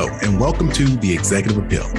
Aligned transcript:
Hello, 0.00 0.16
and 0.22 0.38
welcome 0.38 0.70
to 0.74 0.84
The 0.84 1.12
Executive 1.12 1.58
Appeal, 1.58 1.90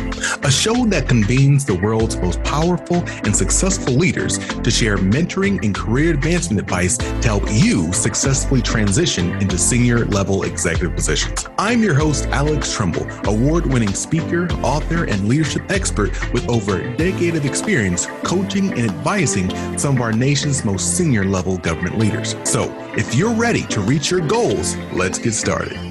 a 0.46 0.50
show 0.50 0.86
that 0.86 1.10
convenes 1.10 1.66
the 1.66 1.76
world's 1.76 2.16
most 2.16 2.42
powerful 2.46 3.04
and 3.26 3.36
successful 3.36 3.94
leaders 3.94 4.38
to 4.38 4.72
share 4.72 4.96
mentoring 4.96 5.62
and 5.66 5.76
career 5.76 6.14
advancement 6.14 6.62
advice 6.62 6.96
to 6.96 7.28
help 7.28 7.44
you 7.52 7.92
successfully 7.92 8.62
transition 8.62 9.34
into 9.42 9.58
senior 9.58 10.06
level 10.06 10.44
executive 10.44 10.96
positions. 10.96 11.46
I'm 11.58 11.84
your 11.84 11.94
host, 11.94 12.28
Alex 12.28 12.74
Trumbull, 12.74 13.06
award 13.28 13.66
winning 13.66 13.94
speaker, 13.94 14.50
author, 14.64 15.04
and 15.04 15.28
leadership 15.28 15.70
expert 15.70 16.12
with 16.32 16.48
over 16.48 16.80
a 16.80 16.96
decade 16.96 17.36
of 17.36 17.46
experience 17.46 18.06
coaching 18.24 18.72
and 18.80 18.90
advising 18.90 19.50
some 19.78 19.98
of 19.98 20.02
our 20.02 20.14
nation's 20.14 20.64
most 20.64 20.96
senior 20.96 21.26
level 21.26 21.58
government 21.58 21.98
leaders. 21.98 22.38
So, 22.46 22.74
if 22.98 23.14
you're 23.14 23.36
ready 23.36 23.64
to 23.64 23.82
reach 23.82 24.10
your 24.10 24.26
goals, 24.26 24.78
let's 24.94 25.20
get 25.20 25.34
started. 25.34 25.89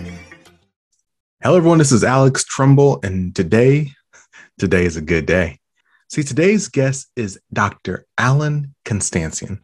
Hello, 1.41 1.57
everyone. 1.57 1.79
This 1.79 1.93
is 1.93 2.03
Alex 2.03 2.43
Trumbull, 2.43 2.99
and 3.05 3.33
today, 3.33 3.93
today 4.59 4.85
is 4.85 4.97
a 4.97 5.01
good 5.01 5.25
day. 5.25 5.61
See, 6.09 6.25
today's 6.25 6.67
guest 6.67 7.13
is 7.15 7.39
Dr. 7.53 8.07
Alan 8.19 8.75
Constantian. 8.85 9.61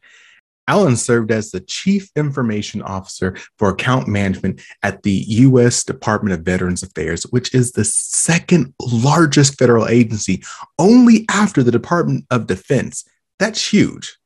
Alan 0.69 0.95
served 0.95 1.33
as 1.33 1.50
the 1.50 1.59
Chief 1.59 2.12
Information 2.14 2.80
Officer 2.80 3.37
for 3.59 3.70
Account 3.70 4.06
Management 4.06 4.62
at 4.84 5.02
the 5.02 5.24
U.S. 5.27 5.83
Department 5.83 6.33
of 6.33 6.45
Veterans 6.45 6.84
Affairs, 6.84 7.24
which 7.24 7.52
is 7.52 7.73
the 7.73 7.84
second 7.84 8.72
largest 8.80 9.59
federal 9.59 9.88
agency, 9.88 10.45
only 10.78 11.27
after 11.28 11.64
the 11.64 11.72
Department 11.72 12.25
of 12.30 12.47
Defense. 12.47 13.05
That's 13.41 13.72
huge. 13.72 14.16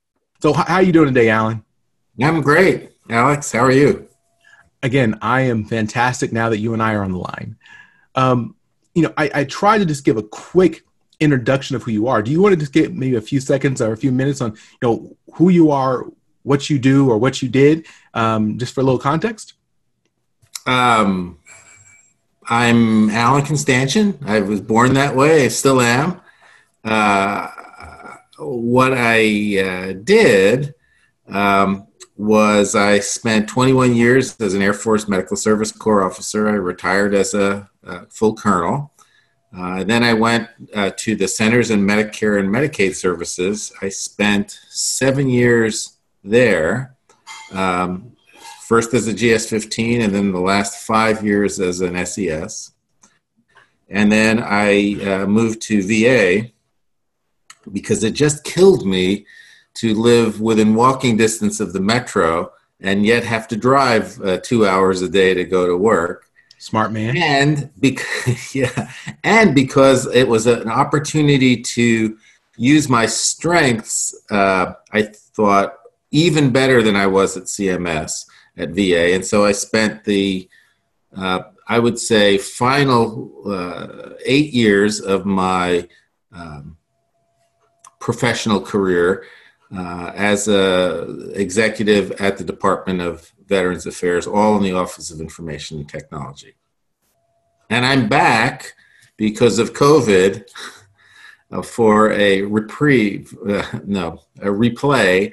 So, 0.42 0.52
how 0.52 0.74
are 0.74 0.82
you 0.82 0.92
doing 0.92 1.14
today, 1.14 1.30
Alan? 1.30 1.64
I'm 2.22 2.42
great, 2.42 2.90
Alex. 3.08 3.52
How 3.52 3.60
are 3.60 3.72
you? 3.72 4.07
Again, 4.82 5.18
I 5.22 5.42
am 5.42 5.64
fantastic 5.64 6.32
now 6.32 6.48
that 6.50 6.58
you 6.58 6.72
and 6.72 6.82
I 6.82 6.94
are 6.94 7.02
on 7.02 7.12
the 7.12 7.18
line. 7.18 7.56
Um, 8.14 8.56
you 8.94 9.02
know, 9.02 9.12
I, 9.16 9.30
I 9.34 9.44
try 9.44 9.78
to 9.78 9.84
just 9.84 10.04
give 10.04 10.16
a 10.16 10.22
quick 10.22 10.82
introduction 11.20 11.76
of 11.76 11.82
who 11.82 11.90
you 11.90 12.08
are. 12.08 12.22
Do 12.22 12.30
you 12.30 12.40
want 12.40 12.52
to 12.52 12.58
just 12.58 12.72
get 12.72 12.94
maybe 12.94 13.16
a 13.16 13.20
few 13.20 13.40
seconds 13.40 13.80
or 13.80 13.92
a 13.92 13.96
few 13.96 14.12
minutes 14.12 14.40
on, 14.40 14.52
you 14.52 14.78
know, 14.82 15.16
who 15.34 15.48
you 15.48 15.70
are, 15.70 16.04
what 16.42 16.70
you 16.70 16.78
do, 16.78 17.10
or 17.10 17.18
what 17.18 17.42
you 17.42 17.48
did, 17.48 17.86
um, 18.14 18.58
just 18.58 18.74
for 18.74 18.80
a 18.80 18.84
little 18.84 18.98
context? 18.98 19.54
Um, 20.66 21.38
I'm 22.48 23.10
Alan 23.10 23.42
Constantian. 23.42 24.24
I 24.26 24.40
was 24.40 24.60
born 24.60 24.94
that 24.94 25.14
way. 25.14 25.44
I 25.44 25.48
still 25.48 25.80
am. 25.80 26.20
Uh, 26.84 27.48
what 28.38 28.92
I 28.94 29.58
uh, 29.58 29.92
did 29.92 30.74
um, 31.26 31.87
was 32.18 32.74
I 32.74 32.98
spent 32.98 33.48
21 33.48 33.94
years 33.94 34.38
as 34.40 34.52
an 34.52 34.60
Air 34.60 34.74
Force 34.74 35.08
Medical 35.08 35.36
Service 35.36 35.70
Corps 35.70 36.04
officer. 36.04 36.48
I 36.48 36.54
retired 36.54 37.14
as 37.14 37.32
a, 37.32 37.70
a 37.84 38.06
full 38.06 38.34
colonel. 38.34 38.92
Uh, 39.56 39.84
then 39.84 40.02
I 40.02 40.12
went 40.14 40.48
uh, 40.74 40.90
to 40.96 41.14
the 41.14 41.28
Centers 41.28 41.70
in 41.70 41.86
Medicare 41.86 42.40
and 42.40 42.48
Medicaid 42.50 42.96
Services. 42.96 43.72
I 43.80 43.88
spent 43.88 44.58
seven 44.68 45.30
years 45.30 45.96
there, 46.24 46.96
um, 47.52 48.16
first 48.66 48.92
as 48.94 49.06
a 49.06 49.14
GS 49.14 49.48
15, 49.48 50.02
and 50.02 50.12
then 50.12 50.32
the 50.32 50.40
last 50.40 50.86
five 50.86 51.24
years 51.24 51.60
as 51.60 51.80
an 51.80 52.04
SES. 52.04 52.72
And 53.88 54.10
then 54.10 54.42
I 54.42 55.00
uh, 55.02 55.26
moved 55.26 55.62
to 55.62 55.82
VA 55.82 56.50
because 57.70 58.02
it 58.02 58.10
just 58.10 58.42
killed 58.42 58.84
me 58.84 59.24
to 59.78 59.94
live 59.94 60.40
within 60.40 60.74
walking 60.74 61.16
distance 61.16 61.60
of 61.60 61.72
the 61.72 61.80
metro 61.80 62.52
and 62.80 63.06
yet 63.06 63.24
have 63.24 63.46
to 63.48 63.56
drive 63.56 64.20
uh, 64.22 64.38
two 64.38 64.66
hours 64.66 65.02
a 65.02 65.08
day 65.08 65.34
to 65.34 65.44
go 65.44 65.66
to 65.66 65.76
work. 65.76 66.26
Smart 66.58 66.90
man. 66.90 67.16
And 67.16 67.70
because, 67.78 68.54
yeah, 68.54 68.90
and 69.22 69.54
because 69.54 70.06
it 70.12 70.26
was 70.26 70.46
an 70.46 70.68
opportunity 70.68 71.62
to 71.62 72.18
use 72.56 72.88
my 72.88 73.06
strengths, 73.06 74.14
uh, 74.30 74.72
I 74.92 75.02
thought 75.02 75.74
even 76.10 76.50
better 76.50 76.82
than 76.82 76.96
I 76.96 77.06
was 77.06 77.36
at 77.36 77.44
CMS 77.44 78.24
at 78.56 78.70
VA. 78.70 79.14
And 79.14 79.24
so 79.24 79.44
I 79.44 79.52
spent 79.52 80.02
the, 80.04 80.48
uh, 81.16 81.42
I 81.68 81.78
would 81.78 81.98
say, 81.98 82.38
final 82.38 83.32
uh, 83.46 84.10
eight 84.24 84.52
years 84.52 85.00
of 85.00 85.24
my 85.24 85.86
um, 86.32 86.76
professional 88.00 88.60
career 88.60 89.24
uh, 89.76 90.12
as 90.14 90.48
a 90.48 91.30
executive 91.34 92.12
at 92.12 92.38
the 92.38 92.44
Department 92.44 93.00
of 93.00 93.32
Veterans 93.46 93.86
Affairs, 93.86 94.26
all 94.26 94.56
in 94.56 94.62
the 94.62 94.72
Office 94.72 95.10
of 95.10 95.20
Information 95.20 95.78
and 95.78 95.88
Technology. 95.88 96.54
And 97.70 97.84
I'm 97.84 98.08
back 98.08 98.74
because 99.16 99.58
of 99.58 99.74
COVID 99.74 100.48
uh, 101.50 101.62
for 101.62 102.12
a 102.12 102.42
reprieve, 102.42 103.36
uh, 103.46 103.64
no, 103.84 104.22
a 104.40 104.46
replay, 104.46 105.32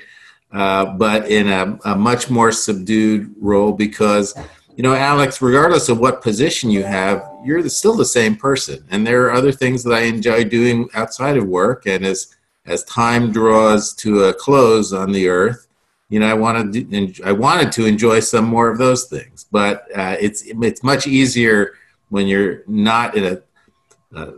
uh, 0.51 0.85
but 0.85 1.29
in 1.29 1.47
a, 1.47 1.78
a, 1.85 1.95
much 1.95 2.29
more 2.29 2.51
subdued 2.51 3.34
role 3.41 3.74
because, 3.74 4.34
you 4.78 4.84
know, 4.84 4.94
Alex, 4.94 5.41
regardless 5.41 5.90
of 5.90 6.00
what 6.00 6.22
position 6.22 6.69
you 6.69 6.84
have, 6.84 7.28
you're 7.44 7.68
still 7.68 7.95
the 7.95 8.06
same 8.06 8.35
person. 8.35 8.85
And 8.90 9.06
there 9.06 9.24
are 9.25 9.34
other 9.34 9.51
things 9.51 9.84
that 9.84 9.94
I 9.94 10.01
enjoy 10.01 10.45
doing 10.45 10.88
outside 10.94 11.35
of 11.35 11.45
work. 11.47 11.85
And 11.88 12.06
as 12.06 12.34
as 12.65 12.83
time 12.85 13.31
draws 13.31 13.93
to 13.93 14.23
a 14.23 14.33
close 14.33 14.93
on 14.93 15.11
the 15.11 15.27
earth, 15.27 15.67
you 16.09 16.19
know, 16.19 16.27
I 16.27 16.33
wanted 16.33 16.91
to, 16.91 17.23
I 17.23 17.31
wanted 17.31 17.71
to 17.73 17.85
enjoy 17.85 18.19
some 18.19 18.45
more 18.45 18.69
of 18.69 18.77
those 18.77 19.05
things, 19.05 19.45
but 19.51 19.87
uh, 19.95 20.15
it's 20.19 20.43
it's 20.45 20.83
much 20.83 21.07
easier 21.07 21.73
when 22.09 22.27
you're 22.27 22.63
not 22.67 23.15
in 23.15 23.25
a, 23.25 24.19
a, 24.19 24.33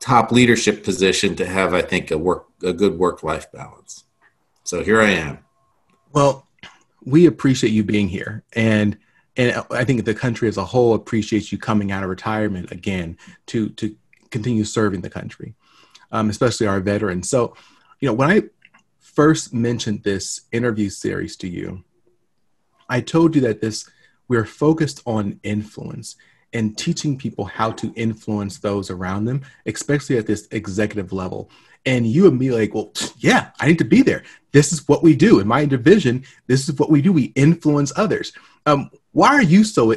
top 0.00 0.32
leadership 0.32 0.84
position 0.84 1.34
to 1.36 1.46
have, 1.46 1.74
I 1.74 1.82
think, 1.82 2.10
a 2.10 2.18
work 2.18 2.46
a 2.62 2.72
good 2.72 2.98
work 2.98 3.22
life 3.22 3.50
balance. 3.52 4.04
So 4.64 4.82
here 4.82 5.00
I 5.00 5.10
am. 5.10 5.38
Well, 6.12 6.46
we 7.04 7.26
appreciate 7.26 7.70
you 7.70 7.84
being 7.84 8.08
here, 8.08 8.42
and 8.54 8.98
and 9.36 9.64
I 9.70 9.84
think 9.84 10.04
the 10.04 10.14
country 10.14 10.48
as 10.48 10.56
a 10.56 10.64
whole 10.64 10.94
appreciates 10.94 11.52
you 11.52 11.58
coming 11.58 11.92
out 11.92 12.02
of 12.02 12.10
retirement 12.10 12.72
again 12.72 13.16
to 13.46 13.68
to 13.70 13.94
continue 14.30 14.64
serving 14.64 15.00
the 15.00 15.10
country 15.10 15.54
um, 16.10 16.30
especially 16.30 16.66
our 16.66 16.80
veterans. 16.80 17.28
So, 17.28 17.54
you 18.00 18.08
know, 18.08 18.14
when 18.14 18.30
I 18.30 18.42
first 19.00 19.52
mentioned 19.52 20.02
this 20.02 20.42
interview 20.52 20.90
series 20.90 21.36
to 21.36 21.48
you, 21.48 21.84
I 22.88 23.00
told 23.00 23.34
you 23.34 23.40
that 23.42 23.60
this 23.60 23.88
we're 24.28 24.44
focused 24.44 25.02
on 25.06 25.40
influence 25.42 26.16
and 26.52 26.76
teaching 26.76 27.18
people 27.18 27.44
how 27.44 27.70
to 27.72 27.92
influence 27.94 28.58
those 28.58 28.90
around 28.90 29.24
them, 29.24 29.42
especially 29.66 30.16
at 30.16 30.26
this 30.26 30.48
executive 30.50 31.12
level. 31.12 31.50
And 31.84 32.06
you 32.06 32.26
and 32.26 32.38
me 32.38 32.50
like, 32.50 32.74
well, 32.74 32.92
yeah, 33.18 33.50
I 33.60 33.66
need 33.66 33.78
to 33.78 33.84
be 33.84 34.02
there. 34.02 34.22
This 34.52 34.72
is 34.72 34.86
what 34.88 35.02
we 35.02 35.14
do 35.14 35.40
in 35.40 35.46
my 35.46 35.64
division. 35.64 36.24
This 36.46 36.68
is 36.68 36.78
what 36.78 36.90
we 36.90 37.02
do. 37.02 37.12
We 37.12 37.32
influence 37.34 37.92
others. 37.96 38.32
Um, 38.66 38.90
why 39.12 39.28
are 39.28 39.42
you 39.42 39.64
so 39.64 39.94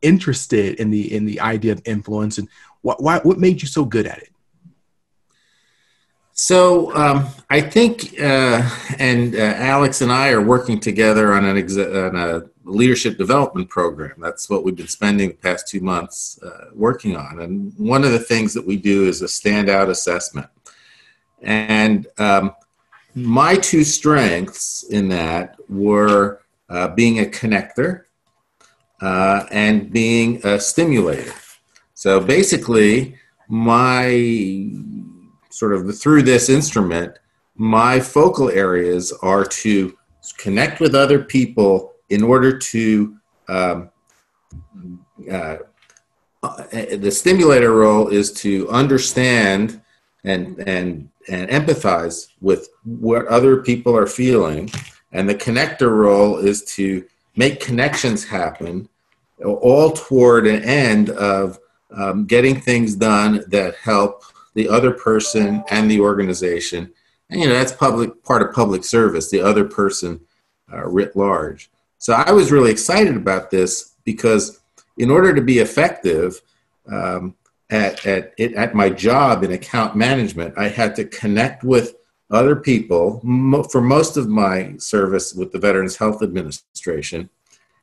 interested 0.00 0.80
in 0.80 0.90
the 0.90 1.14
in 1.14 1.24
the 1.24 1.40
idea 1.40 1.72
of 1.72 1.82
influence, 1.84 2.38
and 2.38 2.48
what 2.82 3.02
why, 3.02 3.20
what 3.20 3.38
made 3.38 3.62
you 3.62 3.68
so 3.68 3.84
good 3.84 4.06
at 4.06 4.18
it? 4.18 4.30
So 6.42 6.92
um, 6.96 7.28
I 7.50 7.60
think, 7.60 8.20
uh, 8.20 8.68
and 8.98 9.36
uh, 9.36 9.38
Alex 9.38 10.00
and 10.00 10.10
I 10.10 10.30
are 10.30 10.42
working 10.42 10.80
together 10.80 11.34
on 11.34 11.44
an 11.44 11.56
on 11.56 12.16
a 12.16 12.42
leadership 12.64 13.16
development 13.16 13.70
program. 13.70 14.14
That's 14.18 14.50
what 14.50 14.64
we've 14.64 14.74
been 14.74 14.88
spending 14.88 15.28
the 15.28 15.36
past 15.36 15.68
two 15.68 15.80
months 15.80 16.40
uh, 16.42 16.70
working 16.74 17.16
on. 17.16 17.38
And 17.42 17.72
one 17.78 18.02
of 18.02 18.10
the 18.10 18.18
things 18.18 18.52
that 18.54 18.66
we 18.66 18.76
do 18.76 19.06
is 19.06 19.22
a 19.22 19.26
standout 19.26 19.88
assessment. 19.88 20.48
And 21.42 22.08
um, 22.18 22.56
my 23.14 23.54
two 23.54 23.84
strengths 23.84 24.82
in 24.90 25.08
that 25.10 25.54
were 25.68 26.40
uh, 26.68 26.88
being 26.88 27.20
a 27.20 27.24
connector 27.24 28.06
uh, 29.00 29.46
and 29.52 29.92
being 29.92 30.44
a 30.44 30.58
stimulator. 30.58 31.34
So 31.94 32.18
basically, 32.18 33.16
my 33.46 34.08
sort 35.52 35.74
of 35.74 35.96
through 35.98 36.22
this 36.22 36.48
instrument, 36.48 37.18
my 37.56 38.00
focal 38.00 38.48
areas 38.48 39.12
are 39.22 39.44
to 39.44 39.96
connect 40.38 40.80
with 40.80 40.94
other 40.94 41.22
people 41.22 41.92
in 42.08 42.22
order 42.22 42.56
to 42.58 43.16
um, 43.48 43.90
uh, 45.30 45.58
the 46.42 47.10
stimulator 47.10 47.72
role 47.72 48.08
is 48.08 48.32
to 48.32 48.68
understand 48.70 49.80
and 50.24 50.58
and 50.66 51.08
and 51.28 51.48
empathize 51.50 52.28
with 52.40 52.68
what 52.84 53.26
other 53.26 53.62
people 53.62 53.96
are 53.96 54.06
feeling. 54.06 54.70
And 55.12 55.28
the 55.28 55.34
connector 55.34 55.94
role 55.94 56.38
is 56.38 56.64
to 56.76 57.04
make 57.36 57.60
connections 57.60 58.24
happen 58.24 58.88
all 59.44 59.92
toward 59.92 60.46
an 60.46 60.62
end 60.62 61.10
of 61.10 61.58
um, 61.94 62.24
getting 62.26 62.60
things 62.60 62.94
done 62.96 63.44
that 63.48 63.76
help 63.76 64.24
the 64.54 64.68
other 64.68 64.92
person 64.92 65.64
and 65.70 65.90
the 65.90 66.00
organization. 66.00 66.92
And, 67.30 67.40
you 67.40 67.46
know, 67.46 67.54
that's 67.54 67.72
public 67.72 68.22
part 68.24 68.42
of 68.42 68.54
public 68.54 68.84
service, 68.84 69.30
the 69.30 69.40
other 69.40 69.64
person 69.64 70.20
uh, 70.72 70.86
writ 70.86 71.16
large. 71.16 71.70
So 71.98 72.12
I 72.12 72.32
was 72.32 72.52
really 72.52 72.70
excited 72.70 73.16
about 73.16 73.50
this 73.50 73.94
because 74.04 74.60
in 74.98 75.10
order 75.10 75.34
to 75.34 75.40
be 75.40 75.58
effective, 75.58 76.40
um, 76.90 77.34
at, 77.70 78.04
at, 78.04 78.38
at 78.38 78.74
my 78.74 78.90
job 78.90 79.42
in 79.42 79.52
account 79.52 79.96
management, 79.96 80.54
I 80.58 80.68
had 80.68 80.94
to 80.96 81.04
connect 81.06 81.64
with 81.64 81.94
other 82.30 82.56
people 82.56 83.20
mo- 83.22 83.62
for 83.62 83.80
most 83.80 84.16
of 84.16 84.28
my 84.28 84.74
service 84.76 85.32
with 85.34 85.52
the 85.52 85.58
Veterans 85.58 85.96
Health 85.96 86.22
Administration. 86.22 87.30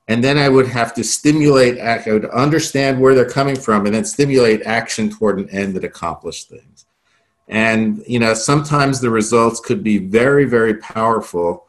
And 0.10 0.24
then 0.24 0.38
I 0.40 0.50
would 0.50 0.68
have 0.68 0.94
to 0.96 1.04
stimulate, 1.04 1.80
I 1.80 2.02
would 2.08 2.26
understand 2.26 3.00
where 3.00 3.14
they're 3.14 3.30
coming 3.30 3.56
from 3.56 3.86
and 3.86 3.94
then 3.94 4.04
stimulate 4.04 4.64
action 4.64 5.10
toward 5.10 5.40
an 5.40 5.50
end 5.52 5.76
that 5.76 5.84
accomplished 5.84 6.50
things. 6.50 6.86
And, 7.48 8.04
you 8.08 8.20
know, 8.20 8.34
sometimes 8.34 9.00
the 9.00 9.12
results 9.12 9.60
could 9.60 9.84
be 9.84 10.00
very, 10.00 10.46
very 10.46 10.76
powerful. 10.78 11.68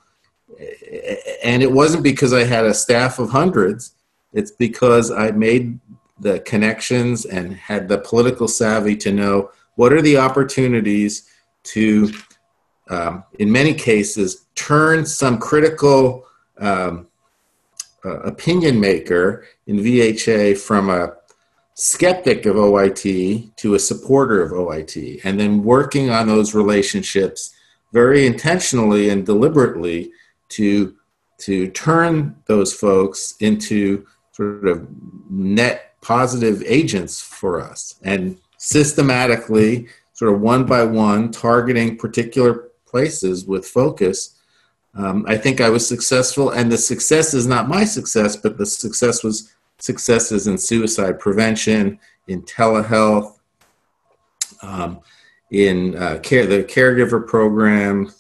And 1.45 1.63
it 1.63 1.71
wasn't 1.71 2.03
because 2.03 2.33
I 2.33 2.45
had 2.45 2.65
a 2.65 2.75
staff 2.75 3.19
of 3.19 3.31
hundreds, 3.31 3.93
it's 4.33 4.51
because 4.51 5.11
I 5.11 5.31
made 5.31 5.79
the 6.19 6.41
connections 6.41 7.27
and 7.27 7.55
had 7.55 7.89
the 7.89 7.99
political 7.99 8.49
savvy 8.49 8.97
to 8.97 9.13
know 9.13 9.51
what 9.77 9.93
are 9.93 10.03
the 10.03 10.17
opportunities 10.17 11.29
to 11.63 12.11
um, 12.91 13.25
in 13.39 13.51
many 13.51 13.73
cases, 13.73 14.47
turn 14.57 15.07
some 15.07 15.39
critical 15.39 16.27
um, 16.59 17.07
uh, 18.05 18.21
opinion 18.21 18.81
maker 18.81 19.45
in 19.67 19.79
VHA 19.79 20.59
from 20.59 20.91
a 20.91 21.15
skeptic 21.75 22.47
of 22.47 22.57
OIT 22.57 23.57
to 23.57 23.75
a 23.75 23.79
supporter 23.79 24.43
of 24.43 24.53
OIT, 24.53 25.21
and 25.25 25.39
then 25.39 25.63
working 25.63 26.11
on 26.11 26.27
those 26.27 26.55
relationships 26.55 27.55
very 27.93 28.27
intentionally 28.27 29.11
and 29.11 29.27
deliberately 29.27 30.13
to 30.51 30.95
to 31.39 31.69
turn 31.69 32.37
those 32.47 32.75
folks 32.75 33.35
into 33.41 34.07
sort 34.33 34.69
of 34.69 34.87
net 35.31 35.95
positive 36.03 36.63
agents 36.67 37.21
for 37.21 37.61
us 37.61 37.99
and 38.03 38.37
systematically 38.59 39.89
sort 40.13 40.35
of 40.35 40.41
one 40.41 40.67
by 40.67 40.85
one 40.85 41.31
targeting 41.31 41.97
particular 41.97 42.69
places 42.87 43.47
with 43.47 43.67
focus, 43.67 44.40
um, 44.95 45.25
I 45.29 45.37
think 45.37 45.61
I 45.61 45.69
was 45.69 45.87
successful. 45.87 46.51
And 46.51 46.71
the 46.71 46.79
success 46.79 47.35
is 47.35 47.47
not 47.47 47.69
my 47.69 47.85
success, 47.85 48.37
but 48.37 48.59
the 48.59 48.67
success 48.67 49.23
was 49.23 49.53
successes 49.79 50.47
in 50.47 50.59
suicide 50.59 51.19
prevention, 51.19 51.99
in 52.29 52.43
telehealth, 52.43 53.39
um, 54.63 55.01
in 55.51 55.97
uh, 55.97 56.19
care, 56.23 56.47
the 56.47 56.63
caregiver 56.65 57.27
program 57.27 58.13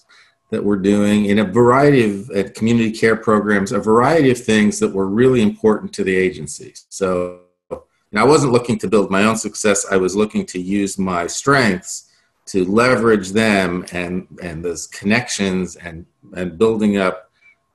that 0.50 0.64
we're 0.64 0.76
doing, 0.76 1.26
in 1.26 1.40
a 1.40 1.44
variety 1.44 2.04
of 2.04 2.30
uh, 2.30 2.48
community 2.54 2.90
care 2.90 3.14
programs, 3.14 3.72
a 3.72 3.78
variety 3.78 4.30
of 4.30 4.42
things 4.42 4.78
that 4.80 4.88
were 4.88 5.06
really 5.06 5.42
important 5.42 5.92
to 5.92 6.02
the 6.02 6.14
agency. 6.14 6.72
So 6.88 7.40
I 7.70 8.24
wasn't 8.24 8.52
looking 8.52 8.78
to 8.78 8.88
build 8.88 9.10
my 9.10 9.24
own 9.24 9.36
success. 9.36 9.86
I 9.90 9.96
was 9.96 10.16
looking 10.16 10.44
to 10.46 10.60
use 10.60 10.98
my 10.98 11.26
strengths 11.28 12.09
to 12.50 12.64
leverage 12.64 13.30
them 13.30 13.84
and 13.92 14.26
and 14.42 14.64
those 14.64 14.86
connections 14.88 15.76
and 15.76 16.04
and 16.36 16.58
building 16.58 16.96
up 16.96 17.30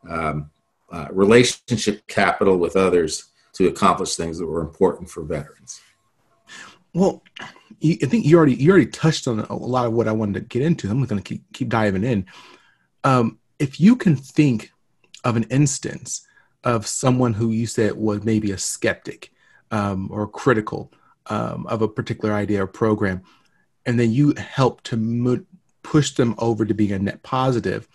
um, 0.10 0.50
uh, 0.92 1.08
relationship 1.12 2.06
capital 2.08 2.58
with 2.58 2.76
others 2.76 3.26
to 3.54 3.68
accomplish 3.68 4.16
things 4.16 4.38
that 4.38 4.46
were 4.46 4.62
important 4.62 5.10
for 5.10 5.24
veterans. 5.24 5.80
Well, 6.94 7.24
I 7.84 8.06
think 8.06 8.26
you 8.26 8.38
already 8.38 8.56
you 8.56 8.72
already 8.72 8.88
touched 8.88 9.28
on 9.28 9.40
a 9.40 9.56
lot 9.56 9.86
of 9.86 9.94
what 9.94 10.08
I 10.08 10.12
wanted 10.12 10.36
to 10.36 10.42
get 10.42 10.62
into. 10.62 10.90
I'm 10.90 11.04
going 11.06 11.22
to 11.22 11.24
keep 11.24 11.44
keep 11.54 11.70
diving 11.70 12.04
in. 12.04 12.26
Um, 13.04 13.40
if 13.60 13.80
you 13.80 13.96
can 13.96 14.16
think 14.16 14.72
of 15.24 15.38
an 15.38 15.44
instance 15.44 16.26
of 16.64 16.86
someone 16.86 17.34
who 17.34 17.52
you 17.52 17.68
said 17.68 17.94
was 17.94 18.24
maybe 18.24 18.52
a 18.52 18.58
skeptic 18.58 19.32
um, 19.72 20.10
or 20.12 20.28
critical 20.28 20.92
um, 21.28 21.66
of 21.68 21.82
a 21.82 21.88
particular 21.88 22.34
idea 22.34 22.64
or 22.64 22.68
program, 22.68 23.22
and 23.86 24.00
then 24.00 24.12
you 24.12 24.34
help 24.38 24.82
to 24.84 24.98
mo- 24.98 25.46
push 25.84 26.12
them 26.12 26.36
over 26.38 26.66
to 26.66 26.74
being 26.74 26.92
a 26.92 27.00
net 27.00 27.22
positive 27.24 27.88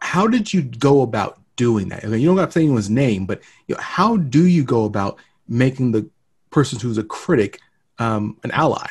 how 0.00 0.26
did 0.26 0.52
you 0.52 0.62
go 0.62 1.02
about 1.02 1.40
doing 1.56 1.88
that? 1.88 2.04
You 2.04 2.26
don't 2.26 2.36
have 2.36 2.50
to 2.50 2.52
say 2.52 2.62
anyone's 2.62 2.90
name 2.90 3.26
but 3.26 3.40
you 3.66 3.74
know, 3.74 3.80
how 3.80 4.16
do 4.16 4.46
you 4.46 4.64
go 4.64 4.84
about 4.84 5.18
making 5.48 5.92
the 5.92 6.08
person 6.50 6.78
who's 6.78 6.98
a 6.98 7.04
critic 7.04 7.60
um, 7.98 8.36
an 8.44 8.50
ally 8.50 8.88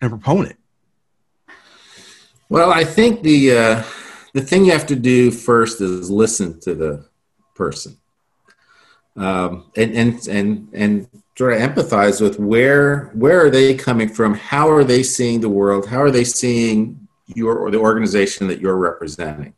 and 0.00 0.12
a 0.12 0.16
proponent 0.16 0.56
well 2.48 2.72
i 2.72 2.84
think 2.84 3.22
the 3.22 3.52
uh, 3.52 3.82
the 4.36 4.40
thing 4.42 4.66
you 4.66 4.72
have 4.72 4.86
to 4.86 4.96
do 4.96 5.30
first 5.30 5.80
is 5.80 6.10
listen 6.10 6.60
to 6.60 6.74
the 6.74 7.06
person. 7.56 7.96
Um, 9.16 9.72
and 9.76 9.96
and 9.96 10.28
and 10.28 10.68
and 10.74 11.08
sort 11.36 11.52
of 11.52 11.60
empathize 11.60 12.20
with 12.20 12.38
where 12.38 13.10
where 13.14 13.44
are 13.44 13.50
they 13.50 13.74
coming 13.74 14.08
from? 14.08 14.34
How 14.34 14.70
are 14.70 14.84
they 14.84 15.02
seeing 15.02 15.40
the 15.40 15.48
world? 15.48 15.86
How 15.86 16.00
are 16.00 16.10
they 16.10 16.24
seeing 16.24 17.08
your 17.26 17.58
or 17.58 17.70
the 17.70 17.78
organization 17.78 18.48
that 18.48 18.60
you're 18.60 18.76
representing? 18.76 19.54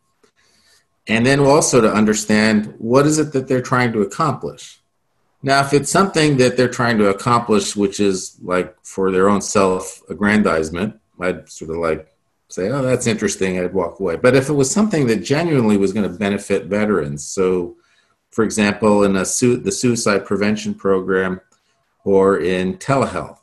And 1.06 1.24
then 1.24 1.40
also 1.40 1.80
to 1.80 1.90
understand 1.90 2.74
what 2.78 3.06
is 3.06 3.18
it 3.18 3.32
that 3.32 3.48
they're 3.48 3.62
trying 3.62 3.92
to 3.92 4.02
accomplish. 4.02 4.80
Now 5.42 5.60
if 5.60 5.72
it's 5.72 5.90
something 5.90 6.36
that 6.38 6.56
they're 6.56 6.68
trying 6.68 6.98
to 6.98 7.08
accomplish 7.08 7.76
which 7.76 8.00
is 8.00 8.38
like 8.42 8.74
for 8.82 9.12
their 9.12 9.28
own 9.28 9.40
self 9.40 10.02
aggrandizement 10.08 10.98
i'd 11.20 11.48
sort 11.48 11.70
of 11.70 11.76
like 11.76 12.08
say 12.48 12.68
oh 12.70 12.82
that's 12.82 13.06
interesting 13.06 13.60
i'd 13.60 13.72
walk 13.72 14.00
away. 14.00 14.16
But 14.16 14.34
if 14.34 14.48
it 14.48 14.52
was 14.54 14.68
something 14.68 15.06
that 15.06 15.22
genuinely 15.22 15.76
was 15.76 15.92
going 15.92 16.10
to 16.10 16.18
benefit 16.18 16.64
veterans 16.64 17.24
so 17.24 17.76
for 18.30 18.42
example 18.42 19.04
in 19.04 19.14
a 19.14 19.24
su- 19.24 19.58
the 19.58 19.70
suicide 19.70 20.26
prevention 20.26 20.74
program 20.74 21.40
or 22.08 22.38
in 22.38 22.74
telehealth. 22.78 23.36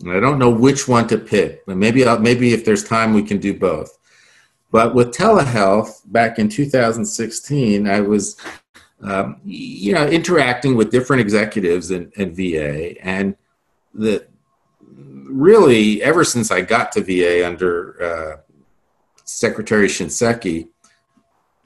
And 0.00 0.12
I 0.12 0.20
don't 0.20 0.38
know 0.38 0.50
which 0.50 0.86
one 0.86 1.08
to 1.08 1.16
pick. 1.16 1.66
Maybe 1.66 2.04
I'll, 2.04 2.18
maybe 2.18 2.52
if 2.52 2.62
there's 2.62 2.84
time 2.84 3.14
we 3.14 3.22
can 3.22 3.38
do 3.38 3.58
both. 3.58 3.98
But 4.70 4.94
with 4.94 5.16
telehealth, 5.16 6.02
back 6.12 6.38
in 6.38 6.50
2016, 6.50 7.88
I 7.88 8.00
was, 8.00 8.36
um, 9.02 9.40
you 9.44 9.94
know, 9.94 10.06
interacting 10.06 10.76
with 10.76 10.90
different 10.90 11.22
executives 11.22 11.90
in, 11.90 12.12
in 12.16 12.34
VA, 12.34 13.02
and 13.02 13.34
the 13.94 14.26
really 15.24 16.02
ever 16.02 16.22
since 16.22 16.50
I 16.50 16.60
got 16.60 16.92
to 16.92 17.00
VA 17.00 17.46
under 17.46 18.02
uh, 18.02 18.36
Secretary 19.24 19.88
Shinseki, 19.88 20.68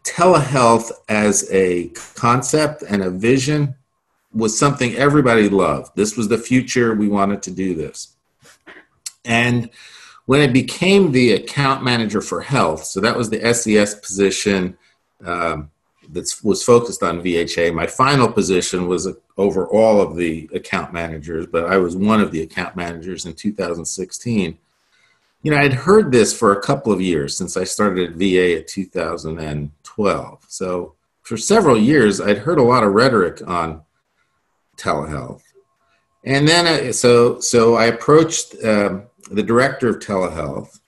telehealth 0.05 0.93
as 1.09 1.51
a 1.51 1.89
concept 2.15 2.83
and 2.83 3.03
a 3.03 3.11
vision 3.11 3.75
was 4.37 4.59
something 4.59 4.95
everybody 4.95 5.49
loved. 5.49 5.97
This 5.97 6.17
was 6.17 6.29
the 6.29 6.39
future. 6.39 6.95
We 6.95 7.09
wanted 7.09 7.43
to 7.45 7.51
do 7.51 7.75
this. 7.75 8.17
And 9.25 9.71
when 10.27 10.43
I 10.43 10.47
became 10.47 11.11
the 11.11 11.33
account 11.33 11.83
manager 11.83 12.21
for 12.21 12.43
health, 12.43 12.85
so 12.85 13.01
that 13.01 13.17
was 13.17 13.31
the 13.31 13.55
SES 13.55 13.95
position 13.95 14.77
um, 15.25 15.71
that 16.13 16.31
was 16.43 16.63
focused 16.63 17.03
on 17.03 17.23
VHA. 17.23 17.75
My 17.75 17.87
final 17.87 18.31
position 18.31 18.89
was 18.89 19.09
over 19.39 19.67
all 19.69 20.01
of 20.01 20.17
the 20.17 20.49
account 20.55 20.93
managers, 20.93 21.47
but 21.47 21.65
I 21.65 21.79
was 21.79 21.97
one 21.97 22.21
of 22.21 22.31
the 22.31 22.43
account 22.43 22.77
managers 22.77 23.25
in 23.25 23.35
2016. 23.35 24.59
You 25.43 25.51
know, 25.51 25.57
I'd 25.57 25.73
heard 25.73 26.13
this 26.13 26.37
for 26.37 26.53
a 26.53 26.63
couple 26.63 26.93
of 26.93 27.01
years 27.01 27.37
since 27.37 27.57
I 27.57 27.65
started 27.65 28.11
at 28.11 28.17
VA 28.17 28.59
at 28.59 28.69
2012. 28.69 30.45
So 30.49 30.95
for 31.23 31.37
several 31.37 31.79
years, 31.79 32.21
I'd 32.21 32.39
heard 32.39 32.59
a 32.59 32.63
lot 32.63 32.85
of 32.85 32.93
rhetoric 32.93 33.47
on 33.47 33.83
telehealth. 34.77 35.43
And 36.25 36.49
then, 36.49 36.67
I, 36.67 36.91
so 36.91 37.41
so 37.41 37.77
I 37.77 37.87
approached 37.87 38.57
um, 38.65 39.05
the 39.31 39.43
director 39.43 39.89
of 39.89 40.01
telehealth. 40.01 40.81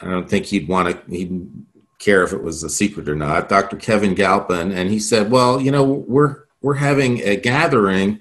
I 0.00 0.10
don't 0.10 0.28
think 0.28 0.46
he'd 0.46 0.68
want 0.68 0.90
to. 0.90 1.10
He'd 1.10 1.50
care 1.98 2.22
if 2.22 2.32
it 2.32 2.42
was 2.42 2.62
a 2.62 2.70
secret 2.70 3.08
or 3.08 3.16
not. 3.16 3.48
Dr. 3.48 3.76
Kevin 3.76 4.14
Galpin, 4.14 4.72
and 4.72 4.90
he 4.90 4.98
said, 4.98 5.30
"Well, 5.30 5.60
you 5.60 5.70
know, 5.70 5.84
we're 5.84 6.44
we're 6.60 6.74
having 6.74 7.20
a 7.22 7.36
gathering 7.36 8.20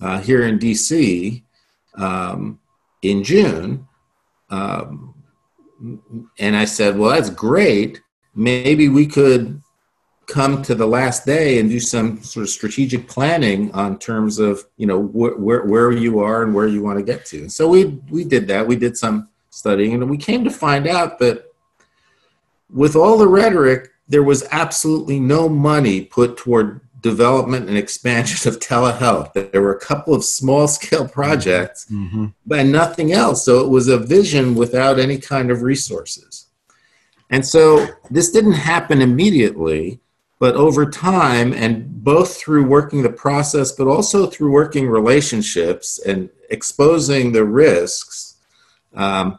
uh, 0.00 0.20
here 0.20 0.46
in 0.46 0.58
D.C. 0.58 1.44
Um, 1.96 2.60
in 3.02 3.24
June." 3.24 3.88
Um, 4.50 5.14
and 6.38 6.56
I 6.56 6.64
said, 6.64 6.98
"Well, 6.98 7.10
that's 7.10 7.30
great. 7.30 8.00
Maybe 8.34 8.88
we 8.88 9.06
could 9.06 9.61
come 10.32 10.62
to 10.62 10.74
the 10.74 10.86
last 10.86 11.26
day 11.26 11.58
and 11.58 11.68
do 11.68 11.78
some 11.78 12.22
sort 12.22 12.44
of 12.44 12.48
strategic 12.48 13.06
planning 13.06 13.70
on 13.72 13.98
terms 13.98 14.38
of 14.38 14.64
you 14.78 14.86
know 14.86 15.02
wh- 15.02 15.38
where 15.38 15.64
where 15.66 15.92
you 15.92 16.20
are 16.20 16.42
and 16.42 16.54
where 16.54 16.66
you 16.66 16.82
want 16.82 16.98
to 16.98 17.04
get 17.04 17.26
to. 17.26 17.48
So 17.50 17.68
we 17.68 17.84
we 18.10 18.24
did 18.24 18.48
that. 18.48 18.66
We 18.66 18.76
did 18.76 18.96
some 18.96 19.28
studying, 19.50 19.92
and 19.92 20.08
we 20.08 20.16
came 20.16 20.42
to 20.44 20.50
find 20.50 20.86
out 20.86 21.18
that 21.18 21.44
with 22.70 22.96
all 22.96 23.18
the 23.18 23.28
rhetoric, 23.28 23.90
there 24.08 24.22
was 24.22 24.46
absolutely 24.50 25.20
no 25.20 25.48
money 25.48 26.00
put 26.00 26.38
toward 26.38 26.80
development 27.02 27.68
and 27.68 27.76
expansion 27.76 28.48
of 28.48 28.58
telehealth. 28.58 29.32
There 29.34 29.60
were 29.60 29.74
a 29.74 29.80
couple 29.80 30.14
of 30.14 30.24
small 30.24 30.66
scale 30.68 31.06
projects, 31.06 31.86
mm-hmm. 31.90 32.26
but 32.46 32.64
nothing 32.64 33.12
else. 33.12 33.44
So 33.44 33.60
it 33.60 33.68
was 33.68 33.88
a 33.88 33.98
vision 33.98 34.54
without 34.54 34.98
any 34.98 35.18
kind 35.18 35.50
of 35.50 35.60
resources. 35.62 36.46
And 37.28 37.44
so 37.46 37.86
this 38.10 38.30
didn't 38.30 38.52
happen 38.52 39.00
immediately, 39.00 40.01
But 40.42 40.56
over 40.56 40.90
time, 40.90 41.52
and 41.52 42.02
both 42.02 42.36
through 42.36 42.66
working 42.66 43.04
the 43.04 43.12
process, 43.12 43.70
but 43.70 43.86
also 43.86 44.26
through 44.26 44.50
working 44.50 44.88
relationships 44.88 46.00
and 46.04 46.30
exposing 46.50 47.30
the 47.30 47.44
risks, 47.44 48.38
um, 48.92 49.38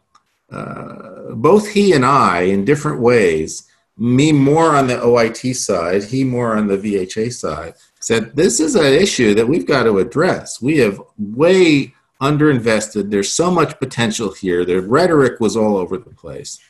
uh, 0.49 1.33
both 1.33 1.67
he 1.67 1.91
and 1.91 2.05
I, 2.05 2.43
in 2.43 2.63
different 2.63 3.01
ways, 3.01 3.69
me 3.97 4.31
more 4.31 4.77
on 4.77 4.87
the 4.87 4.95
OIT 4.95 5.57
side, 5.57 6.05
he 6.05 6.23
more 6.23 6.55
on 6.55 6.67
the 6.67 6.77
VHA 6.77 7.33
side, 7.33 7.73
said 7.99 8.37
this 8.37 8.61
is 8.61 8.75
an 8.75 8.93
issue 8.93 9.33
that 9.33 9.49
we've 9.49 9.67
got 9.67 9.83
to 9.83 9.99
address. 9.99 10.61
We 10.61 10.77
have 10.77 11.01
way 11.17 11.93
underinvested. 12.21 13.11
There's 13.11 13.29
so 13.29 13.51
much 13.51 13.77
potential 13.77 14.31
here. 14.31 14.63
The 14.63 14.79
rhetoric 14.79 15.41
was 15.41 15.57
all 15.57 15.75
over 15.75 15.97
the 15.97 16.11
place. 16.11 16.61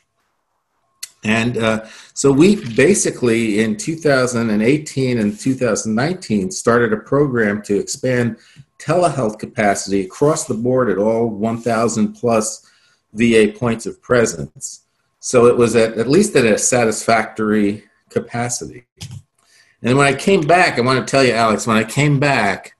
And 1.23 1.57
uh, 1.57 1.85
so 2.13 2.31
we 2.31 2.57
basically 2.75 3.61
in 3.61 3.77
2018 3.77 5.17
and 5.17 5.39
2019 5.39 6.51
started 6.51 6.93
a 6.93 6.97
program 6.97 7.61
to 7.63 7.79
expand 7.79 8.37
telehealth 8.77 9.39
capacity 9.39 10.01
across 10.01 10.45
the 10.45 10.53
board 10.53 10.89
at 10.89 10.97
all 10.97 11.27
1,000 11.29 12.13
plus 12.13 12.69
VA 13.13 13.53
points 13.55 13.85
of 13.85 14.01
presence. 14.01 14.81
So 15.19 15.45
it 15.45 15.55
was 15.55 15.75
at, 15.75 15.97
at 15.97 16.09
least 16.09 16.35
at 16.35 16.45
a 16.45 16.57
satisfactory 16.57 17.85
capacity. 18.09 18.85
And 19.81 19.97
when 19.97 20.07
I 20.07 20.13
came 20.13 20.41
back, 20.41 20.77
I 20.77 20.81
want 20.81 21.05
to 21.05 21.09
tell 21.09 21.23
you, 21.23 21.31
Alex, 21.31 21.65
when 21.65 21.77
I 21.77 21.83
came 21.83 22.19
back, 22.19 22.75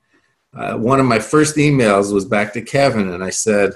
uh, 0.54 0.78
one 0.78 1.00
of 1.00 1.06
my 1.06 1.20
first 1.20 1.56
emails 1.56 2.14
was 2.14 2.26
back 2.26 2.54
to 2.54 2.62
Kevin, 2.62 3.10
and 3.10 3.24
I 3.24 3.30
said, 3.30 3.74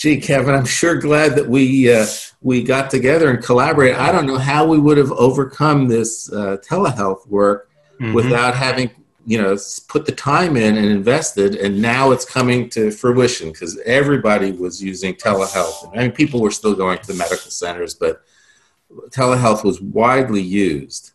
gee, 0.00 0.18
Kevin, 0.18 0.54
I'm 0.54 0.64
sure 0.64 0.94
glad 0.96 1.36
that 1.36 1.46
we 1.46 1.92
uh, 1.92 2.06
we 2.40 2.62
got 2.62 2.90
together 2.90 3.30
and 3.30 3.44
collaborated. 3.44 3.98
I 3.98 4.10
don't 4.10 4.26
know 4.26 4.38
how 4.38 4.66
we 4.66 4.78
would 4.78 4.96
have 4.96 5.12
overcome 5.12 5.88
this 5.88 6.32
uh, 6.32 6.56
telehealth 6.66 7.28
work 7.28 7.70
mm-hmm. 8.00 8.14
without 8.14 8.54
having 8.54 8.90
you 9.26 9.40
know 9.40 9.56
put 9.88 10.06
the 10.06 10.12
time 10.12 10.56
in 10.56 10.78
and 10.78 10.86
invested. 10.86 11.54
And 11.54 11.82
now 11.82 12.12
it's 12.12 12.24
coming 12.24 12.70
to 12.70 12.90
fruition 12.90 13.52
because 13.52 13.78
everybody 13.80 14.52
was 14.52 14.82
using 14.82 15.14
telehealth. 15.14 15.94
I 15.94 16.02
mean, 16.02 16.12
people 16.12 16.40
were 16.40 16.50
still 16.50 16.74
going 16.74 16.98
to 16.98 17.06
the 17.06 17.14
medical 17.14 17.50
centers, 17.50 17.94
but 17.94 18.22
telehealth 19.10 19.64
was 19.64 19.82
widely 19.82 20.42
used. 20.42 21.12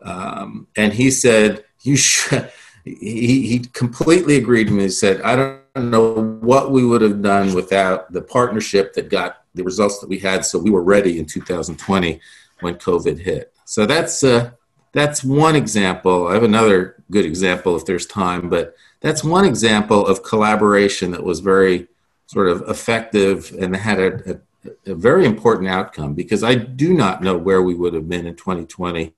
Um, 0.00 0.68
and 0.76 0.92
he 0.92 1.10
said, 1.10 1.64
"You 1.82 1.96
should." 1.96 2.50
He, 2.84 3.46
he 3.46 3.60
completely 3.60 4.34
agreed 4.34 4.66
with 4.66 4.76
me. 4.76 4.82
He 4.82 4.88
said, 4.88 5.20
"I 5.22 5.36
don't." 5.36 5.61
Know 5.76 6.38
what 6.40 6.70
we 6.70 6.84
would 6.84 7.00
have 7.00 7.22
done 7.22 7.54
without 7.54 8.12
the 8.12 8.20
partnership 8.20 8.92
that 8.94 9.08
got 9.08 9.44
the 9.54 9.64
results 9.64 10.00
that 10.00 10.08
we 10.08 10.18
had. 10.18 10.44
So 10.44 10.58
we 10.58 10.70
were 10.70 10.82
ready 10.82 11.18
in 11.18 11.26
2020 11.26 12.20
when 12.60 12.74
COVID 12.74 13.18
hit. 13.18 13.52
So 13.64 13.86
that's 13.86 14.22
uh, 14.22 14.50
that's 14.92 15.24
one 15.24 15.56
example. 15.56 16.28
I 16.28 16.34
have 16.34 16.42
another 16.42 17.02
good 17.10 17.24
example 17.24 17.76
if 17.76 17.86
there's 17.86 18.06
time, 18.06 18.50
but 18.50 18.76
that's 19.00 19.24
one 19.24 19.46
example 19.46 20.06
of 20.06 20.22
collaboration 20.22 21.10
that 21.12 21.24
was 21.24 21.40
very 21.40 21.88
sort 22.26 22.48
of 22.48 22.68
effective 22.68 23.54
and 23.58 23.74
had 23.74 23.98
a, 23.98 24.30
a, 24.30 24.90
a 24.92 24.94
very 24.94 25.24
important 25.24 25.68
outcome 25.68 26.14
because 26.14 26.44
I 26.44 26.54
do 26.54 26.94
not 26.94 27.22
know 27.22 27.36
where 27.36 27.62
we 27.62 27.74
would 27.74 27.94
have 27.94 28.08
been 28.08 28.26
in 28.26 28.36
2020 28.36 29.14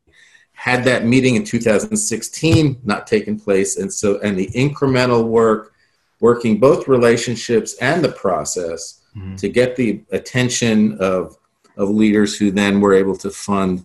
had 0.53 0.85
that 0.85 1.05
meeting 1.05 1.35
in 1.35 1.45
2016 1.45 2.81
not 2.85 3.07
taken 3.07 3.39
place 3.39 3.77
and 3.77 3.93
so 3.93 4.19
and 4.21 4.39
the 4.39 4.49
incremental 4.55 5.27
work 5.27 5.74
working 6.25 6.59
both 6.59 6.89
relationships 6.89 7.77
and 7.83 8.03
the 8.03 8.11
process 8.13 9.03
mm-hmm. 9.15 9.37
to 9.37 9.47
get 9.47 9.77
the 9.77 10.03
attention 10.11 10.97
of 10.99 11.37
of 11.77 11.91
leaders 11.91 12.39
who 12.39 12.51
then 12.51 12.81
were 12.81 12.95
able 12.95 13.15
to 13.15 13.29
fund 13.31 13.85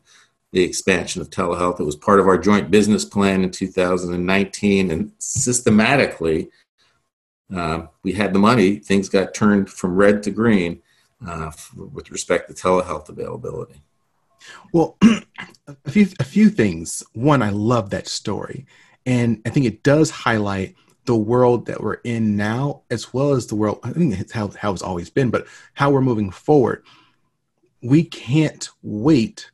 the 0.53 0.63
expansion 0.63 1.21
of 1.21 1.29
telehealth. 1.29 1.81
It 1.81 1.83
was 1.91 1.97
part 1.97 2.21
of 2.21 2.27
our 2.27 2.37
joint 2.37 2.71
business 2.71 3.03
plan 3.03 3.43
in 3.43 3.51
2019, 3.51 4.89
and 4.91 5.11
systematically, 5.17 6.49
uh, 7.53 7.87
we 8.03 8.13
had 8.13 8.31
the 8.31 8.39
money. 8.39 8.77
Things 8.77 9.09
got 9.09 9.33
turned 9.33 9.69
from 9.69 9.95
red 9.95 10.23
to 10.23 10.31
green 10.31 10.81
uh, 11.27 11.51
with 11.75 12.09
respect 12.09 12.47
to 12.47 12.53
telehealth 12.53 13.09
availability. 13.09 13.81
Well, 14.71 14.97
a 15.67 15.91
few 15.91 16.07
a 16.21 16.23
few 16.23 16.49
things. 16.49 17.03
One, 17.11 17.41
I 17.41 17.49
love 17.49 17.89
that 17.89 18.07
story, 18.07 18.65
and 19.05 19.41
I 19.45 19.49
think 19.49 19.65
it 19.65 19.83
does 19.83 20.09
highlight 20.09 20.75
the 21.09 21.15
world 21.15 21.65
that 21.65 21.81
we're 21.81 21.95
in 22.03 22.37
now, 22.37 22.83
as 22.91 23.11
well 23.15 23.31
as 23.31 23.47
the 23.47 23.55
world, 23.55 23.79
I 23.81 23.89
think 23.89 24.19
it's 24.19 24.31
how, 24.31 24.49
how 24.49 24.71
it's 24.71 24.83
always 24.83 25.09
been, 25.09 25.31
but 25.31 25.47
how 25.73 25.89
we're 25.89 26.01
moving 26.01 26.29
forward. 26.29 26.83
We 27.81 28.03
can't 28.03 28.69
wait 28.83 29.49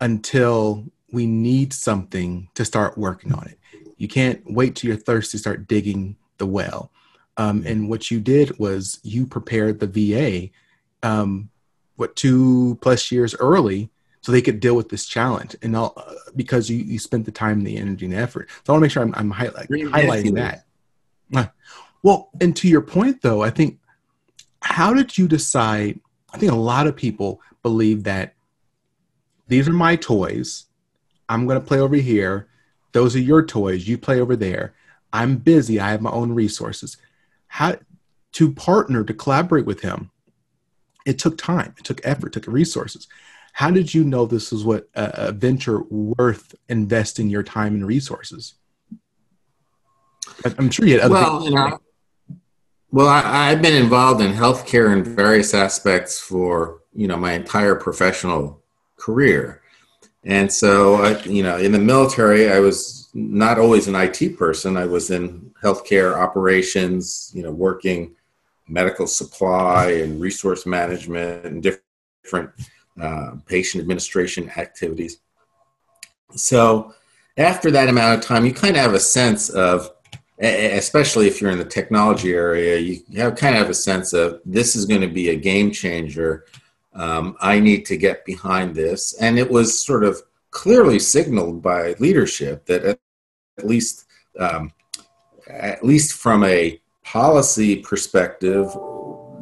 until 0.00 0.84
we 1.12 1.26
need 1.26 1.72
something 1.72 2.48
to 2.54 2.64
start 2.64 2.98
working 2.98 3.32
on 3.32 3.46
it. 3.46 3.60
You 3.98 4.08
can't 4.08 4.42
wait 4.46 4.74
till 4.74 4.88
you're 4.88 4.96
thirsty 4.96 5.38
to 5.38 5.38
start 5.38 5.68
digging 5.68 6.16
the 6.38 6.46
well. 6.46 6.90
Um, 7.36 7.62
and 7.64 7.88
what 7.88 8.10
you 8.10 8.18
did 8.18 8.58
was 8.58 8.98
you 9.04 9.26
prepared 9.26 9.78
the 9.78 9.86
VA, 9.86 10.50
um, 11.08 11.50
what 11.94 12.16
two 12.16 12.78
plus 12.80 13.12
years 13.12 13.36
early, 13.36 13.90
so 14.22 14.32
they 14.32 14.42
could 14.42 14.58
deal 14.58 14.74
with 14.74 14.88
this 14.88 15.06
challenge, 15.06 15.54
and 15.62 15.76
all 15.76 15.94
uh, 15.96 16.14
because 16.34 16.68
you, 16.68 16.78
you 16.78 16.98
spent 16.98 17.26
the 17.26 17.30
time, 17.30 17.62
the 17.62 17.76
energy, 17.76 18.06
and 18.06 18.14
the 18.14 18.18
effort. 18.18 18.50
So 18.64 18.72
I 18.72 18.72
want 18.72 18.80
to 18.80 18.84
make 18.86 18.90
sure 18.90 19.02
I'm, 19.04 19.14
I'm 19.14 19.30
highlight, 19.30 19.68
highlighting 19.68 20.34
that. 20.34 20.64
Well, 22.02 22.30
and 22.40 22.56
to 22.56 22.66
your 22.66 22.80
point, 22.80 23.20
though, 23.20 23.42
I 23.42 23.50
think 23.50 23.78
how 24.62 24.94
did 24.94 25.18
you 25.18 25.28
decide? 25.28 26.00
I 26.32 26.38
think 26.38 26.50
a 26.50 26.56
lot 26.56 26.86
of 26.86 26.96
people 26.96 27.42
believe 27.62 28.04
that 28.04 28.34
these 29.48 29.68
are 29.68 29.72
my 29.72 29.96
toys. 29.96 30.66
I'm 31.28 31.46
going 31.46 31.60
to 31.60 31.66
play 31.66 31.78
over 31.78 31.96
here. 31.96 32.48
Those 32.92 33.14
are 33.16 33.20
your 33.20 33.44
toys. 33.44 33.86
You 33.86 33.98
play 33.98 34.20
over 34.20 34.36
there. 34.36 34.74
I'm 35.12 35.36
busy. 35.36 35.80
I 35.80 35.90
have 35.90 36.00
my 36.00 36.10
own 36.10 36.32
resources. 36.32 36.96
How 37.48 37.76
to 38.32 38.52
partner 38.52 39.04
to 39.04 39.14
collaborate 39.14 39.66
with 39.66 39.80
him? 39.80 40.10
It 41.04 41.18
took 41.18 41.36
time. 41.36 41.74
It 41.78 41.84
took 41.84 42.00
effort. 42.04 42.28
It 42.28 42.42
took 42.42 42.52
resources. 42.52 43.08
How 43.52 43.70
did 43.70 43.92
you 43.92 44.04
know 44.04 44.26
this 44.26 44.52
was 44.52 44.64
what 44.64 44.88
a, 44.94 45.32
venture 45.32 45.82
worth 45.82 46.54
investing 46.68 47.28
your 47.28 47.42
time 47.42 47.74
and 47.74 47.86
resources? 47.86 48.54
I'm 50.44 50.70
sure 50.70 50.86
you 50.86 50.94
had 50.94 51.02
other. 51.02 51.14
Well, 51.14 51.44
you 51.44 51.50
know, 51.50 51.80
well, 52.90 53.08
I, 53.08 53.50
have 53.50 53.62
been 53.62 53.80
involved 53.80 54.20
in 54.20 54.32
healthcare 54.32 54.92
in 54.92 55.04
various 55.04 55.54
aspects 55.54 56.18
for 56.18 56.82
you 56.92 57.06
know 57.06 57.16
my 57.16 57.32
entire 57.32 57.74
professional 57.74 58.62
career, 58.96 59.62
and 60.24 60.52
so 60.52 60.96
I, 60.96 61.22
you 61.22 61.42
know, 61.42 61.56
in 61.56 61.72
the 61.72 61.78
military, 61.78 62.50
I 62.50 62.60
was 62.60 63.08
not 63.14 63.58
always 63.58 63.88
an 63.88 63.94
IT 63.94 64.36
person. 64.38 64.76
I 64.76 64.86
was 64.86 65.10
in 65.10 65.52
healthcare 65.62 66.16
operations, 66.16 67.30
you 67.34 67.42
know, 67.42 67.52
working 67.52 68.14
medical 68.68 69.06
supply 69.06 69.90
and 69.90 70.20
resource 70.20 70.64
management 70.64 71.44
and 71.44 71.62
different 71.62 72.50
uh, 73.00 73.32
patient 73.46 73.80
administration 73.80 74.50
activities. 74.56 75.18
So 76.34 76.94
after 77.36 77.70
that 77.72 77.88
amount 77.88 78.18
of 78.18 78.24
time, 78.24 78.44
you 78.46 78.52
kind 78.52 78.76
of 78.76 78.82
have 78.82 78.94
a 78.94 79.00
sense 79.00 79.50
of 79.50 79.90
especially 80.40 81.26
if 81.26 81.40
you're 81.40 81.50
in 81.50 81.58
the 81.58 81.64
technology 81.64 82.32
area, 82.32 82.78
you 82.78 83.02
have 83.16 83.36
kind 83.36 83.56
of 83.56 83.68
a 83.68 83.74
sense 83.74 84.12
of 84.12 84.40
this 84.44 84.74
is 84.74 84.86
going 84.86 85.02
to 85.02 85.08
be 85.08 85.30
a 85.30 85.36
game 85.36 85.70
changer. 85.70 86.46
Um, 86.94 87.36
I 87.40 87.60
need 87.60 87.84
to 87.86 87.96
get 87.96 88.24
behind 88.24 88.74
this. 88.74 89.12
And 89.20 89.38
it 89.38 89.50
was 89.50 89.84
sort 89.84 90.02
of 90.02 90.22
clearly 90.50 90.98
signaled 90.98 91.62
by 91.62 91.94
leadership 91.98 92.64
that 92.66 92.84
at, 92.84 92.98
at 93.58 93.66
least, 93.66 94.06
um, 94.38 94.72
at 95.48 95.84
least 95.84 96.14
from 96.14 96.44
a 96.44 96.80
policy 97.04 97.76
perspective, 97.76 98.66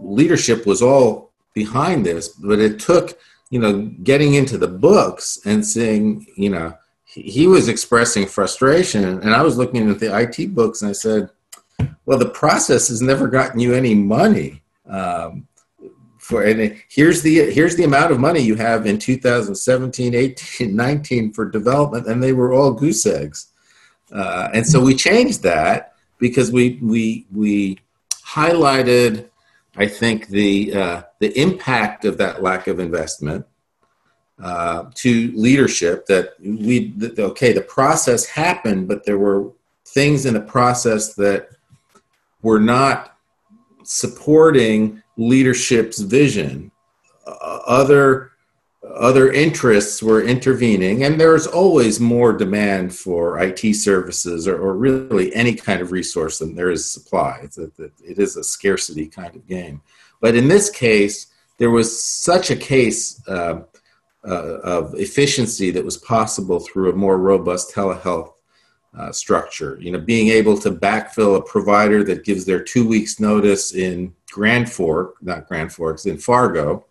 leadership 0.01 0.67
was 0.67 0.83
all 0.83 1.31
behind 1.55 2.05
this. 2.05 2.29
But 2.29 2.59
it 2.59 2.81
took, 2.81 3.19
you 3.51 3.61
know, 3.61 3.83
getting 4.03 4.35
into 4.35 4.59
the 4.59 4.69
books 4.69 5.39
and 5.47 5.65
seeing, 5.65 6.27
you 6.37 6.51
know, 6.51 6.75
he 7.11 7.47
was 7.47 7.69
expressing 7.69 8.27
frustration 8.27 9.05
and 9.05 9.35
i 9.35 9.43
was 9.43 9.57
looking 9.57 9.91
at 9.91 9.99
the 9.99 10.15
it 10.15 10.55
books 10.55 10.83
and 10.83 10.91
i 10.91 10.93
said 10.93 11.31
well 12.07 12.19
the 12.19 12.29
process 12.29 12.89
has 12.89 13.01
never 13.01 13.29
gotten 13.29 13.59
you 13.59 13.75
any 13.75 13.95
money 13.95 14.63
um, 14.89 15.47
for 16.29 16.43
and 16.43 16.79
here's 16.91 17.23
the 17.23 17.51
here's 17.51 17.77
the 17.77 17.85
amount 17.85 18.13
of 18.13 18.21
money 18.21 18.41
you 18.41 18.55
have 18.55 18.85
in 18.85 18.99
2017 18.99 20.15
18 20.15 20.77
19 20.77 21.33
for 21.33 21.49
development 21.49 22.07
and 22.07 22.23
they 22.23 22.35
were 22.35 22.53
all 22.53 22.71
goose 22.73 23.07
eggs. 23.07 23.53
Uh, 24.13 24.49
and 24.53 24.67
so 24.67 24.79
we 24.79 24.95
changed 24.95 25.43
that 25.43 25.95
because 26.19 26.53
we 26.53 26.79
we 26.83 27.27
we 27.35 27.79
highlighted 28.27 29.29
i 29.77 29.87
think 29.87 30.29
the 30.29 30.75
uh, 30.75 31.03
the 31.19 31.39
impact 31.41 32.05
of 32.05 32.19
that 32.19 32.43
lack 32.43 32.67
of 32.67 32.79
investment 32.79 33.47
uh, 34.43 34.85
to 34.95 35.33
leadership 35.35 36.07
that 36.07 36.35
we 36.41 36.91
that, 36.93 37.19
okay 37.19 37.53
the 37.53 37.61
process 37.61 38.25
happened 38.27 38.87
but 38.87 39.05
there 39.05 39.19
were 39.19 39.51
things 39.87 40.27
in 40.27 40.35
the 40.35 40.41
process 40.41 41.15
that 41.15 41.49
were 42.43 42.61
not 42.61 43.17
supporting 43.83 45.03
leadership's 45.17 46.01
vision 46.01 46.71
uh, 47.27 47.59
other 47.67 48.33
other 48.97 49.33
interests 49.33 50.03
were 50.03 50.23
intervening, 50.23 51.05
and 51.05 51.21
there's 51.21 51.47
always 51.47 52.01
more 52.01 52.33
demand 52.33 52.95
for 52.95 53.39
IT 53.41 53.75
services 53.75 54.47
or, 54.47 54.59
or, 54.59 54.75
really 54.75 55.35
any 55.35 55.55
kind 55.55 55.81
of 55.81 55.93
resource 55.93 56.39
than 56.39 56.55
there 56.55 56.71
is 56.71 56.91
supply. 56.91 57.41
It's 57.43 57.59
a, 57.59 57.71
it 57.79 58.19
is 58.19 58.37
a 58.37 58.45
scarcity 58.45 59.07
kind 59.07 59.35
of 59.35 59.47
game. 59.47 59.83
But 60.21 60.37
in 60.37 60.49
this 60.49 60.71
case, 60.71 61.27
there 61.59 61.71
was 61.71 62.01
such 62.01 62.51
a 62.51 62.57
case 62.57 63.21
uh, 63.29 63.63
uh, 64.27 64.59
of 64.59 64.95
efficiency 64.95 65.71
that 65.71 65.85
was 65.85 65.97
possible 65.97 66.61
through 66.61 66.91
a 66.91 66.97
more 66.97 67.19
robust 67.19 67.75
telehealth 67.75 68.33
uh, 68.99 69.13
structure. 69.13 69.79
You 69.81 69.93
know, 69.93 70.01
being 70.01 70.29
able 70.29 70.59
to 70.59 70.71
backfill 70.71 71.37
a 71.37 71.43
provider 71.43 72.03
that 72.05 72.25
gives 72.25 72.45
their 72.45 72.63
two 72.63 72.87
weeks 72.87 73.21
notice 73.21 73.75
in 73.75 74.15
Grand 74.31 74.71
Fork, 74.71 75.17
not 75.23 75.47
Grand 75.47 75.73
Forks, 75.73 76.07
in 76.07 76.19
Fargo 76.19 76.87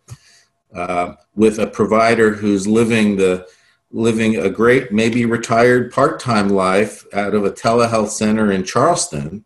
uh, 0.73 1.15
with 1.35 1.59
a 1.59 1.67
provider 1.67 2.31
who's 2.31 2.67
living 2.67 3.15
the 3.15 3.47
living 3.91 4.35
a 4.37 4.49
great, 4.49 4.91
maybe 4.91 5.25
retired 5.25 5.93
part-time 5.93 6.49
life 6.49 7.05
out 7.13 7.33
of 7.33 7.45
a 7.45 7.51
telehealth 7.51 8.09
center 8.09 8.51
in 8.51 8.61
Charleston, 8.61 9.45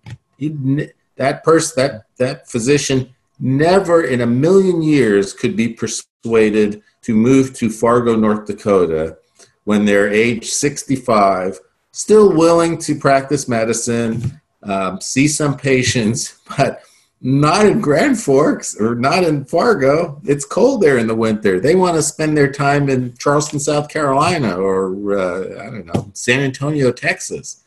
that 1.16 1.44
person, 1.44 1.74
that 1.78 2.06
that 2.18 2.50
physician, 2.50 3.14
never 3.40 4.04
in 4.04 4.22
a 4.22 4.26
million 4.26 4.82
years 4.82 5.34
could 5.34 5.56
be 5.56 5.70
persuaded 5.70 6.82
to 7.04 7.16
move 7.16 7.54
to 7.56 7.70
Fargo, 7.70 8.16
North 8.16 8.46
Dakota, 8.46 9.18
when 9.64 9.86
they're 9.86 10.10
age 10.10 10.50
65, 10.50 11.60
still 11.92 12.36
willing 12.36 12.78
to 12.80 12.96
practice 12.96 13.48
medicine, 13.48 14.42
um, 14.64 15.02
see 15.02 15.28
some 15.28 15.58
patients, 15.58 16.40
but 16.58 16.84
not 17.22 17.66
in 17.68 17.80
Grand 17.80 18.20
Forks 18.20 18.76
or 18.80 18.96
not 18.96 19.24
in 19.24 19.46
Fargo. 19.46 20.20
It's 20.24 20.46
cold 20.46 20.82
there 20.82 20.98
in 20.98 21.08
the 21.08 21.16
winter. 21.16 21.60
They 21.60 21.76
want 21.76 21.96
to 21.96 22.02
spend 22.02 22.36
their 22.36 22.52
time 22.52 22.90
in 22.90 23.16
Charleston, 23.18 23.60
South 23.60 23.90
Carolina, 23.90 24.58
or 24.58 25.16
uh, 25.16 25.62
I 25.62 25.66
don't 25.66 25.86
know, 25.86 26.10
San 26.14 26.40
Antonio, 26.40 26.92
Texas. 26.92 27.64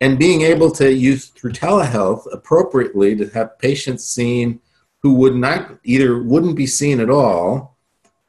And 0.00 0.18
being 0.18 0.42
able 0.42 0.70
to 0.72 0.92
use 0.92 1.26
through 1.26 1.52
telehealth 1.52 2.26
appropriately 2.32 3.16
to 3.16 3.28
have 3.30 3.58
patients 3.58 4.04
seen 4.04 4.60
who 5.00 5.14
would 5.14 5.34
not 5.36 5.78
either 5.84 6.22
wouldn't 6.22 6.56
be 6.56 6.66
seen 6.66 7.00
at 7.00 7.10
all 7.10 7.77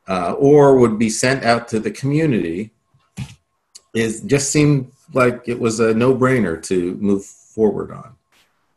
uh, 0.09 0.33
or 0.33 0.77
would 0.77 0.97
be 0.97 1.09
sent 1.09 1.45
out 1.45 1.67
to 1.69 1.79
the 1.79 1.91
community 1.91 2.71
is 3.93 4.21
just 4.21 4.51
seemed 4.51 4.91
like 5.13 5.43
it 5.47 5.59
was 5.59 5.79
a 5.79 5.93
no-brainer 5.93 6.61
to 6.63 6.95
move 6.95 7.23
forward 7.25 7.91
on. 7.91 8.15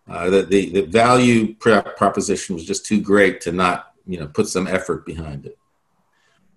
Uh, 0.08 0.30
the, 0.30 0.42
the, 0.42 0.70
the 0.70 0.82
value 0.82 1.54
proposition 1.54 2.54
was 2.54 2.64
just 2.64 2.84
too 2.84 3.00
great 3.00 3.40
to 3.40 3.52
not 3.52 3.92
you 4.06 4.18
know 4.18 4.26
put 4.26 4.48
some 4.48 4.66
effort 4.66 5.06
behind 5.06 5.46
it. 5.46 5.56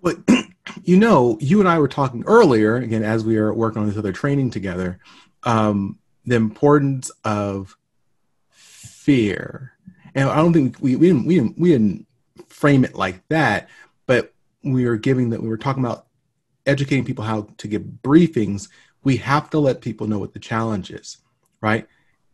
But 0.02 0.18
you 0.84 0.98
know, 0.98 1.38
you 1.40 1.60
and 1.60 1.70
I 1.70 1.80
were 1.80 1.88
talking 1.88 2.24
earlier 2.26 2.76
again 2.78 3.04
as 3.04 3.24
we 3.24 3.38
are 3.38 3.54
working 3.54 3.82
on 3.82 3.88
this 3.88 3.98
other 3.98 4.12
training 4.12 4.50
together. 4.50 5.00
Um, 5.44 6.00
the 6.26 6.36
importance 6.36 7.12
of 7.24 7.78
fear, 8.50 9.74
and 10.16 10.28
I 10.28 10.38
don't 10.38 10.54
think 10.54 10.78
we 10.82 10.96
we 10.96 11.08
didn't 11.08 11.26
we 11.26 11.36
didn't 11.36 11.60
we 11.60 11.70
didn't 11.70 12.08
frame 12.48 12.84
it 12.84 12.96
like 12.96 13.26
that, 13.28 13.70
we 14.74 14.86
were 14.86 14.98
giving 14.98 15.30
that 15.30 15.42
we 15.42 15.50
were 15.50 15.58
talking 15.58 15.84
about 15.84 16.08
educating 16.66 17.06
people 17.06 17.24
how 17.24 17.48
to 17.58 17.68
give 17.68 17.84
briefings. 17.84 18.70
We 19.04 19.18
have 19.18 19.50
to 19.52 19.60
let 19.60 19.82
people 19.82 20.08
know 20.08 20.20
what 20.20 20.34
the 20.34 20.40
challenge 20.40 20.92
is, 20.92 21.18
right? 21.62 21.88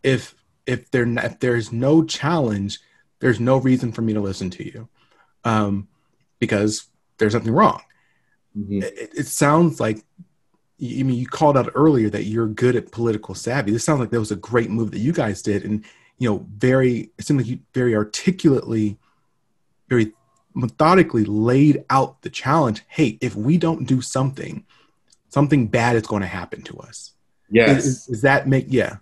If 0.04 0.36
if 0.66 0.90
there 0.92 1.08
if 1.08 1.40
there's 1.40 1.72
no 1.72 2.04
challenge, 2.04 2.80
there's 3.20 3.40
no 3.40 3.58
reason 3.58 3.92
for 3.92 4.02
me 4.02 4.14
to 4.14 4.22
listen 4.22 4.50
to 4.52 4.66
you, 4.66 4.88
um, 5.44 5.88
because 6.40 6.86
there's 7.18 7.34
something 7.34 7.54
wrong. 7.54 7.82
Mm-hmm. 8.58 8.84
It, 8.84 9.12
it, 9.18 9.28
sounds 9.28 9.80
like 9.80 9.98
I 10.82 11.04
mean 11.04 11.14
you 11.14 11.28
called 11.28 11.58
out 11.58 11.72
earlier 11.76 12.10
that 12.10 12.26
you're 12.26 12.48
good 12.48 12.76
at 12.76 12.92
political 12.92 13.36
savvy. 13.36 13.72
This 13.72 13.84
sounds 13.84 14.00
like 14.00 14.10
that 14.10 14.20
was 14.20 14.32
a 14.32 14.38
great 14.38 14.70
move 14.70 14.92
that 14.92 15.00
you 15.00 15.14
guys 15.14 15.42
did, 15.42 15.64
and 15.66 15.86
you 16.18 16.30
know 16.30 16.46
very 16.58 17.12
it 17.18 17.26
seemed 17.26 17.42
like 17.42 17.50
you 17.50 17.60
very 17.74 17.96
articulately, 17.96 18.98
very 19.90 20.14
methodically 20.54 21.26
laid 21.26 21.84
out 21.90 22.22
the 22.22 22.30
challenge. 22.30 22.84
Hey, 22.88 23.18
if 23.22 23.36
we 23.36 23.58
don't 23.58 23.86
do 23.86 24.02
something, 24.02 24.66
something 25.30 25.68
bad 25.68 25.96
is 25.96 26.04
going 26.04 26.22
to 26.22 26.28
happen 26.28 26.62
to 26.64 26.78
us. 26.80 27.14
Yes. 27.50 27.86
Is, 27.86 28.10
is 28.10 28.22
that 28.22 28.48
make 28.48 28.66
yeah? 28.70 28.98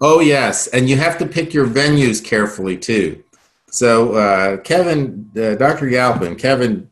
Oh 0.00 0.20
yes, 0.20 0.68
and 0.68 0.88
you 0.88 0.96
have 0.96 1.18
to 1.18 1.26
pick 1.26 1.52
your 1.52 1.66
venues 1.66 2.22
carefully 2.24 2.76
too. 2.76 3.24
So 3.70 4.14
uh, 4.14 4.56
Kevin, 4.58 5.30
uh, 5.36 5.56
Dr. 5.56 5.88
Galpin, 5.88 6.36
Kevin 6.36 6.88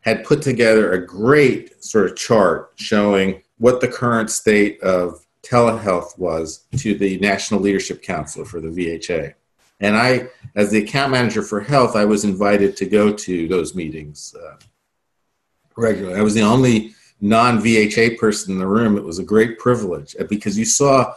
had 0.00 0.24
put 0.24 0.40
together 0.40 0.92
a 0.92 1.04
great 1.04 1.82
sort 1.84 2.06
of 2.10 2.16
chart 2.16 2.72
showing 2.76 3.42
what 3.58 3.80
the 3.80 3.88
current 3.88 4.30
state 4.30 4.80
of 4.80 5.26
telehealth 5.42 6.18
was 6.18 6.64
to 6.76 6.94
the 6.94 7.18
National 7.18 7.60
Leadership 7.60 8.02
Council 8.02 8.44
for 8.44 8.60
the 8.60 8.68
VHA. 8.68 9.34
And 9.80 9.96
I, 9.96 10.28
as 10.54 10.70
the 10.70 10.82
account 10.82 11.12
manager 11.12 11.42
for 11.42 11.60
health, 11.60 11.96
I 11.96 12.04
was 12.04 12.24
invited 12.24 12.76
to 12.78 12.86
go 12.86 13.12
to 13.12 13.48
those 13.48 13.74
meetings 13.74 14.34
uh, 14.42 14.56
regularly. 15.76 16.18
I 16.18 16.22
was 16.22 16.34
the 16.34 16.42
only 16.42 16.94
non 17.20 17.58
VHA 17.58 18.18
person 18.18 18.52
in 18.52 18.58
the 18.58 18.66
room. 18.66 18.96
It 18.96 19.04
was 19.04 19.18
a 19.18 19.24
great 19.24 19.58
privilege 19.58 20.16
because 20.28 20.58
you 20.58 20.64
saw 20.64 21.14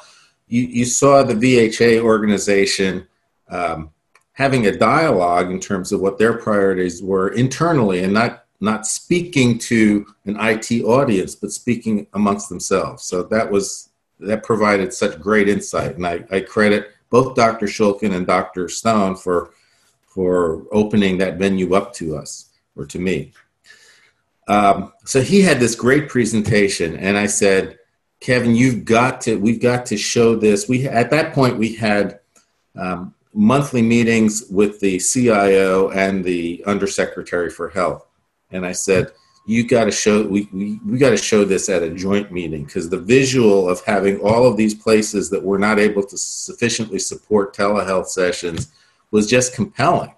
you, 0.47 0.63
you 0.63 0.85
saw 0.85 1.23
the 1.23 1.35
VHA 1.35 2.01
organization 2.01 3.07
um, 3.49 3.91
having 4.33 4.67
a 4.67 4.77
dialogue 4.77 5.51
in 5.51 5.59
terms 5.59 5.91
of 5.91 6.01
what 6.01 6.17
their 6.17 6.33
priorities 6.37 7.03
were 7.03 7.29
internally 7.29 8.03
and 8.03 8.13
not 8.13 8.45
not 8.61 8.85
speaking 8.85 9.57
to 9.57 10.05
an 10.25 10.35
IT 10.39 10.83
audience, 10.83 11.33
but 11.33 11.51
speaking 11.51 12.07
amongst 12.13 12.49
themselves. 12.49 13.03
So 13.03 13.23
that 13.23 13.49
was 13.49 13.89
that 14.19 14.43
provided 14.43 14.93
such 14.93 15.19
great 15.19 15.47
insight, 15.47 15.95
and 15.95 16.05
I, 16.05 16.25
I 16.29 16.41
credit 16.41 16.91
both 17.09 17.35
Dr. 17.35 17.65
Shulkin 17.65 18.13
and 18.13 18.27
Dr. 18.27 18.69
Stone 18.69 19.15
for 19.15 19.51
for 20.07 20.65
opening 20.71 21.17
that 21.19 21.37
venue 21.37 21.75
up 21.75 21.93
to 21.93 22.15
us 22.15 22.49
or 22.75 22.85
to 22.85 22.99
me. 22.99 23.31
Um, 24.47 24.91
so 25.05 25.21
he 25.21 25.41
had 25.41 25.59
this 25.59 25.75
great 25.75 26.09
presentation, 26.09 26.97
and 26.97 27.17
I 27.17 27.27
said, 27.27 27.77
Kevin, 28.19 28.55
you've 28.55 28.83
got 28.83 29.21
to, 29.21 29.35
we've 29.35 29.61
got 29.61 29.85
to 29.87 29.97
show 29.97 30.35
this. 30.35 30.67
We, 30.67 30.87
at 30.87 31.11
that 31.11 31.33
point, 31.33 31.57
we 31.57 31.75
had 31.75 32.19
um, 32.75 33.13
monthly 33.33 33.81
meetings 33.81 34.45
with 34.49 34.79
the 34.79 34.99
CIO 34.99 35.89
and 35.91 36.23
the 36.23 36.63
Undersecretary 36.65 37.49
for 37.49 37.69
Health. 37.69 38.05
And 38.51 38.65
I 38.65 38.71
said, 38.71 39.11
you 39.45 39.67
got 39.67 39.85
to 39.85 39.91
show, 39.91 40.25
we, 40.27 40.47
we, 40.53 40.79
we 40.85 40.97
got 40.97 41.09
to 41.09 41.17
show 41.17 41.43
this 41.43 41.69
at 41.69 41.81
a 41.81 41.89
joint 41.89 42.31
meeting 42.31 42.65
because 42.65 42.89
the 42.89 42.99
visual 42.99 43.67
of 43.67 43.83
having 43.85 44.19
all 44.19 44.45
of 44.45 44.57
these 44.57 44.75
places 44.75 45.29
that 45.31 45.43
were 45.43 45.59
not 45.59 45.79
able 45.79 46.03
to 46.03 46.17
sufficiently 46.17 46.99
support 46.99 47.55
telehealth 47.55 48.07
sessions 48.07 48.71
was 49.11 49.27
just 49.27 49.55
compelling. 49.55 50.13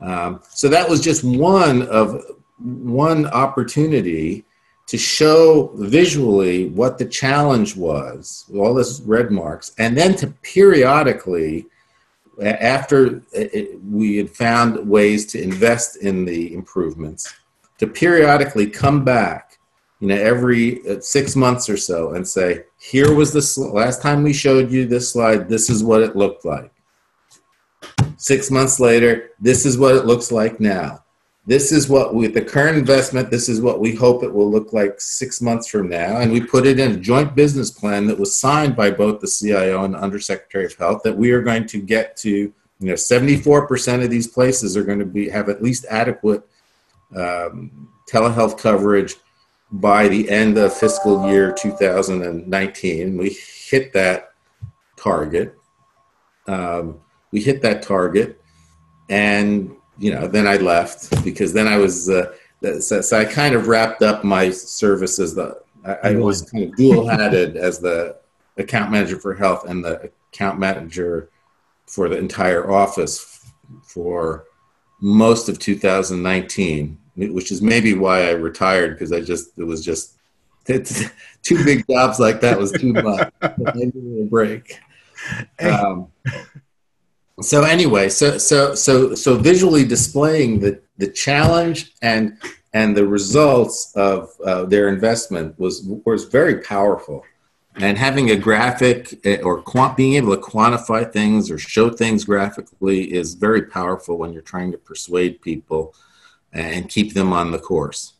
Um, 0.00 0.40
so 0.50 0.68
that 0.68 0.88
was 0.88 1.00
just 1.00 1.24
one 1.24 1.82
of 1.88 2.22
one 2.58 3.26
opportunity 3.26 4.44
to 4.86 4.98
show 4.98 5.70
visually 5.76 6.68
what 6.70 6.98
the 6.98 7.04
challenge 7.04 7.76
was, 7.76 8.44
all 8.54 8.74
this 8.74 9.00
red 9.00 9.30
marks, 9.30 9.72
and 9.78 9.96
then 9.96 10.16
to 10.16 10.26
periodically, 10.42 11.66
after 12.42 13.22
it, 13.32 13.80
we 13.84 14.16
had 14.16 14.30
found 14.30 14.88
ways 14.88 15.26
to 15.26 15.40
invest 15.40 15.96
in 15.96 16.24
the 16.24 16.52
improvements, 16.52 17.32
to 17.80 17.86
periodically 17.86 18.68
come 18.68 19.04
back, 19.04 19.58
you 19.98 20.08
know, 20.08 20.14
every 20.14 20.86
uh, 20.88 21.00
six 21.00 21.34
months 21.34 21.68
or 21.68 21.76
so 21.76 22.12
and 22.12 22.26
say, 22.26 22.62
here 22.78 23.12
was 23.12 23.32
the 23.32 23.68
last 23.72 24.00
time 24.00 24.22
we 24.22 24.32
showed 24.32 24.70
you 24.70 24.86
this 24.86 25.10
slide, 25.10 25.48
this 25.48 25.68
is 25.68 25.82
what 25.82 26.02
it 26.02 26.14
looked 26.14 26.44
like. 26.44 26.72
Six 28.16 28.50
months 28.50 28.78
later, 28.78 29.30
this 29.40 29.66
is 29.66 29.76
what 29.76 29.96
it 29.96 30.06
looks 30.06 30.30
like 30.30 30.60
now 30.60 31.02
this 31.46 31.72
is 31.72 31.88
what 31.88 32.14
with 32.14 32.34
the 32.34 32.44
current 32.44 32.76
investment 32.76 33.30
this 33.30 33.48
is 33.48 33.60
what 33.60 33.80
we 33.80 33.94
hope 33.94 34.22
it 34.22 34.32
will 34.32 34.50
look 34.50 34.72
like 34.72 35.00
six 35.00 35.40
months 35.40 35.66
from 35.66 35.88
now 35.88 36.18
and 36.18 36.30
we 36.30 36.40
put 36.40 36.66
it 36.66 36.78
in 36.78 36.92
a 36.92 36.96
joint 36.96 37.34
business 37.34 37.70
plan 37.70 38.06
that 38.06 38.18
was 38.18 38.36
signed 38.36 38.76
by 38.76 38.90
both 38.90 39.20
the 39.20 39.26
cio 39.26 39.84
and 39.84 39.94
the 39.94 39.98
undersecretary 39.98 40.66
of 40.66 40.74
health 40.76 41.02
that 41.02 41.16
we 41.16 41.30
are 41.32 41.42
going 41.42 41.66
to 41.66 41.80
get 41.80 42.16
to 42.16 42.30
you 42.30 42.86
know 42.86 42.94
74% 42.94 44.04
of 44.04 44.10
these 44.10 44.28
places 44.28 44.76
are 44.76 44.84
going 44.84 44.98
to 44.98 45.04
be 45.04 45.28
have 45.28 45.48
at 45.48 45.62
least 45.62 45.86
adequate 45.90 46.46
um, 47.16 47.88
telehealth 48.08 48.58
coverage 48.58 49.16
by 49.72 50.08
the 50.08 50.28
end 50.28 50.58
of 50.58 50.72
fiscal 50.72 51.28
year 51.30 51.52
2019 51.52 53.16
we 53.16 53.30
hit 53.30 53.92
that 53.92 54.32
target 54.96 55.56
um, 56.46 57.00
we 57.30 57.40
hit 57.40 57.62
that 57.62 57.82
target 57.82 58.40
and 59.08 59.76
you 60.00 60.12
know, 60.14 60.26
then 60.26 60.48
I 60.48 60.56
left 60.56 61.22
because 61.22 61.52
then 61.52 61.68
I 61.68 61.76
was, 61.76 62.08
uh, 62.08 62.32
so, 62.80 63.02
so, 63.02 63.18
I 63.18 63.24
kind 63.26 63.54
of 63.54 63.68
wrapped 63.68 64.02
up 64.02 64.24
my 64.24 64.50
services. 64.50 65.34
The 65.34 65.60
I, 65.84 66.10
I 66.10 66.16
was 66.16 66.42
kind 66.50 66.64
of 66.64 66.76
dual 66.76 67.06
hatted 67.08 67.56
as 67.56 67.78
the 67.78 68.16
account 68.56 68.90
manager 68.90 69.18
for 69.18 69.34
health 69.34 69.68
and 69.68 69.84
the 69.84 70.10
account 70.32 70.58
manager 70.58 71.30
for 71.86 72.08
the 72.08 72.16
entire 72.16 72.70
office 72.70 73.46
for 73.82 74.44
most 75.00 75.48
of 75.48 75.58
2019. 75.58 76.98
which 77.16 77.50
is 77.50 77.60
maybe 77.60 77.94
why 77.94 78.28
I 78.28 78.30
retired 78.30 78.94
because 78.94 79.12
I 79.12 79.20
just 79.20 79.58
it 79.58 79.64
was 79.64 79.84
just 79.84 80.16
two 81.42 81.64
big 81.64 81.84
jobs 81.88 82.18
like 82.18 82.40
that 82.40 82.58
was 82.58 82.72
too 82.72 82.92
much. 82.92 83.32
I 83.42 83.54
needed 83.74 84.22
a 84.22 84.26
break. 84.26 84.78
Um, 85.60 86.08
so 87.40 87.62
anyway, 87.62 88.08
so 88.08 88.38
so 88.38 88.74
so 88.74 89.14
so 89.14 89.36
visually 89.36 89.84
displaying 89.84 90.60
the 90.60 90.80
the 90.98 91.08
challenge 91.08 91.92
and 92.02 92.38
and 92.72 92.96
the 92.96 93.06
results 93.06 93.92
of 93.96 94.30
uh, 94.44 94.64
their 94.64 94.88
investment 94.88 95.58
was 95.58 95.82
was 96.04 96.24
very 96.24 96.60
powerful 96.60 97.24
and 97.82 97.96
having 97.96 98.30
a 98.30 98.36
graphic 98.36 99.18
eh, 99.24 99.40
or 99.42 99.62
quant, 99.62 99.96
being 99.96 100.14
able 100.14 100.34
to 100.36 100.42
quantify 100.42 101.10
things 101.10 101.50
or 101.50 101.58
show 101.58 101.90
things 101.90 102.24
graphically 102.24 103.12
is 103.12 103.34
very 103.34 103.62
powerful 103.62 104.18
when 104.18 104.32
you're 104.32 104.42
trying 104.42 104.70
to 104.72 104.78
persuade 104.78 105.40
people 105.40 105.94
and 106.52 106.88
keep 106.88 107.14
them 107.14 107.32
on 107.32 107.50
the 107.50 107.58
course. 107.58 108.14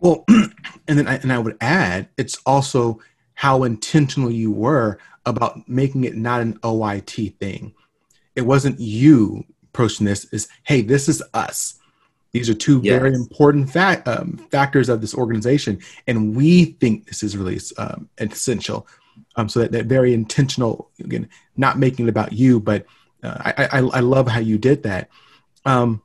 Well 0.00 0.24
and 0.28 0.98
then 0.98 1.06
I, 1.06 1.16
and 1.16 1.32
I 1.32 1.38
would 1.38 1.56
add 1.60 2.08
it's 2.16 2.38
also 2.44 3.00
how 3.34 3.64
intentional 3.64 4.30
you 4.30 4.50
were 4.50 4.98
about 5.26 5.68
making 5.68 6.04
it 6.04 6.16
not 6.16 6.40
an 6.40 6.58
oit 6.62 7.38
thing. 7.38 7.74
It 8.34 8.42
wasn't 8.42 8.80
you 8.80 9.44
approaching 9.62 10.06
this 10.06 10.24
is 10.32 10.48
hey 10.64 10.82
this 10.82 11.08
is 11.08 11.22
us 11.34 11.80
these 12.34 12.50
are 12.50 12.54
two 12.54 12.80
yes. 12.82 12.98
very 12.98 13.14
important 13.14 13.70
fact, 13.70 14.08
um, 14.08 14.38
factors 14.50 14.88
of 14.88 15.00
this 15.00 15.14
organization, 15.14 15.78
and 16.08 16.34
we 16.34 16.64
think 16.64 17.06
this 17.06 17.22
is 17.22 17.36
really 17.36 17.60
um, 17.78 18.08
essential. 18.18 18.88
Um, 19.36 19.48
so 19.48 19.60
that, 19.60 19.70
that 19.70 19.86
very 19.86 20.12
intentional, 20.12 20.90
again, 20.98 21.28
not 21.56 21.78
making 21.78 22.06
it 22.06 22.08
about 22.08 22.32
you, 22.32 22.58
but 22.58 22.86
uh, 23.22 23.36
I, 23.38 23.68
I, 23.70 23.78
I 23.78 24.00
love 24.00 24.26
how 24.26 24.40
you 24.40 24.58
did 24.58 24.82
that. 24.82 25.10
Um, 25.64 26.02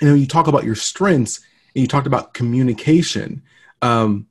you 0.00 0.08
know, 0.08 0.14
you 0.14 0.26
talk 0.26 0.46
about 0.46 0.64
your 0.64 0.74
strengths, 0.74 1.40
and 1.74 1.82
you 1.82 1.86
talked 1.86 2.06
about 2.06 2.32
communication. 2.32 3.42
Um, 3.82 4.28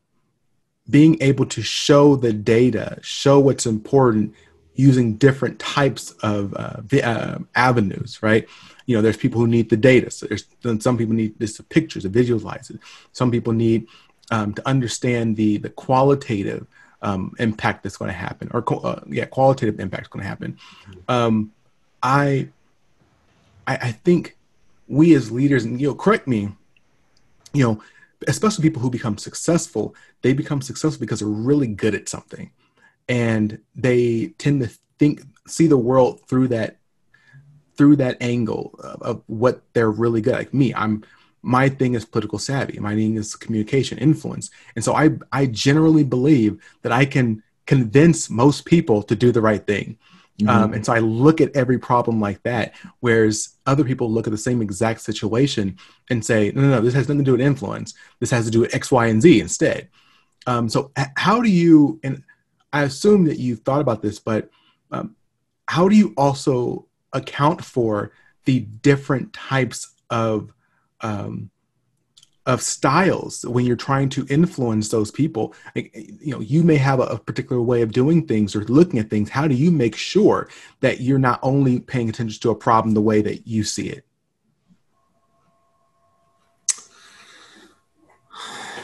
being 0.89 1.21
able 1.21 1.45
to 1.45 1.61
show 1.61 2.15
the 2.15 2.33
data, 2.33 2.97
show 3.03 3.39
what's 3.39 3.67
important, 3.67 4.33
using 4.73 5.15
different 5.17 5.59
types 5.59 6.11
of 6.23 6.55
uh, 6.55 6.81
uh, 7.03 7.37
avenues, 7.53 8.23
right? 8.23 8.47
You 8.87 8.95
know, 8.95 9.01
there's 9.01 9.17
people 9.17 9.39
who 9.39 9.47
need 9.47 9.69
the 9.69 9.77
data. 9.77 10.09
So 10.09 10.25
there's 10.25 10.45
some 10.83 10.97
people 10.97 11.13
need 11.13 11.37
this 11.37 11.61
pictures, 11.69 12.03
to 12.03 12.09
visualize 12.09 12.69
it. 12.71 12.79
Some 13.11 13.29
people 13.29 13.53
need 13.53 13.87
um, 14.31 14.53
to 14.55 14.67
understand 14.67 15.37
the 15.37 15.57
the 15.57 15.69
qualitative 15.69 16.65
um, 17.03 17.35
impact 17.37 17.83
that's 17.83 17.97
going 17.97 18.09
to 18.09 18.17
happen, 18.17 18.49
or 18.53 18.63
uh, 18.85 19.01
yeah, 19.07 19.25
qualitative 19.25 19.79
impact 19.79 20.03
is 20.03 20.07
going 20.07 20.23
to 20.23 20.29
happen. 20.29 20.57
Um, 21.07 21.51
I, 22.01 22.49
I 23.67 23.75
I 23.75 23.91
think 23.91 24.35
we 24.87 25.13
as 25.13 25.31
leaders, 25.31 25.63
and 25.65 25.79
you 25.79 25.89
know, 25.89 25.95
correct 25.95 26.27
me, 26.27 26.49
you 27.53 27.63
know, 27.63 27.83
especially 28.27 28.63
people 28.63 28.81
who 28.81 28.89
become 28.89 29.17
successful, 29.17 29.93
they 30.23 30.33
become 30.33 30.61
successful 30.61 30.99
because 30.99 31.19
they're 31.19 31.27
really 31.27 31.67
good 31.67 31.93
at 31.93 32.09
something 32.09 32.49
and 33.09 33.59
they 33.75 34.27
tend 34.37 34.61
to 34.61 34.69
think 34.99 35.21
see 35.47 35.67
the 35.67 35.77
world 35.77 36.21
through 36.27 36.47
that 36.49 36.77
through 37.77 37.95
that 37.95 38.17
angle 38.21 38.75
of, 38.79 39.01
of, 39.01 39.23
what 39.27 39.61
they're 39.73 39.91
really 39.91 40.21
good 40.21 40.33
like 40.33 40.53
me 40.53 40.73
i'm 40.73 41.03
my 41.47 41.69
thing 41.69 41.93
is 41.95 42.03
political 42.03 42.39
savvy. 42.39 42.77
My 42.79 42.93
thing 42.93 43.15
is 43.15 43.35
communication 43.35 43.97
influence. 43.97 44.51
And 44.75 44.83
so 44.83 44.93
i 44.95 45.11
i 45.31 45.45
generally 45.45 46.03
believe 46.03 46.61
that 46.81 46.91
i 46.91 47.05
can 47.05 47.41
convince 47.65 48.29
most 48.29 48.65
people 48.65 49.01
to 49.03 49.15
do 49.15 49.31
the 49.31 49.41
right 49.41 49.65
thing. 49.65 49.97
Mm-hmm. 50.39 50.49
um, 50.49 50.73
and 50.73 50.85
so 50.85 50.93
i 50.93 50.99
look 50.99 51.41
at 51.41 51.55
every 51.55 51.79
problem 51.79 52.21
like 52.21 52.43
that 52.43 52.75
whereas 52.99 53.55
other 53.65 53.83
people 53.83 54.11
look 54.11 54.27
at 54.27 54.29
the 54.29 54.37
same 54.37 54.61
exact 54.61 55.01
situation 55.01 55.75
and 56.11 56.23
say 56.23 56.51
no 56.53 56.61
no 56.61 56.69
no 56.69 56.81
this 56.81 56.93
has 56.93 57.07
nothing 57.07 57.25
to 57.25 57.31
do 57.31 57.31
with 57.31 57.41
influence. 57.41 57.93
This 58.19 58.31
has 58.31 58.45
to 58.45 58.51
do 58.51 58.59
with 58.59 58.75
x 58.75 58.91
y 58.91 59.07
and 59.07 59.21
z 59.21 59.39
instead. 59.39 59.89
Um, 60.45 60.69
so 60.69 60.91
how 61.15 61.41
do 61.41 61.49
you 61.49 61.99
and 62.03 62.23
I 62.73 62.83
assume 62.83 63.23
that 63.25 63.39
you've 63.39 63.61
thought 63.61 63.81
about 63.81 64.01
this, 64.01 64.19
but 64.19 64.49
um, 64.91 65.15
how 65.67 65.87
do 65.87 65.95
you 65.95 66.13
also 66.17 66.86
account 67.13 67.63
for 67.63 68.11
the 68.45 68.59
different 68.59 69.33
types 69.33 69.93
of 70.09 70.53
um, 71.01 71.49
of 72.45 72.61
styles 72.61 73.45
when 73.45 73.65
you're 73.65 73.75
trying 73.75 74.07
to 74.09 74.25
influence 74.29 74.89
those 74.89 75.11
people? 75.11 75.53
Like, 75.75 75.91
you 75.95 76.31
know, 76.31 76.39
you 76.39 76.63
may 76.63 76.77
have 76.77 76.99
a, 76.99 77.03
a 77.03 77.19
particular 77.19 77.61
way 77.61 77.81
of 77.81 77.91
doing 77.91 78.25
things 78.25 78.55
or 78.55 78.63
looking 78.65 78.99
at 78.99 79.09
things. 79.09 79.29
How 79.29 79.47
do 79.47 79.55
you 79.55 79.69
make 79.69 79.95
sure 79.95 80.49
that 80.79 81.01
you're 81.01 81.19
not 81.19 81.39
only 81.43 81.79
paying 81.79 82.09
attention 82.09 82.39
to 82.41 82.51
a 82.51 82.55
problem 82.55 82.93
the 82.93 83.01
way 83.01 83.21
that 83.21 83.45
you 83.45 83.63
see 83.63 83.89
it? 83.89 84.05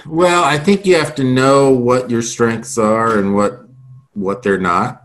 Well, 0.06 0.44
I 0.44 0.58
think 0.58 0.86
you 0.86 0.96
have 0.96 1.16
to 1.16 1.24
know 1.24 1.72
what 1.72 2.10
your 2.10 2.22
strengths 2.22 2.78
are 2.78 3.18
and 3.18 3.34
what 3.34 3.62
what 4.14 4.44
they're 4.44 4.60
not. 4.60 5.04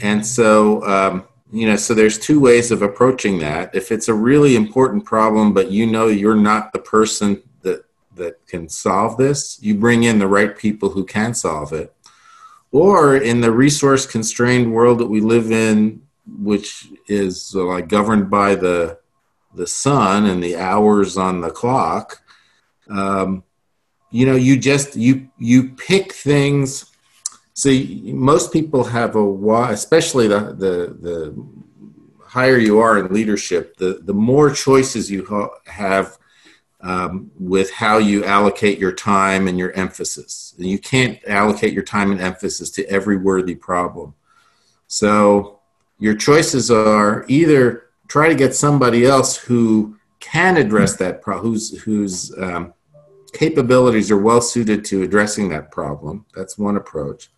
And 0.00 0.24
so, 0.24 0.82
um, 0.84 1.24
you 1.52 1.66
know, 1.66 1.76
so 1.76 1.92
there's 1.92 2.18
two 2.18 2.40
ways 2.40 2.70
of 2.70 2.80
approaching 2.80 3.38
that. 3.40 3.74
If 3.74 3.92
it's 3.92 4.08
a 4.08 4.14
really 4.14 4.56
important 4.56 5.04
problem, 5.04 5.52
but 5.52 5.70
you 5.70 5.86
know 5.86 6.08
you're 6.08 6.34
not 6.34 6.72
the 6.72 6.78
person 6.78 7.42
that 7.60 7.84
that 8.14 8.44
can 8.46 8.70
solve 8.70 9.18
this, 9.18 9.58
you 9.62 9.74
bring 9.74 10.04
in 10.04 10.18
the 10.18 10.26
right 10.26 10.56
people 10.56 10.88
who 10.90 11.04
can 11.04 11.34
solve 11.34 11.72
it. 11.74 11.94
Or 12.70 13.16
in 13.16 13.42
the 13.42 13.52
resource 13.52 14.06
constrained 14.06 14.72
world 14.72 14.98
that 15.00 15.08
we 15.08 15.20
live 15.20 15.52
in, 15.52 16.02
which 16.26 16.88
is 17.06 17.52
uh, 17.54 17.64
like 17.64 17.88
governed 17.88 18.30
by 18.30 18.54
the 18.54 18.98
the 19.54 19.66
sun 19.66 20.24
and 20.24 20.42
the 20.42 20.56
hours 20.56 21.18
on 21.18 21.42
the 21.42 21.50
clock, 21.50 22.22
um, 22.88 23.44
you 24.10 24.24
know, 24.24 24.36
you 24.36 24.58
just 24.58 24.96
you 24.96 25.28
you 25.38 25.68
pick 25.70 26.14
things 26.14 26.91
so 27.54 27.70
most 28.04 28.52
people 28.52 28.84
have 28.84 29.14
a 29.14 29.24
why, 29.24 29.72
especially 29.72 30.26
the, 30.26 30.40
the, 30.40 30.96
the 31.00 31.46
higher 32.24 32.56
you 32.56 32.78
are 32.78 32.98
in 32.98 33.12
leadership, 33.12 33.76
the, 33.76 34.00
the 34.02 34.14
more 34.14 34.50
choices 34.50 35.10
you 35.10 35.26
ha- 35.26 35.50
have 35.66 36.16
um, 36.80 37.30
with 37.38 37.70
how 37.70 37.98
you 37.98 38.24
allocate 38.24 38.78
your 38.78 38.92
time 38.92 39.48
and 39.48 39.58
your 39.58 39.72
emphasis. 39.72 40.54
And 40.58 40.66
you 40.66 40.78
can't 40.78 41.18
allocate 41.28 41.72
your 41.72 41.84
time 41.84 42.10
and 42.10 42.20
emphasis 42.20 42.70
to 42.70 42.86
every 42.86 43.16
worthy 43.16 43.54
problem. 43.54 44.14
So 44.86 45.60
your 45.98 46.14
choices 46.14 46.70
are 46.70 47.24
either 47.28 47.84
try 48.08 48.28
to 48.28 48.34
get 48.34 48.54
somebody 48.54 49.06
else 49.06 49.36
who 49.36 49.96
can 50.18 50.56
address 50.56 50.96
that 50.96 51.22
problem, 51.22 51.52
whose 51.52 51.82
whose 51.82 52.36
um, 52.38 52.74
capabilities 53.32 54.10
are 54.10 54.18
well 54.18 54.40
suited 54.40 54.84
to 54.86 55.02
addressing 55.02 55.48
that 55.50 55.70
problem. 55.70 56.26
That's 56.34 56.58
one 56.58 56.76
approach. 56.76 57.30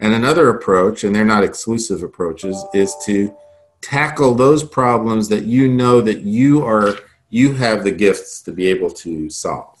And 0.00 0.14
another 0.14 0.48
approach, 0.48 1.04
and 1.04 1.14
they're 1.14 1.24
not 1.24 1.44
exclusive 1.44 2.02
approaches, 2.02 2.64
is 2.72 2.96
to 3.04 3.34
tackle 3.82 4.34
those 4.34 4.64
problems 4.64 5.28
that 5.28 5.44
you 5.44 5.68
know 5.68 6.00
that 6.00 6.20
you 6.20 6.64
are 6.64 6.96
you 7.28 7.52
have 7.54 7.84
the 7.84 7.92
gifts 7.92 8.42
to 8.42 8.52
be 8.52 8.66
able 8.66 8.90
to 8.90 9.30
solve. 9.30 9.78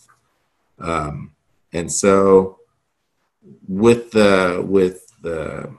Um, 0.78 1.32
and 1.72 1.90
so, 1.90 2.58
with 3.66 4.10
the 4.12 4.64
with 4.66 5.12
the 5.22 5.74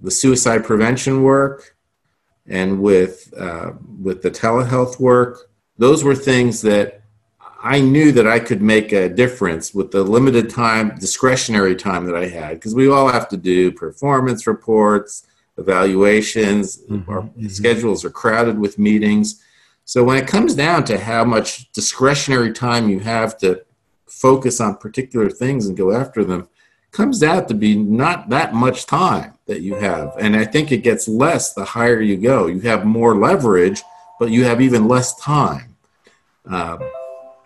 the 0.00 0.10
suicide 0.10 0.64
prevention 0.64 1.22
work 1.22 1.76
and 2.46 2.80
with 2.80 3.32
uh, 3.36 3.72
with 4.00 4.22
the 4.22 4.30
telehealth 4.30 4.98
work, 4.98 5.50
those 5.76 6.04
were 6.04 6.14
things 6.14 6.62
that 6.62 6.97
I 7.60 7.80
knew 7.80 8.12
that 8.12 8.26
I 8.26 8.38
could 8.38 8.62
make 8.62 8.92
a 8.92 9.08
difference 9.08 9.74
with 9.74 9.90
the 9.90 10.04
limited 10.04 10.48
time, 10.48 10.96
discretionary 10.98 11.74
time 11.74 12.06
that 12.06 12.14
I 12.14 12.28
had, 12.28 12.54
because 12.54 12.74
we 12.74 12.88
all 12.88 13.08
have 13.08 13.28
to 13.30 13.36
do 13.36 13.72
performance 13.72 14.46
reports, 14.46 15.26
evaluations, 15.56 16.78
mm-hmm, 16.82 17.10
our 17.10 17.22
mm-hmm. 17.22 17.48
schedules 17.48 18.04
are 18.04 18.10
crowded 18.10 18.58
with 18.58 18.78
meetings. 18.78 19.42
So 19.84 20.04
when 20.04 20.16
it 20.18 20.28
comes 20.28 20.54
down 20.54 20.84
to 20.84 20.98
how 20.98 21.24
much 21.24 21.72
discretionary 21.72 22.52
time 22.52 22.88
you 22.88 23.00
have 23.00 23.36
to 23.38 23.64
focus 24.06 24.60
on 24.60 24.76
particular 24.76 25.28
things 25.28 25.66
and 25.66 25.76
go 25.76 25.90
after 25.92 26.24
them, 26.24 26.48
comes 26.92 27.22
out 27.22 27.48
to 27.48 27.54
be 27.54 27.76
not 27.76 28.28
that 28.28 28.54
much 28.54 28.86
time 28.86 29.34
that 29.46 29.62
you 29.62 29.74
have. 29.74 30.14
And 30.18 30.36
I 30.36 30.44
think 30.44 30.70
it 30.70 30.78
gets 30.78 31.08
less 31.08 31.54
the 31.54 31.64
higher 31.64 32.00
you 32.00 32.16
go. 32.16 32.46
You 32.46 32.60
have 32.60 32.84
more 32.84 33.16
leverage, 33.16 33.82
but 34.18 34.30
you 34.30 34.44
have 34.44 34.60
even 34.60 34.88
less 34.88 35.14
time. 35.16 35.76
Um, 36.46 36.80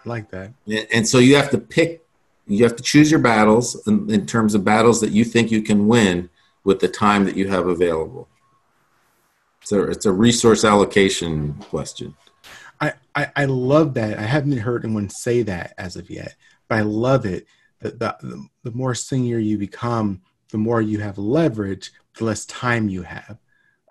like 0.06 0.30
that. 0.30 0.52
And 0.92 1.06
so 1.06 1.18
you 1.18 1.36
have 1.36 1.50
to 1.50 1.58
pick, 1.58 2.04
you 2.46 2.64
have 2.64 2.76
to 2.76 2.82
choose 2.82 3.10
your 3.10 3.20
battles 3.20 3.86
in, 3.86 4.10
in, 4.10 4.26
terms 4.26 4.54
of 4.54 4.64
battles 4.64 5.00
that 5.00 5.10
you 5.10 5.24
think 5.24 5.50
you 5.50 5.62
can 5.62 5.86
win 5.86 6.28
with 6.64 6.80
the 6.80 6.88
time 6.88 7.24
that 7.24 7.36
you 7.36 7.48
have 7.48 7.66
available. 7.66 8.28
So 9.64 9.82
it's 9.84 10.06
a 10.06 10.12
resource 10.12 10.64
allocation 10.64 11.54
question. 11.54 12.16
I, 12.80 12.94
I, 13.14 13.30
I 13.36 13.44
love 13.44 13.94
that. 13.94 14.18
I 14.18 14.22
haven't 14.22 14.56
heard 14.58 14.84
anyone 14.84 15.08
say 15.08 15.42
that 15.42 15.74
as 15.78 15.96
of 15.96 16.10
yet, 16.10 16.34
but 16.68 16.78
I 16.78 16.82
love 16.82 17.26
it. 17.26 17.46
The, 17.80 17.90
the, 17.90 18.48
the 18.64 18.72
more 18.72 18.94
senior 18.94 19.38
you 19.38 19.58
become, 19.58 20.22
the 20.50 20.58
more 20.58 20.82
you 20.82 20.98
have 20.98 21.18
leverage, 21.18 21.92
the 22.16 22.24
less 22.24 22.44
time 22.46 22.88
you 22.88 23.02
have. 23.02 23.38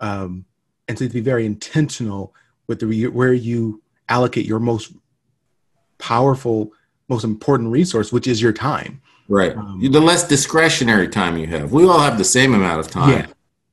Um, 0.00 0.44
and 0.88 0.98
so 0.98 1.06
to 1.06 1.12
be 1.12 1.20
very 1.20 1.46
intentional 1.46 2.34
with 2.66 2.80
the 2.80 3.06
where 3.08 3.32
you 3.32 3.82
allocate 4.08 4.46
your 4.46 4.60
most 4.60 4.92
powerful, 6.02 6.72
most 7.08 7.22
important 7.22 7.70
resource, 7.70 8.12
which 8.12 8.26
is 8.26 8.42
your 8.42 8.52
time. 8.52 9.00
Right. 9.28 9.56
Um, 9.56 9.80
the 9.80 10.00
less 10.00 10.26
discretionary 10.26 11.08
time 11.08 11.38
you 11.38 11.46
have. 11.46 11.72
We 11.72 11.86
all 11.86 12.00
have 12.00 12.18
the 12.18 12.24
same 12.24 12.54
amount 12.54 12.80
of 12.80 12.90
time. 12.90 13.10
Yeah. 13.10 13.26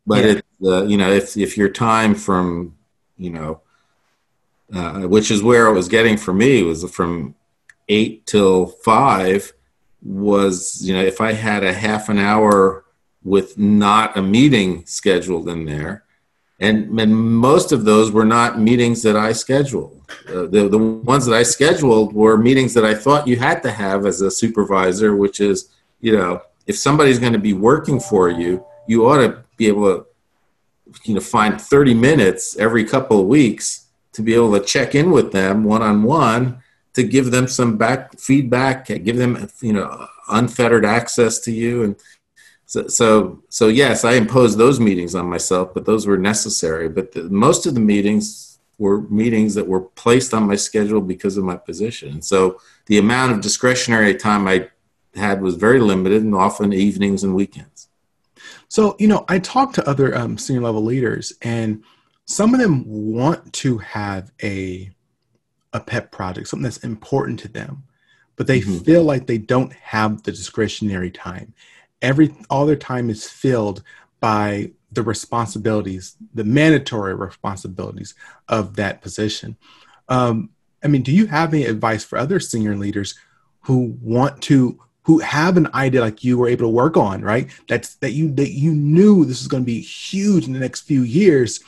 But 0.05 0.23
yeah. 0.23 0.31
it's 0.31 0.41
uh, 0.63 0.83
you 0.85 0.97
know 0.97 1.11
if 1.11 1.35
if 1.35 1.57
your 1.57 1.69
time 1.69 2.15
from 2.15 2.75
you 3.17 3.31
know 3.31 3.61
uh, 4.73 5.01
which 5.01 5.31
is 5.31 5.41
where 5.41 5.67
it 5.67 5.73
was 5.73 5.87
getting 5.87 6.17
for 6.17 6.33
me 6.33 6.63
was 6.63 6.89
from 6.91 7.35
eight 7.87 8.25
till 8.25 8.67
five 8.67 9.51
was 10.01 10.81
you 10.81 10.93
know 10.93 11.01
if 11.01 11.19
I 11.19 11.33
had 11.33 11.63
a 11.63 11.73
half 11.73 12.09
an 12.09 12.19
hour 12.19 12.85
with 13.23 13.57
not 13.57 14.17
a 14.17 14.21
meeting 14.21 14.85
scheduled 14.85 15.49
in 15.49 15.65
there 15.65 16.05
and, 16.59 16.99
and 16.99 17.15
most 17.15 17.71
of 17.71 17.85
those 17.85 18.11
were 18.11 18.25
not 18.25 18.59
meetings 18.59 19.01
that 19.03 19.15
I 19.15 19.31
scheduled. 19.31 20.01
Uh, 20.27 20.47
the, 20.47 20.67
the 20.69 20.77
ones 20.77 21.25
that 21.25 21.35
I 21.35 21.43
scheduled 21.43 22.13
were 22.13 22.37
meetings 22.37 22.73
that 22.73 22.83
I 22.83 22.93
thought 22.93 23.27
you 23.27 23.37
had 23.37 23.63
to 23.63 23.71
have 23.71 24.05
as 24.05 24.21
a 24.21 24.29
supervisor, 24.29 25.15
which 25.15 25.39
is, 25.39 25.69
you 26.01 26.17
know, 26.17 26.41
if 26.67 26.77
somebody's 26.77 27.19
going 27.19 27.33
to 27.33 27.39
be 27.39 27.53
working 27.53 27.99
for 27.99 28.29
you, 28.29 28.65
you 28.87 29.07
ought 29.07 29.19
to 29.19 29.43
be 29.55 29.67
able 29.67 29.83
to, 29.83 30.05
you 31.03 31.13
know, 31.13 31.21
find 31.21 31.61
30 31.61 31.93
minutes 31.93 32.57
every 32.57 32.83
couple 32.83 33.19
of 33.19 33.27
weeks 33.27 33.87
to 34.13 34.21
be 34.21 34.33
able 34.33 34.51
to 34.51 34.65
check 34.65 34.95
in 34.95 35.11
with 35.11 35.31
them 35.31 35.63
one 35.63 35.81
on 35.81 36.03
one 36.03 36.61
to 36.93 37.03
give 37.03 37.31
them 37.31 37.47
some 37.47 37.77
back 37.77 38.19
feedback, 38.19 38.87
give 38.87 39.15
them, 39.15 39.47
you 39.61 39.73
know, 39.73 40.07
unfettered 40.29 40.85
access 40.85 41.39
to 41.39 41.51
you 41.51 41.83
and 41.83 41.95
so, 42.69 42.87
so, 42.87 43.41
so 43.49 43.67
yes, 43.67 44.05
I 44.05 44.11
imposed 44.11 44.59
those 44.59 44.79
meetings 44.79 45.15
on 45.15 45.25
myself, 45.25 45.73
but 45.73 45.85
those 45.85 46.05
were 46.05 46.19
necessary. 46.19 46.87
But 46.87 47.13
the, 47.13 47.23
most 47.23 47.65
of 47.65 47.73
the 47.73 47.79
meetings 47.79 48.59
were 48.77 49.01
meetings 49.09 49.55
that 49.55 49.67
were 49.67 49.81
placed 49.81 50.35
on 50.35 50.43
my 50.43 50.55
schedule 50.55 51.01
because 51.01 51.35
of 51.35 51.43
my 51.43 51.57
position. 51.57 52.21
So 52.21 52.61
the 52.85 52.99
amount 52.99 53.31
of 53.31 53.41
discretionary 53.41 54.13
time 54.13 54.47
I 54.47 54.69
had 55.15 55.41
was 55.41 55.55
very 55.55 55.79
limited, 55.79 56.21
and 56.21 56.35
often 56.35 56.71
evenings 56.71 57.23
and 57.23 57.33
weekends. 57.33 57.87
So 58.67 58.95
you 58.99 59.07
know, 59.07 59.25
I 59.27 59.39
talked 59.39 59.73
to 59.75 59.89
other 59.89 60.15
um, 60.15 60.37
senior 60.37 60.61
level 60.61 60.83
leaders, 60.83 61.33
and 61.41 61.83
some 62.25 62.53
of 62.53 62.59
them 62.59 62.83
want 62.85 63.51
to 63.53 63.79
have 63.79 64.31
a 64.43 64.91
a 65.73 65.79
pet 65.79 66.11
project, 66.11 66.49
something 66.49 66.65
that's 66.65 66.83
important 66.83 67.39
to 67.39 67.47
them, 67.47 67.81
but 68.35 68.45
they 68.45 68.61
mm-hmm. 68.61 68.77
feel 68.83 69.03
like 69.03 69.25
they 69.25 69.39
don't 69.39 69.73
have 69.73 70.21
the 70.21 70.31
discretionary 70.31 71.09
time 71.09 71.55
every 72.01 72.35
all 72.49 72.65
their 72.65 72.75
time 72.75 73.09
is 73.09 73.29
filled 73.29 73.83
by 74.19 74.71
the 74.91 75.03
responsibilities, 75.03 76.15
the 76.33 76.43
mandatory 76.43 77.13
responsibilities 77.13 78.15
of 78.47 78.75
that 78.75 79.01
position. 79.01 79.55
Um, 80.07 80.49
I 80.83 80.87
mean, 80.87 81.03
do 81.03 81.11
you 81.11 81.27
have 81.27 81.53
any 81.53 81.65
advice 81.65 82.03
for 82.03 82.17
other 82.17 82.39
senior 82.39 82.75
leaders 82.75 83.15
who 83.61 83.97
want 84.01 84.41
to, 84.43 84.79
who 85.03 85.19
have 85.19 85.57
an 85.57 85.67
idea 85.73 86.01
like 86.01 86.23
you 86.23 86.37
were 86.37 86.47
able 86.47 86.65
to 86.65 86.69
work 86.69 86.97
on, 86.97 87.21
right? 87.21 87.49
That's 87.67 87.95
that 87.95 88.11
you 88.11 88.31
that 88.33 88.51
you 88.51 88.73
knew 88.73 89.25
this 89.25 89.41
is 89.41 89.47
going 89.47 89.63
to 89.63 89.65
be 89.65 89.81
huge 89.81 90.47
in 90.47 90.53
the 90.53 90.59
next 90.59 90.81
few 90.81 91.03
years, 91.03 91.59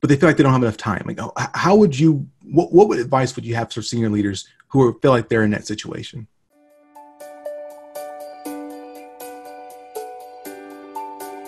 but 0.00 0.08
they 0.08 0.16
feel 0.16 0.28
like 0.28 0.36
they 0.36 0.42
don't 0.42 0.52
have 0.52 0.62
enough 0.62 0.76
time. 0.76 1.04
Like, 1.06 1.18
how 1.54 1.76
would 1.76 1.98
you? 1.98 2.28
What 2.44 2.72
what 2.72 2.98
advice 2.98 3.36
would 3.36 3.44
you 3.44 3.54
have 3.56 3.72
for 3.72 3.82
senior 3.82 4.10
leaders 4.10 4.48
who 4.68 4.98
feel 5.00 5.10
like 5.10 5.28
they're 5.28 5.44
in 5.44 5.50
that 5.50 5.66
situation? 5.66 6.28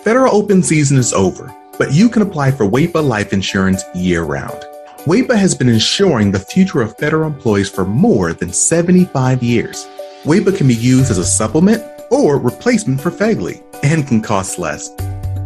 Federal 0.03 0.35
open 0.35 0.63
season 0.63 0.97
is 0.97 1.13
over, 1.13 1.55
but 1.77 1.93
you 1.93 2.09
can 2.09 2.23
apply 2.23 2.49
for 2.49 2.65
WAEPA 2.65 3.07
life 3.07 3.33
insurance 3.33 3.83
year 3.93 4.23
round. 4.23 4.59
WAEPA 5.05 5.35
has 5.35 5.53
been 5.53 5.69
insuring 5.69 6.31
the 6.31 6.39
future 6.39 6.81
of 6.81 6.97
federal 6.97 7.27
employees 7.27 7.69
for 7.69 7.85
more 7.85 8.33
than 8.33 8.51
75 8.51 9.43
years. 9.43 9.87
WAEPA 10.23 10.57
can 10.57 10.67
be 10.67 10.73
used 10.73 11.11
as 11.11 11.19
a 11.19 11.23
supplement 11.23 11.83
or 12.09 12.39
replacement 12.39 12.99
for 12.99 13.11
FEGLI 13.11 13.61
and 13.83 14.07
can 14.07 14.23
cost 14.23 14.57
less. 14.57 14.89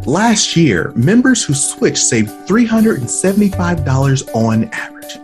Last 0.05 0.55
year, 0.55 0.93
members 0.95 1.43
who 1.43 1.53
switched 1.53 1.97
saved 1.97 2.29
$375 2.47 4.35
on 4.35 4.69
average. 4.71 5.17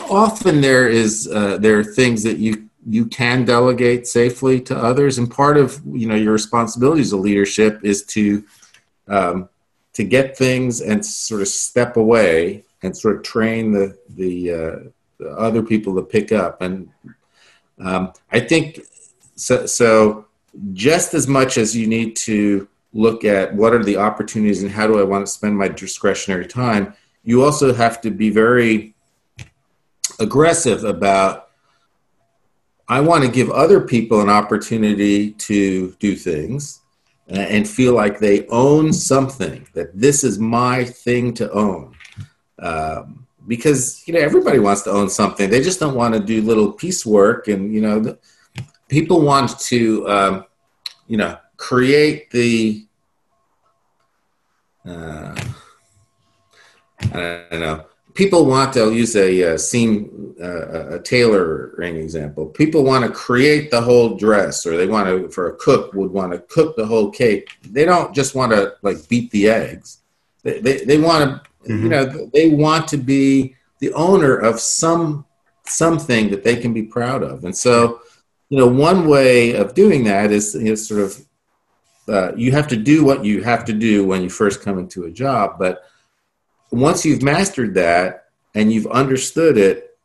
often 0.09 0.61
there 0.61 0.87
is 0.87 1.27
uh, 1.27 1.57
there 1.57 1.79
are 1.79 1.83
things 1.83 2.23
that 2.23 2.37
you 2.37 2.69
you 2.87 3.05
can 3.05 3.43
delegate 3.43 4.07
safely 4.07 4.61
to 4.61 4.77
others, 4.77 5.17
and 5.17 5.29
part 5.29 5.57
of 5.57 5.81
you 5.85 6.07
know 6.07 6.15
your 6.15 6.31
responsibilities 6.31 7.11
of 7.11 7.19
leadership 7.19 7.79
is 7.83 8.05
to 8.05 8.43
um, 9.07 9.49
to 9.93 10.03
get 10.03 10.37
things 10.37 10.81
and 10.81 11.05
sort 11.05 11.41
of 11.41 11.47
step 11.47 11.97
away 11.97 12.63
and 12.83 12.95
sort 12.95 13.17
of 13.17 13.23
train 13.23 13.71
the 13.71 13.97
the, 14.09 14.53
uh, 14.53 14.75
the 15.17 15.29
other 15.31 15.63
people 15.63 15.95
to 15.95 16.03
pick 16.03 16.31
up. 16.31 16.61
And 16.61 16.89
um, 17.79 18.13
I 18.31 18.39
think 18.39 18.81
so. 19.35 19.65
So 19.65 20.27
just 20.73 21.13
as 21.13 21.27
much 21.27 21.57
as 21.57 21.75
you 21.75 21.87
need 21.87 22.15
to 22.15 22.67
look 22.93 23.23
at 23.23 23.53
what 23.53 23.73
are 23.73 23.83
the 23.83 23.97
opportunities 23.97 24.63
and 24.63 24.71
how 24.71 24.87
do 24.87 24.99
I 24.99 25.03
want 25.03 25.25
to 25.25 25.31
spend 25.31 25.57
my 25.57 25.67
discretionary 25.67 26.47
time 26.47 26.93
you 27.29 27.43
also 27.43 27.71
have 27.71 28.01
to 28.01 28.09
be 28.09 28.31
very 28.31 28.95
aggressive 30.19 30.83
about 30.83 31.49
I 32.87 33.01
want 33.01 33.23
to 33.23 33.29
give 33.29 33.51
other 33.51 33.81
people 33.81 34.19
an 34.21 34.29
opportunity 34.29 35.33
to 35.33 35.95
do 35.99 36.15
things 36.15 36.81
and 37.27 37.69
feel 37.69 37.93
like 37.93 38.17
they 38.17 38.47
own 38.47 38.91
something, 38.91 39.67
that 39.75 39.89
this 39.93 40.23
is 40.23 40.39
my 40.39 40.83
thing 40.83 41.35
to 41.35 41.51
own. 41.51 41.93
Um, 42.57 43.27
because, 43.47 44.01
you 44.07 44.15
know, 44.15 44.21
everybody 44.21 44.57
wants 44.57 44.81
to 44.83 44.89
own 44.89 45.07
something. 45.07 45.51
They 45.51 45.61
just 45.61 45.79
don't 45.79 45.93
want 45.93 46.15
to 46.15 46.19
do 46.19 46.41
little 46.41 46.71
piecework. 46.71 47.47
And, 47.47 47.71
you 47.71 47.81
know, 47.81 48.17
people 48.87 49.21
want 49.21 49.59
to, 49.59 50.09
um, 50.09 50.45
you 51.07 51.17
know, 51.17 51.37
create 51.57 52.31
the, 52.31 52.87
uh, 54.83 55.39
I 57.01 57.45
don't 57.51 57.59
know. 57.61 57.85
People 58.13 58.45
want 58.45 58.73
to 58.73 58.91
use 58.91 59.15
a, 59.15 59.41
a 59.41 59.59
seam, 59.59 60.35
uh, 60.41 60.95
a 60.95 60.99
tailoring 60.99 61.95
example. 61.95 62.47
People 62.47 62.83
want 62.83 63.05
to 63.05 63.11
create 63.11 63.71
the 63.71 63.79
whole 63.79 64.17
dress, 64.17 64.65
or 64.65 64.75
they 64.75 64.87
want 64.87 65.07
to, 65.07 65.29
for 65.29 65.49
a 65.49 65.55
cook, 65.55 65.93
would 65.93 66.11
want 66.11 66.33
to 66.33 66.39
cook 66.39 66.75
the 66.75 66.85
whole 66.85 67.09
cake. 67.11 67.49
They 67.61 67.85
don't 67.85 68.13
just 68.13 68.35
want 68.35 68.51
to 68.51 68.73
like 68.81 69.07
beat 69.07 69.31
the 69.31 69.49
eggs. 69.49 69.99
They, 70.43 70.59
they, 70.59 70.83
they 70.83 70.97
want 70.97 71.43
to, 71.43 71.71
mm-hmm. 71.71 71.83
you 71.83 71.89
know, 71.89 72.29
they 72.33 72.49
want 72.49 72.87
to 72.89 72.97
be 72.97 73.55
the 73.79 73.93
owner 73.93 74.35
of 74.35 74.59
some 74.59 75.25
something 75.65 76.29
that 76.31 76.43
they 76.43 76.55
can 76.55 76.73
be 76.73 76.83
proud 76.83 77.23
of. 77.23 77.45
And 77.45 77.55
so, 77.55 78.01
you 78.49 78.57
know, 78.57 78.67
one 78.67 79.07
way 79.07 79.53
of 79.53 79.75
doing 79.75 80.03
that 80.05 80.31
is, 80.31 80.55
is 80.55 80.87
sort 80.87 81.01
of 81.01 81.25
uh, 82.09 82.35
you 82.35 82.51
have 82.51 82.67
to 82.67 82.75
do 82.75 83.05
what 83.05 83.23
you 83.23 83.43
have 83.43 83.63
to 83.65 83.73
do 83.73 84.05
when 84.05 84.23
you 84.23 84.29
first 84.29 84.61
come 84.61 84.79
into 84.79 85.03
a 85.05 85.11
job, 85.11 85.59
but 85.59 85.83
once 86.71 87.05
you've 87.05 87.23
mastered 87.23 87.73
that 87.75 88.25
and 88.55 88.71
you've 88.71 88.87
understood 88.87 89.57
it, 89.57 89.97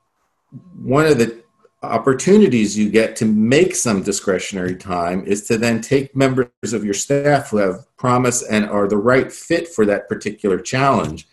one 0.83 1.07
of 1.07 1.18
the 1.18 1.42
opportunities 1.83 2.79
you 2.79 2.88
get 2.88 3.14
to 3.16 3.24
make 3.24 3.74
some 3.74 4.03
discretionary 4.03 4.74
time 4.74 5.24
is 5.27 5.46
to 5.46 5.59
then 5.59 5.81
take 5.81 6.16
members 6.16 6.72
of 6.72 6.85
your 6.85 6.94
staff 6.94 7.50
who 7.50 7.59
have 7.59 7.85
promise 7.96 8.42
and 8.42 8.64
are 8.64 8.88
the 8.88 8.96
right 8.96 9.31
fit 9.33 9.68
for 9.68 9.85
that 9.85 10.09
particular 10.09 10.59
challenge 10.59 11.29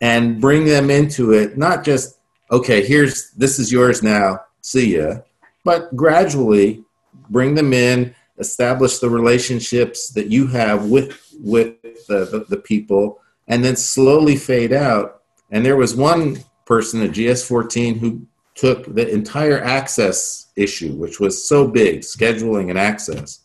and 0.00 0.40
bring 0.40 0.64
them 0.64 0.90
into 0.90 1.32
it. 1.32 1.56
Not 1.56 1.84
just 1.84 2.18
okay, 2.50 2.84
here's 2.84 3.30
this 3.30 3.58
is 3.58 3.72
yours 3.72 4.02
now, 4.02 4.40
see 4.60 4.96
ya, 4.96 5.18
but 5.64 5.94
gradually 5.96 6.84
bring 7.30 7.54
them 7.54 7.72
in, 7.72 8.14
establish 8.38 8.98
the 8.98 9.08
relationships 9.08 10.08
that 10.08 10.28
you 10.28 10.46
have 10.48 10.86
with 10.86 11.18
with 11.40 11.80
the, 12.08 12.26
the, 12.26 12.44
the 12.48 12.58
people, 12.58 13.21
and 13.52 13.62
then 13.62 13.76
slowly 13.76 14.34
fade 14.34 14.72
out. 14.72 15.20
And 15.50 15.62
there 15.62 15.76
was 15.76 15.94
one 15.94 16.38
person 16.64 17.02
at 17.02 17.10
GS14 17.10 17.98
who 17.98 18.26
took 18.54 18.94
the 18.94 19.06
entire 19.10 19.62
access 19.62 20.50
issue, 20.56 20.94
which 20.94 21.20
was 21.20 21.46
so 21.46 21.68
big, 21.68 22.00
scheduling 22.00 22.70
and 22.70 22.78
access, 22.78 23.40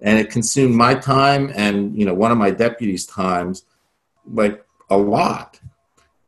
and 0.00 0.18
it 0.18 0.30
consumed 0.30 0.74
my 0.74 0.94
time 0.94 1.52
and 1.54 1.94
you 1.94 2.06
know 2.06 2.14
one 2.14 2.32
of 2.32 2.38
my 2.38 2.50
deputies' 2.50 3.04
times, 3.04 3.66
like 4.32 4.64
a 4.88 4.96
lot. 4.96 5.60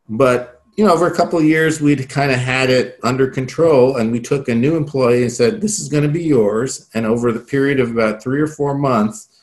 But 0.06 0.60
you 0.76 0.84
know, 0.84 0.92
over 0.92 1.06
a 1.06 1.16
couple 1.16 1.38
of 1.38 1.46
years, 1.46 1.80
we'd 1.80 2.06
kind 2.10 2.30
of 2.30 2.38
had 2.38 2.68
it 2.68 2.98
under 3.02 3.26
control, 3.26 3.96
and 3.96 4.12
we 4.12 4.20
took 4.20 4.48
a 4.48 4.54
new 4.54 4.76
employee 4.76 5.22
and 5.22 5.32
said, 5.32 5.62
"This 5.62 5.80
is 5.80 5.88
going 5.88 6.02
to 6.02 6.10
be 6.10 6.24
yours." 6.24 6.90
And 6.92 7.06
over 7.06 7.32
the 7.32 7.40
period 7.40 7.80
of 7.80 7.90
about 7.90 8.22
three 8.22 8.42
or 8.42 8.48
four 8.48 8.76
months, 8.76 9.33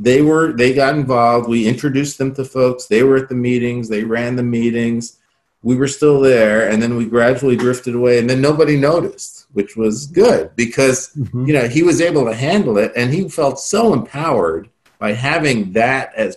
they 0.00 0.22
were 0.22 0.52
they 0.52 0.72
got 0.72 0.94
involved. 0.94 1.48
We 1.48 1.66
introduced 1.66 2.18
them 2.18 2.34
to 2.34 2.44
folks. 2.44 2.86
They 2.86 3.02
were 3.02 3.16
at 3.16 3.28
the 3.28 3.34
meetings. 3.34 3.88
They 3.88 4.04
ran 4.04 4.36
the 4.36 4.42
meetings. 4.42 5.18
We 5.62 5.76
were 5.76 5.88
still 5.88 6.20
there, 6.20 6.70
and 6.70 6.82
then 6.82 6.96
we 6.96 7.04
gradually 7.04 7.56
drifted 7.56 7.94
away, 7.94 8.18
and 8.18 8.28
then 8.28 8.40
nobody 8.40 8.76
noticed, 8.78 9.46
which 9.52 9.76
was 9.76 10.06
good 10.06 10.56
because 10.56 11.10
mm-hmm. 11.14 11.46
you 11.46 11.52
know 11.52 11.68
he 11.68 11.82
was 11.82 12.00
able 12.00 12.24
to 12.24 12.34
handle 12.34 12.78
it, 12.78 12.92
and 12.96 13.12
he 13.12 13.28
felt 13.28 13.60
so 13.60 13.92
empowered 13.92 14.70
by 14.98 15.12
having 15.12 15.72
that 15.72 16.14
as 16.14 16.36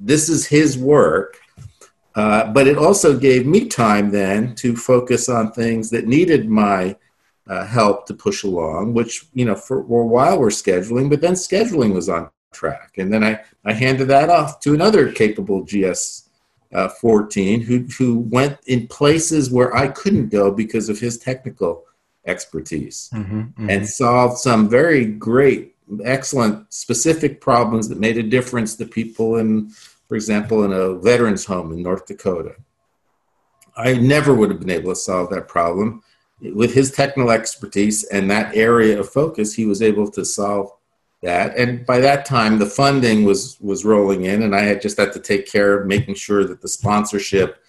this 0.00 0.28
is 0.28 0.46
his 0.46 0.78
work 0.78 1.38
uh, 2.14 2.52
but 2.52 2.66
it 2.66 2.76
also 2.76 3.18
gave 3.18 3.46
me 3.46 3.66
time 3.66 4.10
then 4.10 4.54
to 4.56 4.76
focus 4.76 5.28
on 5.28 5.52
things 5.52 5.90
that 5.90 6.06
needed 6.06 6.48
my 6.48 6.96
uh, 7.48 7.64
help 7.64 8.06
to 8.06 8.14
push 8.14 8.44
along, 8.44 8.92
which, 8.92 9.26
you 9.34 9.44
know, 9.44 9.54
for, 9.54 9.84
for 9.84 10.02
a 10.02 10.06
while 10.06 10.38
we're 10.38 10.48
scheduling, 10.48 11.08
but 11.08 11.20
then 11.20 11.32
scheduling 11.32 11.92
was 11.92 12.08
on 12.08 12.30
track. 12.52 12.92
And 12.98 13.12
then 13.12 13.24
I, 13.24 13.40
I 13.64 13.72
handed 13.72 14.08
that 14.08 14.30
off 14.30 14.60
to 14.60 14.74
another 14.74 15.12
capable 15.12 15.64
GS 15.64 16.28
uh, 16.72 16.88
14 16.88 17.60
who, 17.62 17.86
who 17.98 18.18
went 18.18 18.58
in 18.66 18.88
places 18.88 19.50
where 19.50 19.74
I 19.76 19.88
couldn't 19.88 20.28
go 20.28 20.50
because 20.50 20.88
of 20.88 20.98
his 20.98 21.18
technical 21.18 21.84
expertise 22.24 23.10
mm-hmm, 23.12 23.40
mm-hmm. 23.40 23.70
and 23.70 23.88
solved 23.88 24.38
some 24.38 24.68
very 24.68 25.04
great, 25.04 25.74
excellent, 26.04 26.72
specific 26.72 27.40
problems 27.40 27.88
that 27.88 27.98
made 27.98 28.16
a 28.16 28.22
difference 28.22 28.76
to 28.76 28.86
people 28.86 29.36
in 29.36 29.72
for 30.12 30.16
example, 30.16 30.62
in 30.64 30.74
a 30.74 30.92
veterans 30.92 31.46
home 31.46 31.72
in 31.72 31.82
North 31.82 32.04
Dakota. 32.04 32.56
I 33.74 33.94
never 33.94 34.34
would 34.34 34.50
have 34.50 34.60
been 34.60 34.68
able 34.68 34.92
to 34.92 34.94
solve 34.94 35.30
that 35.30 35.48
problem. 35.48 36.02
With 36.38 36.74
his 36.74 36.90
technical 36.90 37.30
expertise 37.30 38.04
and 38.04 38.30
that 38.30 38.54
area 38.54 39.00
of 39.00 39.08
focus, 39.08 39.54
he 39.54 39.64
was 39.64 39.80
able 39.80 40.10
to 40.10 40.22
solve 40.22 40.70
that. 41.22 41.56
And 41.56 41.86
by 41.86 42.00
that 42.00 42.24
time, 42.24 42.58
the 42.58 42.66
funding 42.66 43.24
was 43.24 43.56
was 43.60 43.84
rolling 43.84 44.24
in, 44.24 44.42
and 44.42 44.54
I 44.54 44.60
had 44.60 44.82
just 44.82 44.98
had 44.98 45.12
to 45.14 45.20
take 45.20 45.46
care 45.46 45.80
of 45.80 45.86
making 45.86 46.16
sure 46.16 46.44
that 46.44 46.60
the 46.60 46.68
sponsorship 46.68 47.62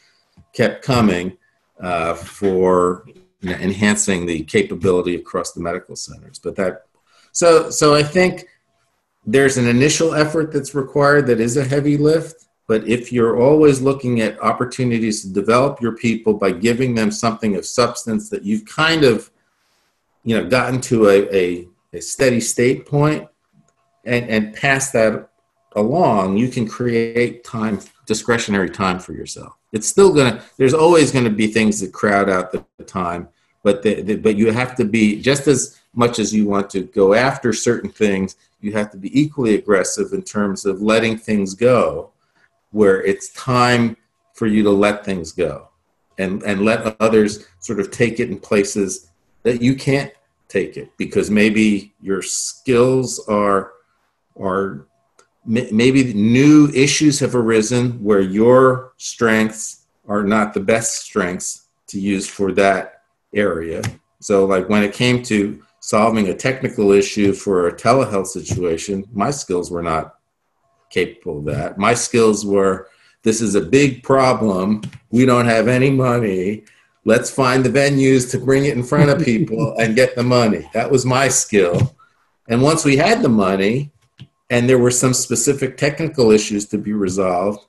kept 0.53 0.83
coming 0.83 1.37
uh, 1.79 2.15
for 2.15 3.05
you 3.41 3.51
know, 3.51 3.55
enhancing 3.55 4.25
the 4.25 4.43
capability 4.43 5.15
across 5.15 5.53
the 5.53 5.61
medical 5.61 5.95
centers. 5.95 6.39
But 6.39 6.55
that, 6.55 6.85
so 7.31 7.69
so 7.69 7.93
I 7.93 8.03
think 8.03 8.47
there's 9.25 9.57
an 9.57 9.67
initial 9.67 10.13
effort 10.13 10.51
that's 10.51 10.75
required 10.75 11.27
that 11.27 11.39
is 11.39 11.55
a 11.55 11.63
heavy 11.63 11.95
lift. 11.97 12.45
But 12.67 12.87
if 12.87 13.11
you're 13.11 13.39
always 13.39 13.81
looking 13.81 14.21
at 14.21 14.41
opportunities 14.41 15.21
to 15.21 15.29
develop 15.29 15.81
your 15.81 15.95
people 15.95 16.33
by 16.33 16.51
giving 16.51 16.95
them 16.95 17.11
something 17.11 17.55
of 17.55 17.65
substance 17.65 18.29
that 18.29 18.43
you've 18.43 18.65
kind 18.65 19.03
of, 19.03 19.29
you 20.23 20.37
know, 20.37 20.49
gotten 20.49 20.79
to 20.81 21.09
a, 21.09 21.35
a, 21.35 21.67
a 21.91 22.01
steady 22.01 22.39
state 22.39 22.85
point 22.85 23.27
and, 24.05 24.29
and 24.29 24.53
pass 24.53 24.91
that 24.91 25.29
along, 25.75 26.37
you 26.37 26.49
can 26.49 26.67
create 26.67 27.43
time, 27.43 27.79
discretionary 28.05 28.69
time 28.69 28.99
for 28.99 29.13
yourself. 29.13 29.57
It's 29.71 29.87
still 29.87 30.13
gonna. 30.13 30.43
There's 30.57 30.73
always 30.73 31.11
to 31.11 31.29
be 31.29 31.47
things 31.47 31.79
that 31.79 31.91
crowd 31.93 32.29
out 32.29 32.51
the, 32.51 32.63
the 32.77 32.83
time, 32.83 33.27
but 33.63 33.81
the, 33.81 34.01
the, 34.01 34.15
but 34.17 34.35
you 34.35 34.51
have 34.51 34.75
to 34.75 34.85
be 34.85 35.19
just 35.19 35.47
as 35.47 35.79
much 35.95 36.19
as 36.19 36.33
you 36.33 36.45
want 36.45 36.69
to 36.71 36.83
go 36.83 37.13
after 37.13 37.53
certain 37.53 37.89
things 37.89 38.35
you 38.61 38.71
have 38.71 38.89
to 38.91 38.97
be 38.97 39.19
equally 39.19 39.55
aggressive 39.55 40.13
in 40.13 40.21
terms 40.21 40.65
of 40.65 40.81
letting 40.81 41.17
things 41.17 41.53
go 41.53 42.11
where 42.71 43.03
it's 43.03 43.29
time 43.33 43.95
for 44.33 44.47
you 44.47 44.63
to 44.63 44.69
let 44.69 45.05
things 45.05 45.31
go 45.31 45.69
and 46.17 46.41
and 46.43 46.63
let 46.63 46.95
others 46.99 47.45
sort 47.59 47.79
of 47.79 47.91
take 47.91 48.19
it 48.19 48.29
in 48.29 48.39
places 48.39 49.11
that 49.43 49.61
you 49.61 49.75
can't 49.75 50.11
take 50.47 50.77
it 50.77 50.91
because 50.97 51.29
maybe 51.29 51.93
your 52.01 52.21
skills 52.21 53.19
are 53.27 53.73
are 54.39 54.87
maybe 55.45 56.13
new 56.13 56.69
issues 56.73 57.19
have 57.19 57.35
arisen 57.35 58.01
where 58.03 58.21
your 58.21 58.93
strengths 58.97 59.85
are 60.07 60.23
not 60.23 60.53
the 60.53 60.59
best 60.59 61.03
strengths 61.03 61.67
to 61.87 61.99
use 61.99 62.27
for 62.27 62.51
that 62.51 63.01
area 63.33 63.81
so 64.23 64.45
like 64.45 64.69
when 64.69 64.83
it 64.83 64.93
came 64.93 65.21
to 65.23 65.61
solving 65.83 66.29
a 66.29 66.33
technical 66.33 66.93
issue 66.93 67.33
for 67.33 67.67
a 67.67 67.75
telehealth 67.75 68.27
situation, 68.27 69.03
my 69.11 69.29
skills 69.29 69.69
were 69.69 69.83
not 69.83 70.15
capable 70.89 71.39
of 71.39 71.45
that. 71.45 71.77
My 71.77 71.93
skills 71.93 72.45
were 72.45 72.87
this 73.23 73.41
is 73.41 73.55
a 73.55 73.61
big 73.61 74.01
problem. 74.01 74.81
We 75.11 75.25
don't 75.25 75.45
have 75.45 75.67
any 75.67 75.89
money. 75.89 76.63
Let's 77.03 77.29
find 77.29 77.65
the 77.65 77.69
venues 77.69 78.31
to 78.31 78.37
bring 78.37 78.63
it 78.63 78.77
in 78.77 78.83
front 78.83 79.09
of 79.09 79.21
people 79.25 79.75
and 79.77 79.95
get 79.95 80.15
the 80.15 80.23
money. 80.23 80.69
That 80.73 80.89
was 80.89 81.05
my 81.05 81.27
skill. 81.27 81.93
And 82.47 82.61
once 82.61 82.85
we 82.85 82.95
had 82.95 83.21
the 83.21 83.29
money 83.29 83.91
and 84.53 84.69
there 84.69 84.77
were 84.77 84.91
some 84.91 85.15
specific 85.15 85.77
technical 85.77 86.29
issues 86.29 86.67
to 86.67 86.77
be 86.77 86.93
resolved, 86.93 87.65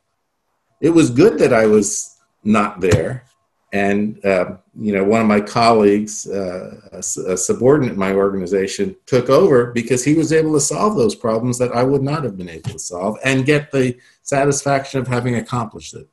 it 0.82 0.90
was 0.90 1.08
good 1.08 1.38
that 1.38 1.50
I 1.50 1.64
was 1.64 2.18
not 2.44 2.78
there. 2.78 3.24
And 3.72 4.22
uh, 4.22 4.58
you 4.78 4.92
know 4.92 5.02
one 5.02 5.22
of 5.22 5.26
my 5.26 5.40
colleagues 5.40 6.28
uh, 6.28 6.76
a, 6.92 7.32
a, 7.32 7.36
subordinate 7.36 7.94
in 7.94 7.98
my 7.98 8.12
organization 8.12 8.94
took 9.06 9.30
over 9.30 9.72
because 9.72 10.04
he 10.04 10.14
was 10.14 10.32
able 10.32 10.52
to 10.52 10.60
solve 10.60 10.96
those 10.96 11.14
problems 11.14 11.58
that 11.58 11.72
i 11.72 11.82
would 11.82 12.02
not 12.02 12.24
have 12.24 12.36
been 12.36 12.48
able 12.48 12.70
to 12.70 12.78
solve 12.78 13.16
and 13.24 13.46
get 13.46 13.70
the 13.70 13.96
satisfaction 14.22 15.00
of 15.00 15.08
having 15.08 15.36
accomplished 15.36 15.94
it. 15.94 16.08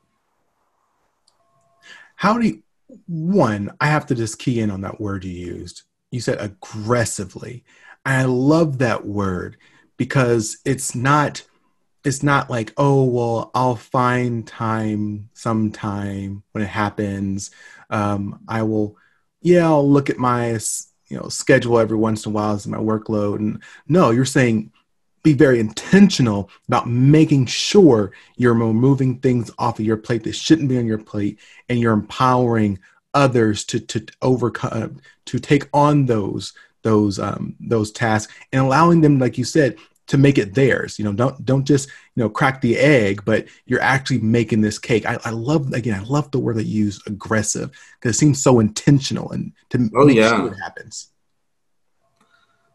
How 2.16 2.38
do 2.40 2.48
you 2.48 2.64
one 3.08 3.72
i 3.80 3.88
have 3.88 4.06
to 4.08 4.16
just 4.16 4.40
key 4.40 4.60
in 4.60 4.72
on 4.72 4.82
that 4.82 5.00
word 5.00 5.24
you 5.24 5.32
used. 5.32 5.84
You 6.12 6.20
said 6.20 6.40
aggressively. 6.40 7.64
I 8.06 8.26
love 8.26 8.80
that 8.80 9.06
word 9.06 9.58
because 10.02 10.58
it's 10.66 10.96
not 10.96 11.44
it's 12.04 12.24
not 12.24 12.50
like 12.50 12.74
oh 12.78 13.04
well 13.04 13.52
i'll 13.54 13.76
find 13.76 14.48
time 14.48 15.30
sometime 15.36 16.42
when 16.54 16.64
it 16.64 16.70
happens. 16.70 17.52
Um, 17.92 18.40
i 18.48 18.64
will 18.64 18.98
yeah 19.44 19.66
i'll 19.66 19.88
look 19.88 20.10
at 20.10 20.18
my 20.18 20.54
you 21.08 21.18
know 21.18 21.30
schedule 21.30 21.78
every 21.78 21.98
once 21.98 22.26
in 22.26 22.32
a 22.32 22.34
while 22.34 22.56
as 22.56 22.66
my 22.66 22.80
workload. 22.80 23.36
And 23.36 23.62
no 23.88 24.10
you're 24.10 24.26
saying 24.26 24.72
be 25.22 25.34
very 25.34 25.60
intentional 25.60 26.50
about 26.68 26.90
making 26.90 27.46
sure 27.46 28.12
you're 28.38 28.56
removing 28.56 29.20
things 29.20 29.52
off 29.60 29.78
of 29.78 29.86
your 29.86 29.98
plate 29.98 30.24
that 30.24 30.34
shouldn't 30.34 30.70
be 30.70 30.80
on 30.80 30.88
your 30.88 30.98
plate 30.98 31.38
and 31.70 31.80
you're 31.80 31.94
empowering 31.94 32.80
others 33.14 33.64
to 33.66 33.80
to 33.80 34.04
overcome 34.24 35.00
to 35.26 35.38
take 35.38 35.70
on 35.76 36.08
those 36.08 36.54
those 36.82 37.20
um, 37.20 37.56
those 37.60 37.92
tasks 37.92 38.34
and 38.52 38.64
allowing 38.64 39.02
them 39.02 39.20
like 39.20 39.38
you 39.38 39.44
said 39.44 39.78
to 40.12 40.18
make 40.18 40.38
it 40.38 40.54
theirs. 40.54 41.00
You 41.00 41.06
know, 41.06 41.14
don't 41.14 41.46
don't 41.46 41.64
just 41.64 41.88
you 41.88 42.22
know 42.22 42.30
crack 42.30 42.60
the 42.60 42.78
egg, 42.78 43.24
but 43.24 43.46
you're 43.66 43.82
actually 43.82 44.20
making 44.20 44.60
this 44.60 44.78
cake. 44.78 45.06
I, 45.06 45.18
I 45.24 45.30
love 45.30 45.72
again, 45.72 45.98
I 45.98 46.04
love 46.04 46.30
the 46.32 46.40
word 46.40 46.58
that 46.58 46.66
you 46.66 46.84
use, 46.84 47.02
aggressive, 47.08 47.72
because 47.96 48.18
it 48.18 48.20
seems 48.20 48.44
so 48.44 48.60
intentional 48.60 49.32
and 49.32 49.54
to 49.70 49.90
oh, 49.96 50.06
make 50.06 50.18
yeah. 50.18 50.36
sure 50.36 50.48
it 50.48 50.58
happens. 50.58 51.12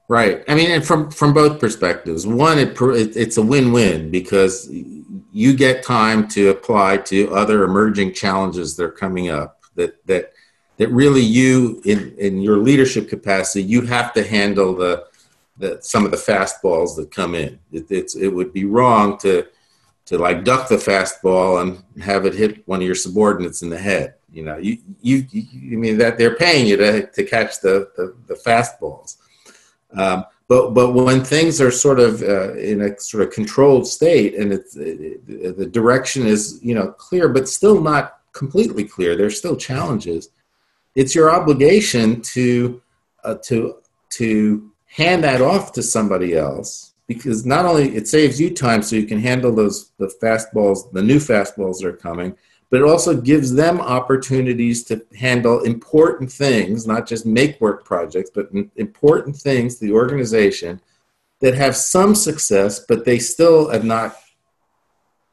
Right. 0.09 0.45
I 0.49 0.55
mean, 0.55 0.71
and 0.71 0.83
from 0.83 1.11
from 1.11 1.35
both 1.35 1.61
perspectives. 1.61 2.27
One, 2.27 2.59
it, 2.59 2.81
it 2.81 3.17
it's 3.17 3.37
a 3.37 3.43
win-win 3.43 4.11
because 4.11 4.71
you 4.71 5.55
get 5.55 5.85
time 5.85 6.27
to 6.29 6.49
apply 6.49 6.99
to 6.99 7.35
other 7.35 7.65
emerging 7.65 8.15
challenges 8.15 8.77
that 8.77 8.85
are 8.85 8.91
coming 8.91 9.29
up. 9.29 9.61
That 9.75 10.07
that 10.07 10.33
that 10.79 10.89
really 10.89 11.21
you 11.21 11.83
in 11.85 12.15
in 12.17 12.41
your 12.41 12.57
leadership 12.57 13.11
capacity, 13.11 13.63
you 13.63 13.83
have 13.83 14.15
to 14.15 14.27
handle 14.27 14.75
the 14.75 15.05
that 15.59 15.85
some 15.85 16.05
of 16.05 16.11
the 16.11 16.17
fastballs 16.17 16.97
that 16.97 17.11
come 17.11 17.35
in. 17.35 17.59
It, 17.73 17.87
it's 17.91 18.15
it 18.15 18.29
would 18.29 18.53
be 18.53 18.65
wrong 18.65 19.19
to 19.19 19.47
to 20.07 20.19
like 20.19 20.45
duck 20.45 20.69
the 20.69 20.77
fastball 20.77 21.63
and 21.63 22.03
have 22.03 22.27
it 22.27 22.35
hit 22.35 22.67
one 22.69 22.81
of 22.81 22.87
your 22.87 22.95
subordinates 22.95 23.63
in 23.63 23.71
the 23.71 23.79
head. 23.79 24.15
You 24.33 24.45
know, 24.45 24.57
you 24.57 24.79
you, 25.01 25.27
you 25.31 25.79
mean 25.79 25.99
that 25.99 26.19
they're 26.19 26.37
paying 26.37 26.67
you 26.67 26.77
to 26.77 27.07
to 27.07 27.25
catch 27.25 27.61
the 27.61 27.91
the, 27.97 28.15
the 28.27 28.35
fastballs. 28.35 29.17
Um, 29.93 30.25
but 30.49 30.71
but 30.71 30.93
when 30.93 31.25
things 31.25 31.61
are 31.61 31.71
sort 31.71 31.99
of 31.99 32.23
uh, 32.23 32.55
in 32.55 32.83
a 32.83 32.99
sort 33.01 33.27
of 33.27 33.33
controlled 33.33 33.87
state 33.87 34.37
and 34.37 34.53
it's 34.53 34.77
it, 34.77 35.57
the 35.57 35.67
direction 35.67 36.27
is 36.27 36.61
you 36.63 36.75
know 36.75 36.93
clear 36.93 37.29
but 37.29 37.49
still 37.49 37.81
not 37.81 38.21
completely 38.33 38.85
clear. 38.85 39.17
There's 39.17 39.39
still 39.39 39.57
challenges. 39.57 40.29
It's 40.95 41.15
your 41.15 41.31
obligation 41.31 42.21
to 42.23 42.83
uh, 43.25 43.37
to 43.45 43.79
to 44.11 44.71
hand 44.97 45.23
that 45.23 45.43
off 45.43 45.73
to 45.73 45.83
somebody 45.83 46.35
else 46.35 46.95
because 47.07 47.45
not 47.45 47.67
only 47.67 47.95
it 47.95 48.09
saves 48.09 48.41
you 48.41 48.49
time 48.51 48.83
so 48.83 48.97
you 48.97 49.05
can 49.05 49.21
handle 49.21 49.55
those 49.55 49.91
the 49.99 50.11
fastballs, 50.23 50.91
the 50.93 51.03
new 51.03 51.19
fastballs 51.19 51.79
that 51.79 51.89
are 51.89 51.93
coming, 51.93 52.35
but 52.71 52.81
it 52.81 52.89
also 52.89 53.15
gives 53.15 53.53
them 53.53 53.79
opportunities 53.79 54.83
to 54.85 55.05
handle 55.19 55.63
important 55.65 56.33
things, 56.33 56.87
not 56.87 57.07
just 57.07 57.27
make 57.27 57.61
work 57.61 57.85
projects, 57.85 58.31
but 58.35 58.49
important 58.77 59.37
things 59.37 59.77
to 59.77 59.85
the 59.85 59.93
organization 59.93 60.81
that 61.41 61.55
have 61.55 61.77
some 61.77 62.15
success, 62.15 62.81
but 62.89 63.05
they 63.05 63.19
still 63.19 63.69
have 63.69 63.85
not, 63.85 64.17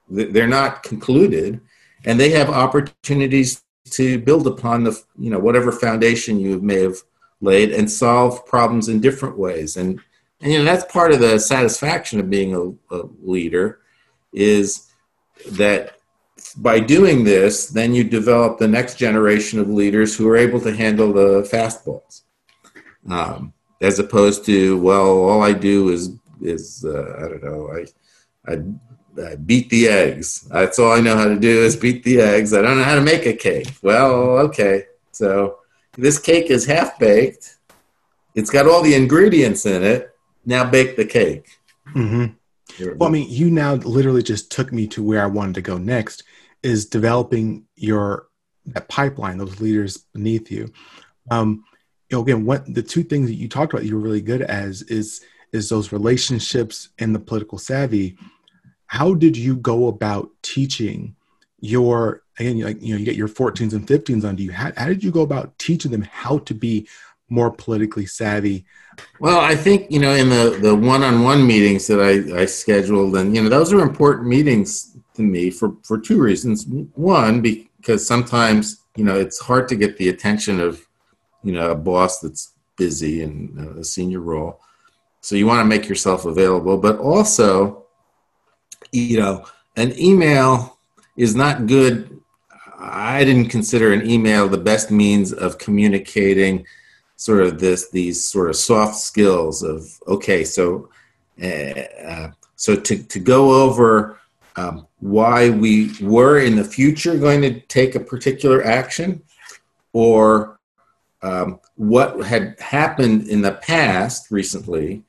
they're 0.09 0.45
not 0.45 0.83
concluded, 0.83 1.61
and 2.03 2.19
they 2.19 2.31
have 2.31 2.49
opportunities 2.49 3.63
to 3.91 4.19
build 4.19 4.45
upon 4.45 4.83
the, 4.83 5.01
you 5.17 5.29
know, 5.29 5.39
whatever 5.39 5.71
foundation 5.71 6.37
you 6.37 6.59
may 6.59 6.81
have 6.81 6.97
and 7.47 7.89
solve 7.89 8.45
problems 8.45 8.89
in 8.89 8.99
different 8.99 9.37
ways. 9.37 9.77
And, 9.77 9.99
and 10.41 10.51
you 10.51 10.59
know, 10.59 10.65
that's 10.65 10.91
part 10.91 11.11
of 11.11 11.19
the 11.19 11.39
satisfaction 11.39 12.19
of 12.19 12.29
being 12.29 12.55
a, 12.55 12.95
a 12.95 13.03
leader 13.21 13.79
is 14.33 14.91
that 15.51 15.97
by 16.57 16.79
doing 16.79 17.23
this, 17.23 17.67
then 17.67 17.93
you 17.93 18.03
develop 18.03 18.57
the 18.57 18.67
next 18.67 18.97
generation 18.97 19.59
of 19.59 19.69
leaders 19.69 20.15
who 20.15 20.27
are 20.27 20.37
able 20.37 20.59
to 20.61 20.75
handle 20.75 21.13
the 21.13 21.47
fastballs, 21.51 22.21
um, 23.09 23.53
as 23.81 23.99
opposed 23.99 24.45
to 24.45 24.77
well, 24.79 25.07
all 25.23 25.41
I 25.43 25.53
do 25.53 25.89
is 25.89 26.15
is 26.41 26.83
uh, 26.85 27.15
I 27.17 27.21
don't 27.29 27.43
know 27.43 27.69
I, 27.71 28.51
I, 28.51 29.31
I 29.31 29.35
beat 29.35 29.69
the 29.69 29.87
eggs. 29.87 30.41
That's 30.51 30.79
all 30.79 30.91
I 30.91 30.99
know 30.99 31.15
how 31.15 31.25
to 31.25 31.39
do 31.39 31.63
is 31.63 31.75
beat 31.75 32.03
the 32.03 32.19
eggs. 32.19 32.53
I 32.53 32.61
don't 32.61 32.77
know 32.77 32.83
how 32.83 32.95
to 32.95 33.01
make 33.01 33.25
a 33.25 33.33
cake. 33.33 33.67
Well, 33.81 34.37
okay, 34.39 34.85
so 35.11 35.59
this 35.97 36.19
cake 36.19 36.49
is 36.49 36.65
half 36.65 36.97
baked. 36.99 37.57
It's 38.35 38.49
got 38.49 38.67
all 38.67 38.81
the 38.81 38.95
ingredients 38.95 39.65
in 39.65 39.83
it. 39.83 40.15
Now 40.45 40.69
bake 40.69 40.95
the 40.95 41.05
cake. 41.05 41.59
Mm-hmm. 41.95 42.33
Well, 42.97 43.09
I 43.09 43.11
mean, 43.11 43.29
you 43.29 43.51
now 43.51 43.75
literally 43.75 44.23
just 44.23 44.51
took 44.51 44.73
me 44.73 44.87
to 44.87 45.03
where 45.03 45.21
I 45.21 45.27
wanted 45.27 45.55
to 45.55 45.61
go 45.61 45.77
next 45.77 46.23
is 46.63 46.85
developing 46.85 47.65
your 47.75 48.27
that 48.65 48.87
pipeline, 48.87 49.37
those 49.37 49.59
leaders 49.59 49.97
beneath 50.13 50.49
you. 50.49 50.71
Um, 51.29 51.65
you 52.09 52.17
know, 52.17 52.23
again, 52.23 52.45
what 52.45 52.73
the 52.73 52.81
two 52.81 53.03
things 53.03 53.27
that 53.27 53.35
you 53.35 53.49
talked 53.49 53.73
about, 53.73 53.85
you 53.85 53.95
were 53.95 54.01
really 54.01 54.21
good 54.21 54.41
as 54.41 54.81
is 54.83 55.21
is 55.51 55.69
those 55.69 55.91
relationships 55.91 56.89
and 56.99 57.13
the 57.13 57.19
political 57.19 57.57
savvy. 57.57 58.17
How 58.87 59.13
did 59.13 59.37
you 59.37 59.55
go 59.55 59.87
about 59.87 60.29
teaching 60.41 61.15
your 61.59 62.22
again, 62.39 62.59
like 62.59 62.81
you 62.81 62.93
know, 62.93 62.99
you 62.99 63.05
get 63.05 63.15
your 63.15 63.27
14s 63.27 63.73
and 63.73 63.87
15s 63.87 64.23
On 64.23 64.29
under 64.29 64.41
you. 64.41 64.51
How, 64.51 64.71
how 64.77 64.87
did 64.87 65.03
you 65.03 65.11
go 65.11 65.21
about 65.21 65.57
teaching 65.59 65.91
them 65.91 66.03
how 66.03 66.39
to 66.39 66.53
be 66.53 66.87
more 67.29 67.51
politically 67.51 68.05
savvy? 68.05 68.65
Well, 69.19 69.39
I 69.39 69.55
think 69.55 69.89
you 69.89 69.99
know 69.99 70.13
in 70.13 70.29
the 70.29 70.57
the 70.61 70.75
one-on-one 70.75 71.45
meetings 71.45 71.87
that 71.87 71.99
I, 71.99 72.41
I 72.41 72.45
scheduled, 72.45 73.15
and 73.15 73.35
you 73.35 73.41
know 73.41 73.49
those 73.49 73.73
are 73.73 73.81
important 73.81 74.27
meetings 74.27 74.93
to 75.15 75.21
me 75.21 75.49
for, 75.49 75.75
for 75.83 75.99
two 75.99 76.21
reasons. 76.21 76.65
One, 76.93 77.41
because 77.41 78.05
sometimes, 78.05 78.83
you 78.95 79.03
know, 79.03 79.15
it's 79.15 79.39
hard 79.39 79.67
to 79.69 79.75
get 79.75 79.97
the 79.97 80.09
attention 80.09 80.59
of, 80.59 80.85
you 81.43 81.53
know, 81.53 81.71
a 81.71 81.75
boss 81.75 82.19
that's 82.19 82.53
busy 82.77 83.21
in 83.21 83.55
uh, 83.59 83.79
a 83.79 83.83
senior 83.83 84.19
role. 84.19 84.59
So 85.21 85.35
you 85.35 85.47
want 85.47 85.59
to 85.59 85.65
make 85.65 85.87
yourself 85.87 86.25
available, 86.25 86.77
but 86.77 86.97
also, 86.97 87.85
you 88.91 89.19
know, 89.19 89.45
an 89.75 89.97
email 89.99 90.79
is 91.15 91.35
not 91.35 91.67
good. 91.67 92.19
I 92.83 93.23
didn't 93.23 93.47
consider 93.49 93.93
an 93.93 94.09
email 94.09 94.49
the 94.49 94.57
best 94.57 94.91
means 94.91 95.31
of 95.31 95.57
communicating 95.57 96.65
sort 97.15 97.41
of 97.41 97.59
this 97.59 97.89
these 97.91 98.21
sort 98.23 98.49
of 98.49 98.55
soft 98.55 98.95
skills 98.95 99.63
of 99.63 99.87
okay 100.07 100.43
so 100.43 100.89
uh, 101.41 102.27
so 102.55 102.75
to, 102.75 103.01
to 103.03 103.19
go 103.19 103.63
over 103.63 104.19
um, 104.55 104.85
why 104.99 105.49
we 105.49 105.91
were 106.01 106.39
in 106.39 106.55
the 106.55 106.63
future 106.63 107.17
going 107.17 107.41
to 107.41 107.59
take 107.61 107.95
a 107.95 107.99
particular 107.99 108.63
action 108.63 109.21
or 109.93 110.59
um, 111.21 111.59
what 111.75 112.25
had 112.25 112.59
happened 112.59 113.29
in 113.29 113.41
the 113.41 113.53
past 113.53 114.29
recently 114.29 115.03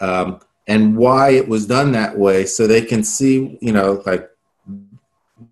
um, 0.00 0.40
and 0.66 0.96
why 0.96 1.30
it 1.30 1.46
was 1.46 1.66
done 1.66 1.92
that 1.92 2.18
way 2.18 2.44
so 2.44 2.66
they 2.66 2.82
can 2.82 3.04
see 3.04 3.56
you 3.60 3.72
know 3.72 4.02
like 4.04 4.28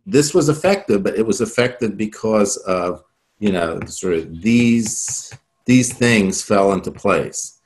this 0.06 0.32
was 0.32 0.48
effective 0.48 1.02
but 1.02 1.16
it 1.16 1.26
was 1.26 1.40
effective 1.40 1.96
because 1.96 2.56
of 2.58 3.02
you 3.38 3.52
know 3.52 3.80
sort 3.86 4.14
of 4.14 4.42
these 4.42 5.32
these 5.66 5.92
things 5.92 6.42
fell 6.42 6.72
into 6.72 6.90
place 6.90 7.60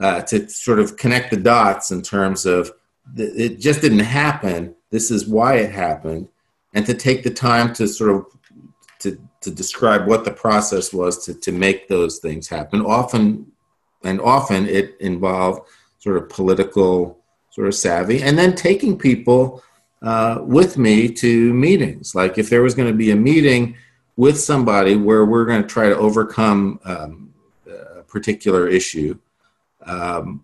uh, 0.00 0.20
to 0.22 0.48
sort 0.48 0.78
of 0.78 0.96
connect 0.96 1.30
the 1.30 1.36
dots 1.36 1.90
in 1.90 2.02
terms 2.02 2.46
of 2.46 2.70
it 3.16 3.58
just 3.58 3.80
didn't 3.80 3.98
happen 4.00 4.74
this 4.92 5.10
is 5.10 5.26
why 5.26 5.54
it 5.54 5.72
happened, 5.72 6.28
and 6.74 6.86
to 6.86 6.94
take 6.94 7.24
the 7.24 7.30
time 7.30 7.72
to 7.74 7.88
sort 7.88 8.10
of 8.10 8.26
to, 9.00 9.18
to 9.40 9.50
describe 9.50 10.06
what 10.06 10.24
the 10.24 10.30
process 10.30 10.92
was 10.92 11.24
to, 11.24 11.34
to 11.34 11.50
make 11.50 11.88
those 11.88 12.18
things 12.18 12.46
happen. 12.46 12.82
Often, 12.82 13.50
and 14.04 14.20
often 14.20 14.68
it 14.68 14.94
involved 15.00 15.68
sort 15.98 16.18
of 16.18 16.28
political 16.28 17.18
sort 17.50 17.66
of 17.66 17.74
savvy, 17.74 18.22
and 18.22 18.38
then 18.38 18.54
taking 18.54 18.96
people 18.96 19.64
uh, 20.02 20.38
with 20.42 20.76
me 20.76 21.08
to 21.08 21.54
meetings. 21.54 22.14
Like 22.14 22.38
if 22.38 22.50
there 22.50 22.62
was 22.62 22.74
going 22.74 22.88
to 22.88 22.96
be 22.96 23.12
a 23.12 23.16
meeting 23.16 23.76
with 24.16 24.38
somebody 24.38 24.96
where 24.96 25.24
we're 25.24 25.44
going 25.44 25.62
to 25.62 25.68
try 25.68 25.88
to 25.88 25.96
overcome 25.96 26.80
um, 26.84 27.32
a 27.66 28.02
particular 28.02 28.68
issue. 28.68 29.18
Um, 29.86 30.42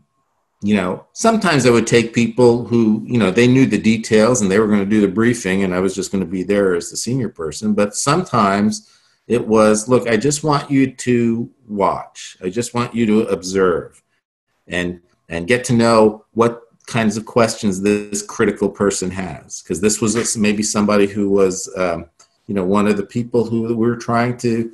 you 0.63 0.75
know, 0.75 1.07
sometimes 1.13 1.67
I 1.67 1.71
would 1.71 1.87
take 1.87 2.13
people 2.13 2.65
who, 2.65 3.05
you 3.07 3.19
know, 3.19 3.31
they 3.31 3.47
knew 3.47 3.67
the 3.67 3.79
details 3.79 4.41
and 4.41 4.51
they 4.51 4.59
were 4.59 4.67
going 4.67 4.81
to 4.81 4.87
do 4.87 5.01
the 5.01 5.09
briefing 5.09 5.63
and 5.63 5.75
I 5.75 5.81
was 5.81 5.95
just 5.95 6.11
going 6.11 6.25
to 6.25 6.31
be 6.31 6.43
there 6.43 6.75
as 6.75 6.91
the 6.91 6.97
senior 6.97 7.29
person. 7.29 7.75
But 7.75 7.95
sometimes 7.95 8.91
it 9.29 9.47
was, 9.47 9.89
look, 9.89 10.09
I 10.09 10.17
just 10.17 10.43
want 10.43 10.71
you 10.71 10.93
to 10.93 11.51
watch. 11.69 12.37
I 12.43 12.49
just 12.49 12.75
want 12.75 12.95
you 12.95 13.07
to 13.07 13.21
observe 13.29 14.03
and 14.67 15.01
and 15.29 15.47
get 15.47 15.65
to 15.65 15.75
know 15.75 16.25
what 16.33 16.63
kinds 16.89 17.17
of 17.17 17.27
questions 17.27 17.81
this 17.81 18.23
critical 18.23 18.69
person 18.69 19.11
has. 19.11 19.63
Because 19.63 19.81
this 19.81 20.01
was 20.01 20.37
maybe 20.37 20.63
somebody 20.63 21.07
who 21.07 21.31
was, 21.31 21.73
um, 21.77 22.07
you 22.47 22.55
know, 22.55 22.65
one 22.65 22.89
of 22.89 22.97
the 22.97 23.07
people 23.07 23.45
who 23.45 23.63
we 23.63 23.75
were 23.75 23.97
trying 23.97 24.37
to, 24.39 24.73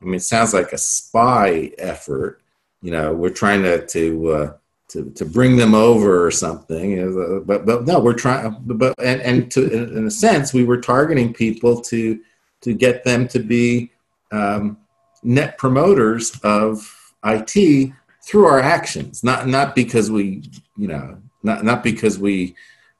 I 0.00 0.04
mean, 0.04 0.14
it 0.14 0.22
sounds 0.22 0.54
like 0.54 0.72
a 0.72 0.78
spy 0.78 1.72
effort. 1.76 2.40
You 2.80 2.92
know, 2.92 3.12
we're 3.12 3.28
trying 3.30 3.62
to, 3.64 3.84
to 3.86 4.30
uh, 4.30 4.52
to, 4.90 5.10
to 5.10 5.24
bring 5.24 5.56
them 5.56 5.74
over 5.74 6.24
or 6.24 6.30
something. 6.30 7.44
But 7.44 7.66
but 7.66 7.86
no, 7.86 8.00
we're 8.00 8.14
trying. 8.14 8.56
But 8.60 8.94
and 8.98 9.20
and 9.20 9.50
to 9.52 9.96
in 9.96 10.06
a 10.06 10.10
sense, 10.10 10.54
we 10.54 10.64
were 10.64 10.80
targeting 10.80 11.34
people 11.34 11.80
to 11.82 12.20
to 12.62 12.72
get 12.72 13.04
them 13.04 13.28
to 13.28 13.38
be 13.40 13.92
um, 14.32 14.78
net 15.22 15.58
promoters 15.58 16.38
of 16.42 17.12
IT 17.24 17.92
through 18.22 18.46
our 18.46 18.60
actions, 18.60 19.24
not 19.24 19.46
not 19.46 19.74
because 19.74 20.10
we 20.10 20.42
you 20.76 20.88
know 20.88 21.18
not 21.42 21.64
not 21.64 21.82
because 21.82 22.18
we 22.18 22.54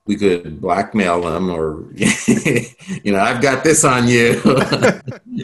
we 0.06 0.16
could 0.16 0.60
blackmail 0.60 1.20
them 1.20 1.50
or 1.50 1.84
you 1.94 3.12
know 3.12 3.20
i've 3.20 3.40
got 3.40 3.62
this 3.64 3.84
on 3.84 4.08
you. 4.08 4.40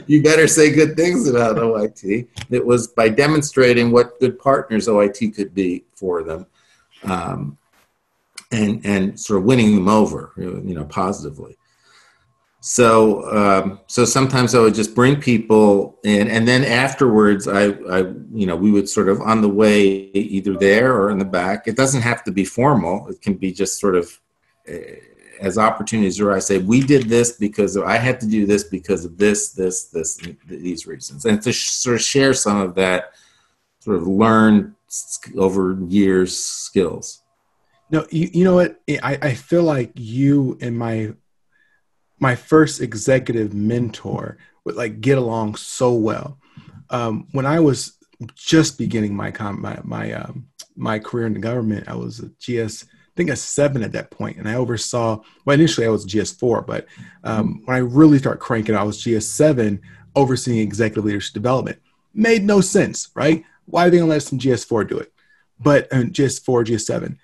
You 0.08 0.22
better 0.22 0.46
say 0.46 0.72
good 0.72 0.94
things 0.94 1.28
about 1.28 1.56
oit 1.56 2.28
it 2.50 2.64
was 2.64 2.88
by 2.88 3.08
demonstrating 3.08 3.90
what 3.90 4.18
good 4.20 4.38
partners 4.38 4.88
oit 4.88 5.34
could 5.34 5.54
be 5.54 5.84
for 5.94 6.22
them 6.22 6.46
um, 7.04 7.56
and 8.52 8.84
and 8.84 9.18
sort 9.18 9.38
of 9.38 9.44
winning 9.44 9.74
them 9.74 9.88
over 9.88 10.32
you 10.36 10.74
know 10.74 10.84
positively 10.84 11.56
so 12.68 13.24
um, 13.30 13.80
so 13.86 14.04
sometimes 14.04 14.54
i 14.54 14.58
would 14.58 14.74
just 14.74 14.92
bring 14.92 15.20
people 15.20 15.98
in 16.02 16.26
and 16.28 16.48
then 16.48 16.64
afterwards 16.64 17.46
I, 17.46 17.68
I 17.90 17.98
you 18.32 18.46
know 18.46 18.56
we 18.56 18.72
would 18.72 18.88
sort 18.88 19.08
of 19.08 19.20
on 19.20 19.40
the 19.40 19.48
way 19.48 19.82
either 19.82 20.54
there 20.54 20.92
or 20.94 21.10
in 21.10 21.18
the 21.18 21.24
back 21.24 21.68
it 21.68 21.76
doesn't 21.76 22.02
have 22.02 22.24
to 22.24 22.32
be 22.32 22.44
formal 22.44 23.06
it 23.08 23.22
can 23.22 23.34
be 23.34 23.52
just 23.52 23.78
sort 23.78 23.94
of 23.94 24.20
as 25.40 25.58
opportunities 25.58 26.20
I 26.20 26.38
say, 26.38 26.58
we 26.58 26.80
did 26.80 27.08
this 27.08 27.32
because 27.32 27.76
I 27.76 27.96
had 27.96 28.20
to 28.20 28.26
do 28.26 28.46
this 28.46 28.64
because 28.64 29.04
of 29.04 29.18
this, 29.18 29.50
this, 29.50 29.84
this, 29.84 30.18
these 30.46 30.86
reasons. 30.86 31.24
And 31.24 31.40
to 31.42 31.52
sort 31.52 31.96
of 31.96 32.02
share 32.02 32.34
some 32.34 32.60
of 32.60 32.74
that 32.76 33.12
sort 33.80 33.96
of 33.96 34.06
learned 34.06 34.74
over 35.36 35.78
years 35.88 36.36
skills. 36.36 37.22
No, 37.90 38.06
you, 38.10 38.30
you 38.32 38.44
know 38.44 38.54
what? 38.54 38.80
I, 38.88 39.18
I 39.22 39.34
feel 39.34 39.62
like 39.62 39.92
you 39.94 40.58
and 40.60 40.76
my 40.76 41.12
my 42.18 42.34
first 42.34 42.80
executive 42.80 43.54
mentor 43.54 44.38
would 44.64 44.76
like 44.76 45.00
get 45.00 45.18
along 45.18 45.56
so 45.56 45.92
well. 45.92 46.38
Um, 46.90 47.28
when 47.32 47.46
I 47.46 47.60
was 47.60 47.98
just 48.34 48.78
beginning 48.78 49.14
my 49.14 49.32
my 49.52 49.78
my 49.82 50.12
um, 50.12 50.48
my 50.76 50.98
career 50.98 51.26
in 51.26 51.34
the 51.34 51.38
government, 51.38 51.88
I 51.88 51.94
was 51.94 52.20
a 52.20 52.28
GS 52.40 52.84
I 52.84 53.16
think 53.16 53.30
a 53.30 53.36
seven 53.36 53.82
at 53.82 53.92
that 53.92 54.10
point, 54.10 54.36
and 54.36 54.46
I 54.46 54.56
oversaw. 54.56 55.22
Well, 55.44 55.54
initially 55.54 55.86
I 55.86 55.90
was 55.90 56.04
GS4, 56.04 56.66
but 56.66 56.86
um, 57.24 57.62
when 57.64 57.74
I 57.74 57.80
really 57.80 58.18
start 58.18 58.40
cranking, 58.40 58.74
I 58.74 58.82
was 58.82 59.02
GS7, 59.02 59.80
overseeing 60.14 60.58
executive 60.58 61.06
leadership 61.06 61.32
development. 61.32 61.78
Made 62.12 62.44
no 62.44 62.60
sense, 62.60 63.08
right? 63.14 63.42
Why 63.64 63.86
are 63.86 63.90
they 63.90 63.98
gonna 63.98 64.10
let 64.10 64.22
some 64.22 64.38
GS4 64.38 64.86
do 64.86 64.98
it? 64.98 65.14
But 65.58 65.90
uh, 65.90 66.02
GS4, 66.02 66.66
GS7, 66.66 67.16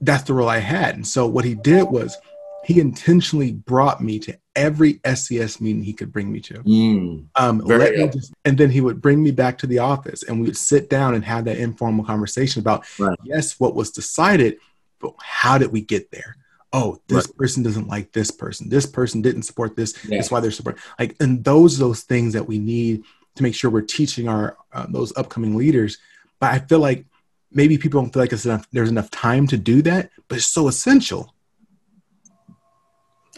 that's 0.00 0.24
the 0.24 0.34
role 0.34 0.48
I 0.48 0.58
had. 0.58 0.96
And 0.96 1.06
so 1.06 1.28
what 1.28 1.44
he 1.44 1.54
did 1.54 1.84
was 1.84 2.16
he 2.64 2.80
intentionally 2.80 3.52
brought 3.52 4.02
me 4.02 4.18
to 4.20 4.36
every 4.56 5.00
SES 5.14 5.60
meeting 5.60 5.82
he 5.82 5.92
could 5.92 6.12
bring 6.12 6.30
me 6.30 6.40
to. 6.40 6.54
Mm, 6.54 7.26
Um, 7.36 7.58
let 7.58 7.94
me 7.94 8.08
just, 8.08 8.32
and 8.44 8.56
then 8.56 8.70
he 8.70 8.80
would 8.80 9.00
bring 9.00 9.22
me 9.22 9.30
back 9.30 9.58
to 9.58 9.66
the 9.66 9.78
office 9.80 10.22
and 10.22 10.40
we 10.40 10.46
would 10.46 10.56
sit 10.56 10.88
down 10.88 11.14
and 11.14 11.24
have 11.24 11.44
that 11.46 11.58
informal 11.58 12.04
conversation 12.04 12.60
about, 12.60 12.84
Right. 12.98 13.18
yes, 13.24 13.58
what 13.58 13.74
was 13.74 13.90
decided, 13.90 14.58
but 15.00 15.14
how 15.20 15.58
did 15.58 15.72
we 15.72 15.80
get 15.80 16.10
there? 16.10 16.36
Oh, 16.72 17.00
this 17.08 17.26
person 17.28 17.62
doesn't 17.62 17.86
like 17.88 18.12
this 18.12 18.30
person. 18.30 18.68
This 18.68 18.86
person 18.86 19.22
didn't 19.22 19.42
support 19.42 19.76
this. 19.76 19.94
Yeah. 20.08 20.16
That's 20.18 20.30
why 20.30 20.40
they're 20.40 20.50
support. 20.50 20.78
Like, 20.98 21.14
and 21.20 21.44
those 21.44 21.78
those 21.78 22.00
things 22.02 22.32
that 22.32 22.48
we 22.48 22.58
need 22.58 23.04
to 23.36 23.42
make 23.44 23.54
sure 23.54 23.70
we're 23.70 23.80
teaching 23.82 24.28
our 24.28 24.56
uh, 24.72 24.86
those 24.88 25.16
upcoming 25.16 25.56
leaders. 25.56 25.98
But 26.40 26.52
I 26.52 26.58
feel 26.58 26.80
like 26.80 27.06
maybe 27.52 27.78
people 27.78 28.00
don't 28.00 28.12
feel 28.12 28.22
like 28.22 28.32
it's 28.32 28.44
enough. 28.44 28.66
There's 28.72 28.90
enough 28.90 29.10
time 29.10 29.46
to 29.48 29.56
do 29.56 29.82
that, 29.82 30.10
but 30.28 30.38
it's 30.38 30.46
so 30.46 30.66
essential. 30.66 31.33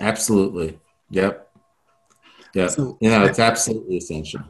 Absolutely. 0.01 0.79
Yep. 1.11 1.51
Yeah. 2.55 2.67
So- 2.69 2.99
you 3.01 3.11
know, 3.11 3.25
it's 3.25 3.39
absolutely 3.39 3.97
essential. 3.97 4.41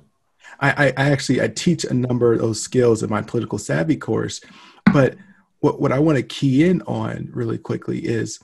I, 0.60 0.86
I, 0.86 0.86
I 0.96 1.10
actually 1.10 1.42
I 1.42 1.48
teach 1.48 1.84
a 1.84 1.92
number 1.92 2.32
of 2.32 2.38
those 2.38 2.62
skills 2.62 3.02
in 3.02 3.10
my 3.10 3.20
political 3.20 3.58
savvy 3.58 3.96
course, 3.96 4.40
but 4.92 5.16
what, 5.60 5.80
what 5.80 5.92
I 5.92 5.98
want 5.98 6.16
to 6.16 6.22
key 6.22 6.64
in 6.64 6.80
on 6.82 7.28
really 7.32 7.58
quickly 7.58 7.98
is 7.98 8.38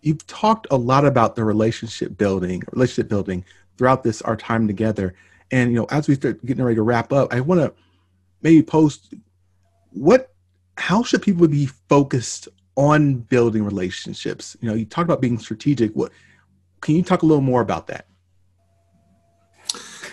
you've 0.00 0.26
talked 0.26 0.66
a 0.70 0.76
lot 0.76 1.04
about 1.04 1.34
the 1.34 1.44
relationship 1.44 2.16
building, 2.16 2.62
relationship 2.72 3.08
building 3.08 3.44
throughout 3.76 4.02
this 4.02 4.22
our 4.22 4.36
time 4.36 4.66
together. 4.66 5.14
And 5.50 5.72
you 5.72 5.78
know, 5.78 5.86
as 5.90 6.08
we 6.08 6.14
start 6.14 6.44
getting 6.46 6.64
ready 6.64 6.76
to 6.76 6.82
wrap 6.82 7.12
up, 7.12 7.32
I 7.32 7.40
want 7.40 7.60
to 7.60 7.74
maybe 8.42 8.62
post 8.62 9.14
what 9.90 10.32
how 10.76 11.02
should 11.02 11.22
people 11.22 11.46
be 11.46 11.66
focused 11.66 12.48
on 12.76 13.16
building 13.16 13.64
relationships? 13.64 14.56
You 14.60 14.68
know, 14.68 14.74
you 14.74 14.84
talked 14.84 15.04
about 15.04 15.20
being 15.20 15.38
strategic. 15.38 15.92
What 15.92 16.12
can 16.80 16.96
you 16.96 17.02
talk 17.02 17.22
a 17.22 17.26
little 17.26 17.42
more 17.42 17.60
about 17.60 17.86
that? 17.88 18.06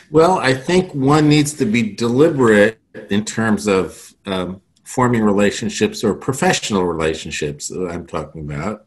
Well, 0.10 0.40
I 0.40 0.54
think 0.54 0.94
one 0.94 1.30
needs 1.30 1.54
to 1.54 1.66
be 1.66 1.94
deliberate 1.94 2.80
in 3.10 3.24
terms 3.24 3.68
of 3.68 4.14
um, 4.26 4.62
forming 4.84 5.24
relationships 5.24 6.04
or 6.04 6.14
professional 6.14 6.84
relationships 6.84 7.72
I'm 7.72 8.06
talking 8.06 8.42
about. 8.42 8.86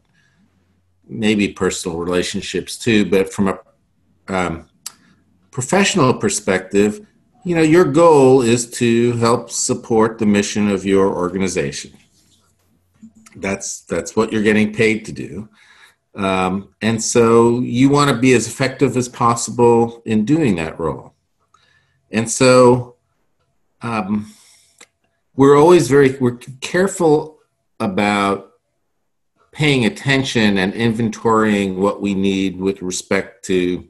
Maybe 1.07 1.47
personal 1.49 1.97
relationships 1.97 2.77
too, 2.77 3.05
but 3.05 3.33
from 3.33 3.47
a 3.47 3.59
um, 4.27 4.69
professional 5.51 6.13
perspective, 6.13 7.05
you 7.43 7.55
know, 7.55 7.61
your 7.61 7.85
goal 7.85 8.41
is 8.41 8.69
to 8.71 9.13
help 9.13 9.49
support 9.49 10.17
the 10.17 10.25
mission 10.25 10.69
of 10.69 10.85
your 10.85 11.07
organization. 11.07 11.93
That's 13.35 13.81
that's 13.81 14.15
what 14.15 14.31
you're 14.31 14.43
getting 14.43 14.73
paid 14.73 15.05
to 15.05 15.11
do. 15.11 15.49
Um, 16.15 16.69
and 16.81 17.03
so 17.03 17.59
you 17.59 17.89
want 17.89 18.09
to 18.09 18.17
be 18.17 18.33
as 18.33 18.47
effective 18.47 18.95
as 18.95 19.09
possible 19.09 20.01
in 20.05 20.23
doing 20.23 20.55
that 20.55 20.79
role. 20.79 21.13
And 22.11 22.29
so 22.29 22.95
um, 23.81 24.33
we're 25.35 25.57
always 25.57 25.89
very 25.89 26.17
we're 26.17 26.37
careful 26.61 27.39
about 27.79 28.53
paying 29.51 29.85
attention 29.85 30.57
and 30.57 30.73
inventorying 30.73 31.75
what 31.75 32.01
we 32.01 32.13
need 32.13 32.57
with 32.57 32.81
respect 32.81 33.45
to 33.45 33.87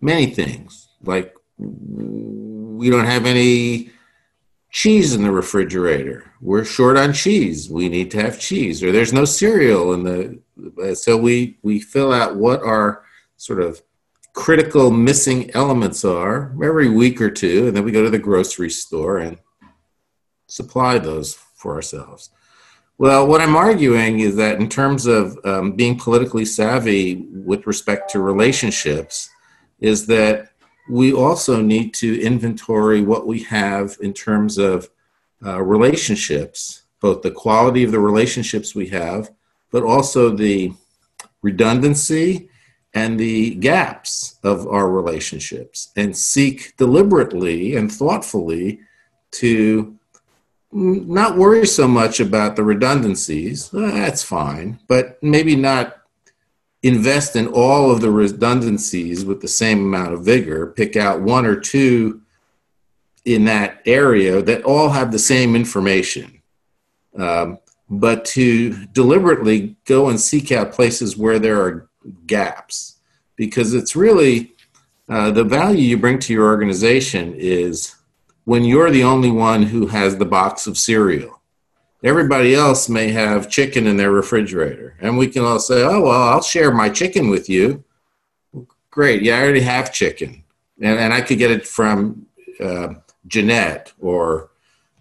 many 0.00 0.26
things. 0.26 0.88
Like 1.02 1.34
we 1.58 2.90
don't 2.90 3.06
have 3.06 3.26
any 3.26 3.90
cheese 4.70 5.14
in 5.14 5.22
the 5.22 5.30
refrigerator. 5.30 6.32
We're 6.44 6.66
short 6.66 6.98
on 6.98 7.14
cheese. 7.14 7.70
We 7.70 7.88
need 7.88 8.10
to 8.10 8.20
have 8.20 8.38
cheese, 8.38 8.82
or 8.82 8.92
there's 8.92 9.14
no 9.14 9.24
cereal 9.24 9.94
in 9.94 10.02
the. 10.04 10.94
So 10.94 11.16
we 11.16 11.56
we 11.62 11.80
fill 11.80 12.12
out 12.12 12.36
what 12.36 12.62
our 12.62 13.02
sort 13.38 13.62
of 13.62 13.80
critical 14.34 14.90
missing 14.90 15.50
elements 15.54 16.04
are 16.04 16.54
every 16.62 16.90
week 16.90 17.22
or 17.22 17.30
two, 17.30 17.68
and 17.68 17.74
then 17.74 17.82
we 17.82 17.92
go 17.92 18.04
to 18.04 18.10
the 18.10 18.18
grocery 18.18 18.68
store 18.68 19.16
and 19.16 19.38
supply 20.46 20.98
those 20.98 21.32
for 21.32 21.76
ourselves. 21.76 22.28
Well, 22.98 23.26
what 23.26 23.40
I'm 23.40 23.56
arguing 23.56 24.20
is 24.20 24.36
that 24.36 24.60
in 24.60 24.68
terms 24.68 25.06
of 25.06 25.38
um, 25.46 25.72
being 25.72 25.98
politically 25.98 26.44
savvy 26.44 27.26
with 27.32 27.66
respect 27.66 28.10
to 28.10 28.20
relationships, 28.20 29.30
is 29.80 30.06
that 30.08 30.50
we 30.90 31.10
also 31.10 31.62
need 31.62 31.94
to 31.94 32.20
inventory 32.20 33.00
what 33.00 33.26
we 33.26 33.44
have 33.44 33.96
in 34.02 34.12
terms 34.12 34.58
of 34.58 34.90
uh, 35.44 35.62
relationships, 35.62 36.82
both 37.00 37.22
the 37.22 37.30
quality 37.30 37.84
of 37.84 37.92
the 37.92 38.00
relationships 38.00 38.74
we 38.74 38.88
have, 38.88 39.30
but 39.70 39.82
also 39.82 40.30
the 40.30 40.72
redundancy 41.42 42.48
and 42.94 43.18
the 43.18 43.56
gaps 43.56 44.38
of 44.44 44.66
our 44.68 44.88
relationships, 44.88 45.90
and 45.96 46.16
seek 46.16 46.76
deliberately 46.76 47.74
and 47.74 47.92
thoughtfully 47.92 48.80
to 49.32 49.98
not 50.70 51.36
worry 51.36 51.66
so 51.66 51.86
much 51.86 52.20
about 52.20 52.56
the 52.56 52.62
redundancies. 52.64 53.68
That's 53.70 54.22
fine, 54.22 54.78
but 54.88 55.22
maybe 55.22 55.56
not 55.56 55.98
invest 56.82 57.34
in 57.34 57.48
all 57.48 57.90
of 57.90 58.00
the 58.00 58.10
redundancies 58.10 59.24
with 59.24 59.40
the 59.40 59.48
same 59.48 59.80
amount 59.80 60.12
of 60.12 60.24
vigor. 60.24 60.68
Pick 60.68 60.96
out 60.96 61.20
one 61.20 61.46
or 61.46 61.58
two 61.58 62.20
in 63.24 63.44
that 63.46 63.80
area 63.86 64.42
that 64.42 64.62
all 64.64 64.90
have 64.90 65.10
the 65.10 65.18
same 65.18 65.56
information. 65.56 66.42
Um, 67.16 67.58
but 67.88 68.24
to 68.26 68.86
deliberately 68.86 69.76
go 69.84 70.08
and 70.08 70.20
seek 70.20 70.50
out 70.52 70.72
places 70.72 71.16
where 71.16 71.38
there 71.38 71.60
are 71.60 71.88
gaps, 72.26 72.96
because 73.36 73.74
it's 73.74 73.94
really 73.94 74.52
uh, 75.08 75.30
the 75.30 75.44
value 75.44 75.82
you 75.82 75.98
bring 75.98 76.18
to 76.18 76.32
your 76.32 76.46
organization 76.46 77.34
is 77.36 77.94
when 78.44 78.64
you're 78.64 78.90
the 78.90 79.04
only 79.04 79.30
one 79.30 79.62
who 79.62 79.86
has 79.86 80.16
the 80.16 80.24
box 80.24 80.66
of 80.66 80.78
cereal. 80.78 81.40
Everybody 82.02 82.54
else 82.54 82.88
may 82.88 83.08
have 83.12 83.50
chicken 83.50 83.86
in 83.86 83.96
their 83.96 84.12
refrigerator, 84.12 84.96
and 85.00 85.16
we 85.16 85.26
can 85.26 85.42
all 85.42 85.58
say, 85.58 85.82
"Oh 85.82 86.02
well, 86.02 86.22
I'll 86.22 86.42
share 86.42 86.70
my 86.70 86.90
chicken 86.90 87.30
with 87.30 87.48
you." 87.48 87.82
Great, 88.90 89.22
yeah, 89.22 89.38
I 89.38 89.42
already 89.42 89.60
have 89.60 89.92
chicken, 89.92 90.44
and, 90.80 90.98
and 90.98 91.14
I 91.14 91.22
could 91.22 91.38
get 91.38 91.50
it 91.50 91.66
from 91.66 92.26
uh, 92.60 92.94
Jeanette 93.26 93.92
or 94.00 94.50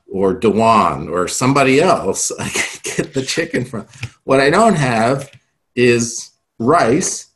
or 0.07 0.33
Dewan 0.33 1.09
or 1.09 1.27
somebody 1.27 1.81
else. 1.81 2.31
I 2.39 2.49
could 2.49 2.83
get 2.83 3.13
the 3.13 3.23
chicken 3.23 3.65
from. 3.65 3.87
What 4.23 4.39
I 4.39 4.49
don't 4.49 4.75
have 4.75 5.31
is 5.75 6.31
rice, 6.59 7.27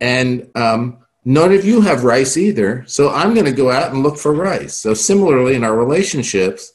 and 0.00 0.50
um, 0.54 0.98
none 1.24 1.52
of 1.52 1.64
you 1.64 1.82
have 1.82 2.04
rice 2.04 2.36
either. 2.36 2.84
So 2.86 3.10
I'm 3.10 3.34
going 3.34 3.46
to 3.46 3.52
go 3.52 3.70
out 3.70 3.92
and 3.92 4.02
look 4.02 4.18
for 4.18 4.32
rice. 4.32 4.74
So 4.74 4.94
similarly, 4.94 5.54
in 5.54 5.64
our 5.64 5.76
relationships, 5.76 6.72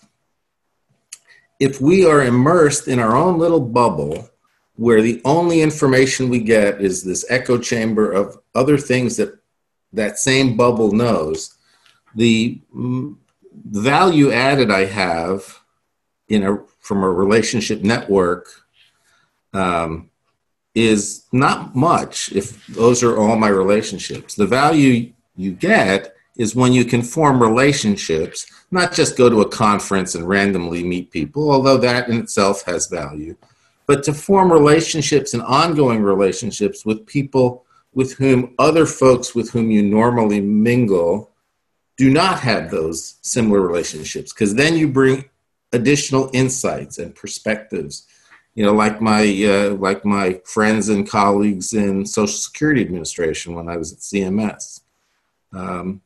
if 1.60 1.82
we 1.82 2.06
are 2.06 2.24
immersed 2.24 2.88
in 2.88 3.00
our 3.00 3.16
own 3.16 3.38
little 3.38 3.60
bubble 3.60 4.30
where 4.76 5.02
the 5.02 5.22
only 5.26 5.62
information 5.62 6.30
we 6.30 6.40
get 6.40 6.82
is 6.82 7.04
this 7.04 7.24
echo 7.30 7.58
chamber 7.58 8.12
of 8.12 8.38
other 8.56 8.78
things 8.78 9.18
that 9.18 9.38
that 9.94 10.18
same 10.18 10.58
bubble 10.58 10.92
knows 10.92 11.56
the 12.16 12.60
mm, 12.76 13.16
value 13.52 14.32
added 14.32 14.72
i 14.72 14.86
have 14.86 15.60
in 16.30 16.44
a 16.44 16.58
from 16.80 17.04
a 17.04 17.10
relationship 17.10 17.84
network 17.84 18.48
um, 19.54 20.10
is 20.74 21.26
not 21.32 21.76
much 21.76 22.32
if 22.32 22.66
those 22.68 23.04
are 23.04 23.18
all 23.18 23.36
my 23.36 23.50
relationships. 23.50 24.36
The 24.36 24.48
value 24.48 25.12
you 25.36 25.52
get 25.52 26.16
is 26.38 26.56
when 26.56 26.72
you 26.72 26.86
can 26.86 27.02
form 27.02 27.42
relationships 27.42 28.48
not 28.72 28.94
just 28.94 29.18
go 29.18 29.30
to 29.30 29.42
a 29.42 29.50
conference 29.50 30.16
and 30.16 30.28
randomly 30.28 30.84
meet 30.84 31.12
people, 31.12 31.52
although 31.52 31.78
that 31.78 32.08
in 32.08 32.18
itself 32.20 32.64
has 32.64 32.88
value, 32.88 33.36
but 33.86 34.02
to 34.04 34.14
form 34.14 34.52
relationships 34.52 35.34
and 35.34 35.44
ongoing 35.44 36.02
relationships 36.02 36.86
with 36.86 37.06
people 37.06 37.66
with 37.94 38.14
whom 38.14 38.56
other 38.58 38.86
folks 38.86 39.36
with 39.36 39.52
whom 39.52 39.70
you 39.70 39.82
normally 39.82 40.40
mingle 40.40 41.31
do 41.98 42.10
not 42.10 42.40
have 42.40 42.72
those 42.72 43.16
similar 43.22 43.62
relationships, 43.62 44.34
because 44.34 44.56
then 44.56 44.76
you 44.76 44.88
bring 44.88 45.26
additional 45.74 46.30
insights 46.34 46.98
and 46.98 47.16
perspectives. 47.16 48.08
You 48.56 48.66
know, 48.66 48.74
like 48.74 49.02
my 49.02 49.24
uh, 49.24 49.76
like 49.76 50.04
my 50.04 50.42
friends 50.46 50.90
and 50.90 51.10
colleagues 51.10 51.74
in 51.74 52.06
Social 52.06 52.28
Security 52.36 52.82
Administration 52.82 53.56
when 53.56 53.70
I 53.70 53.78
was 53.78 53.94
at 53.94 54.00
CMS. 54.00 54.82
Um, 55.54 56.02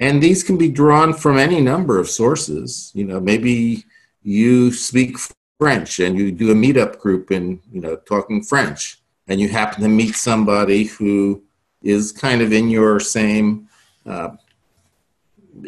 and 0.00 0.22
these 0.22 0.44
can 0.44 0.56
be 0.56 0.68
drawn 0.68 1.12
from 1.12 1.38
any 1.38 1.60
number 1.60 1.98
of 1.98 2.08
sources 2.08 2.92
you 2.94 3.04
know 3.04 3.20
maybe 3.20 3.84
you 4.22 4.72
speak 4.72 5.16
French 5.58 5.98
and 5.98 6.16
you 6.16 6.30
do 6.30 6.50
a 6.50 6.54
meetup 6.54 6.98
group 6.98 7.30
in, 7.30 7.60
you 7.72 7.80
know, 7.80 7.96
talking 7.96 8.42
French 8.42 9.00
and 9.26 9.40
you 9.40 9.48
happen 9.48 9.82
to 9.82 9.88
meet 9.88 10.14
somebody 10.14 10.84
who 10.84 11.42
is 11.82 12.12
kind 12.12 12.40
of 12.40 12.52
in 12.52 12.68
your 12.68 13.00
same 13.00 13.68
uh, 14.06 14.30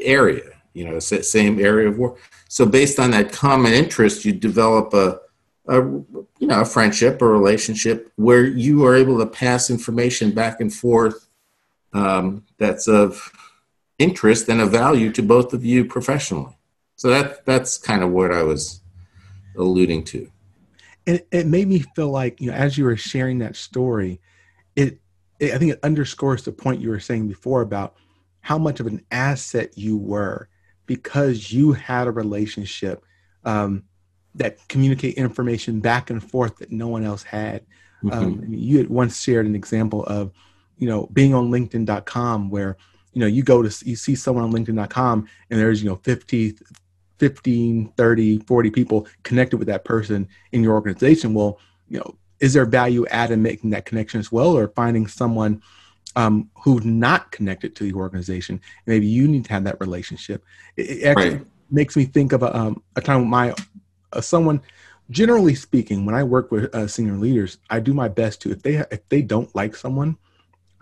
area, 0.00 0.50
you 0.72 0.84
know, 0.84 0.98
same 0.98 1.58
area 1.58 1.88
of 1.88 1.98
work. 1.98 2.18
So 2.48 2.66
based 2.66 2.98
on 2.98 3.10
that 3.12 3.32
common 3.32 3.72
interest, 3.72 4.24
you 4.24 4.32
develop 4.32 4.92
a, 4.94 5.20
a 5.68 5.76
you 5.76 6.26
know, 6.40 6.60
a 6.60 6.64
friendship 6.64 7.22
or 7.22 7.32
relationship 7.32 8.12
where 8.16 8.44
you 8.44 8.84
are 8.86 8.94
able 8.96 9.18
to 9.18 9.26
pass 9.26 9.70
information 9.70 10.32
back 10.32 10.60
and 10.60 10.72
forth 10.72 11.28
um, 11.92 12.44
that's 12.58 12.88
of 12.88 13.32
interest 13.98 14.48
and 14.48 14.60
of 14.60 14.70
value 14.70 15.12
to 15.12 15.22
both 15.22 15.52
of 15.52 15.64
you 15.64 15.84
professionally. 15.84 16.56
So 16.96 17.08
that 17.08 17.44
that's 17.46 17.78
kind 17.78 18.02
of 18.02 18.10
what 18.10 18.32
I 18.32 18.42
was 18.42 18.80
alluding 19.56 20.04
to. 20.04 20.30
And 21.06 21.22
it 21.30 21.46
made 21.46 21.66
me 21.68 21.80
feel 21.96 22.10
like, 22.10 22.40
you 22.40 22.50
know, 22.50 22.56
as 22.56 22.76
you 22.76 22.84
were 22.84 22.96
sharing 22.96 23.38
that 23.38 23.56
story, 23.56 24.20
it, 24.76 24.98
it 25.38 25.54
I 25.54 25.58
think 25.58 25.72
it 25.72 25.80
underscores 25.82 26.44
the 26.44 26.52
point 26.52 26.80
you 26.80 26.90
were 26.90 27.00
saying 27.00 27.28
before 27.28 27.62
about 27.62 27.96
how 28.40 28.58
much 28.58 28.80
of 28.80 28.86
an 28.86 29.04
asset 29.10 29.76
you 29.76 29.96
were 29.96 30.48
because 30.86 31.52
you 31.52 31.72
had 31.72 32.06
a 32.06 32.10
relationship 32.10 33.04
um, 33.44 33.84
that 34.34 34.66
communicate 34.68 35.14
information 35.14 35.80
back 35.80 36.10
and 36.10 36.22
forth 36.22 36.56
that 36.58 36.72
no 36.72 36.88
one 36.88 37.04
else 37.04 37.22
had. 37.22 37.64
Mm-hmm. 38.02 38.18
Um, 38.18 38.44
you 38.48 38.78
had 38.78 38.88
once 38.88 39.20
shared 39.20 39.46
an 39.46 39.54
example 39.54 40.04
of, 40.04 40.32
you 40.78 40.88
know, 40.88 41.08
being 41.12 41.34
on 41.34 41.50
LinkedIn.com 41.50 42.50
where, 42.50 42.76
you 43.12 43.20
know, 43.20 43.26
you 43.26 43.42
go 43.42 43.62
to, 43.62 43.88
you 43.88 43.96
see 43.96 44.14
someone 44.14 44.44
on 44.44 44.52
LinkedIn.com 44.52 45.28
and 45.50 45.60
there's, 45.60 45.82
you 45.82 45.88
know, 45.88 45.96
50, 45.96 46.56
15, 47.18 47.92
30, 47.96 48.38
40 48.40 48.70
people 48.70 49.06
connected 49.22 49.58
with 49.58 49.68
that 49.68 49.84
person 49.84 50.28
in 50.52 50.62
your 50.62 50.74
organization. 50.74 51.34
Well, 51.34 51.58
you 51.88 51.98
know, 51.98 52.16
is 52.40 52.54
there 52.54 52.64
value 52.64 53.06
add 53.08 53.30
in 53.30 53.42
making 53.42 53.70
that 53.70 53.84
connection 53.84 54.18
as 54.18 54.32
well 54.32 54.56
or 54.56 54.68
finding 54.68 55.06
someone 55.06 55.62
um, 56.16 56.50
who's 56.54 56.84
not 56.84 57.30
connected 57.30 57.74
to 57.76 57.84
the 57.84 57.94
organization? 57.94 58.60
Maybe 58.86 59.06
you 59.06 59.28
need 59.28 59.44
to 59.46 59.52
have 59.52 59.64
that 59.64 59.80
relationship. 59.80 60.44
It, 60.76 60.90
it 60.90 61.04
actually 61.04 61.36
right. 61.36 61.46
makes 61.70 61.96
me 61.96 62.04
think 62.04 62.32
of 62.32 62.42
a, 62.42 62.56
um, 62.56 62.82
a 62.96 63.00
time 63.00 63.28
my 63.28 63.54
uh, 64.12 64.20
someone 64.20 64.60
generally 65.10 65.54
speaking 65.54 66.06
when 66.06 66.14
i 66.14 66.22
work 66.22 66.50
with 66.50 66.72
uh, 66.74 66.86
senior 66.86 67.16
leaders 67.16 67.58
i 67.68 67.80
do 67.80 67.92
my 67.92 68.08
best 68.08 68.40
to 68.40 68.50
if 68.50 68.62
they 68.62 68.76
if 68.90 69.08
they 69.08 69.22
don't 69.22 69.54
like 69.54 69.74
someone 69.74 70.16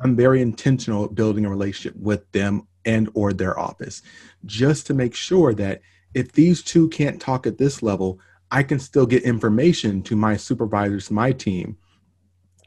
i'm 0.01 0.15
very 0.15 0.43
intentional 0.43 1.07
at 1.07 1.15
building 1.15 1.45
a 1.45 1.51
relationship 1.51 1.99
with 2.01 2.31
them 2.33 2.67
and 2.85 3.09
or 3.15 3.33
their 3.33 3.59
office 3.59 4.03
just 4.45 4.87
to 4.87 4.95
make 4.95 5.15
sure 5.15 5.55
that 5.55 5.81
if 6.15 6.33
these 6.33 6.63
two 6.63 6.89
can't 6.89 7.21
talk 7.21 7.47
at 7.47 7.59
this 7.59 7.83
level 7.83 8.19
i 8.51 8.63
can 8.63 8.79
still 8.79 9.07
get 9.07 9.23
information 9.23 10.03
to 10.03 10.15
my 10.15 10.37
supervisors 10.37 11.11
my 11.11 11.33
team 11.33 11.77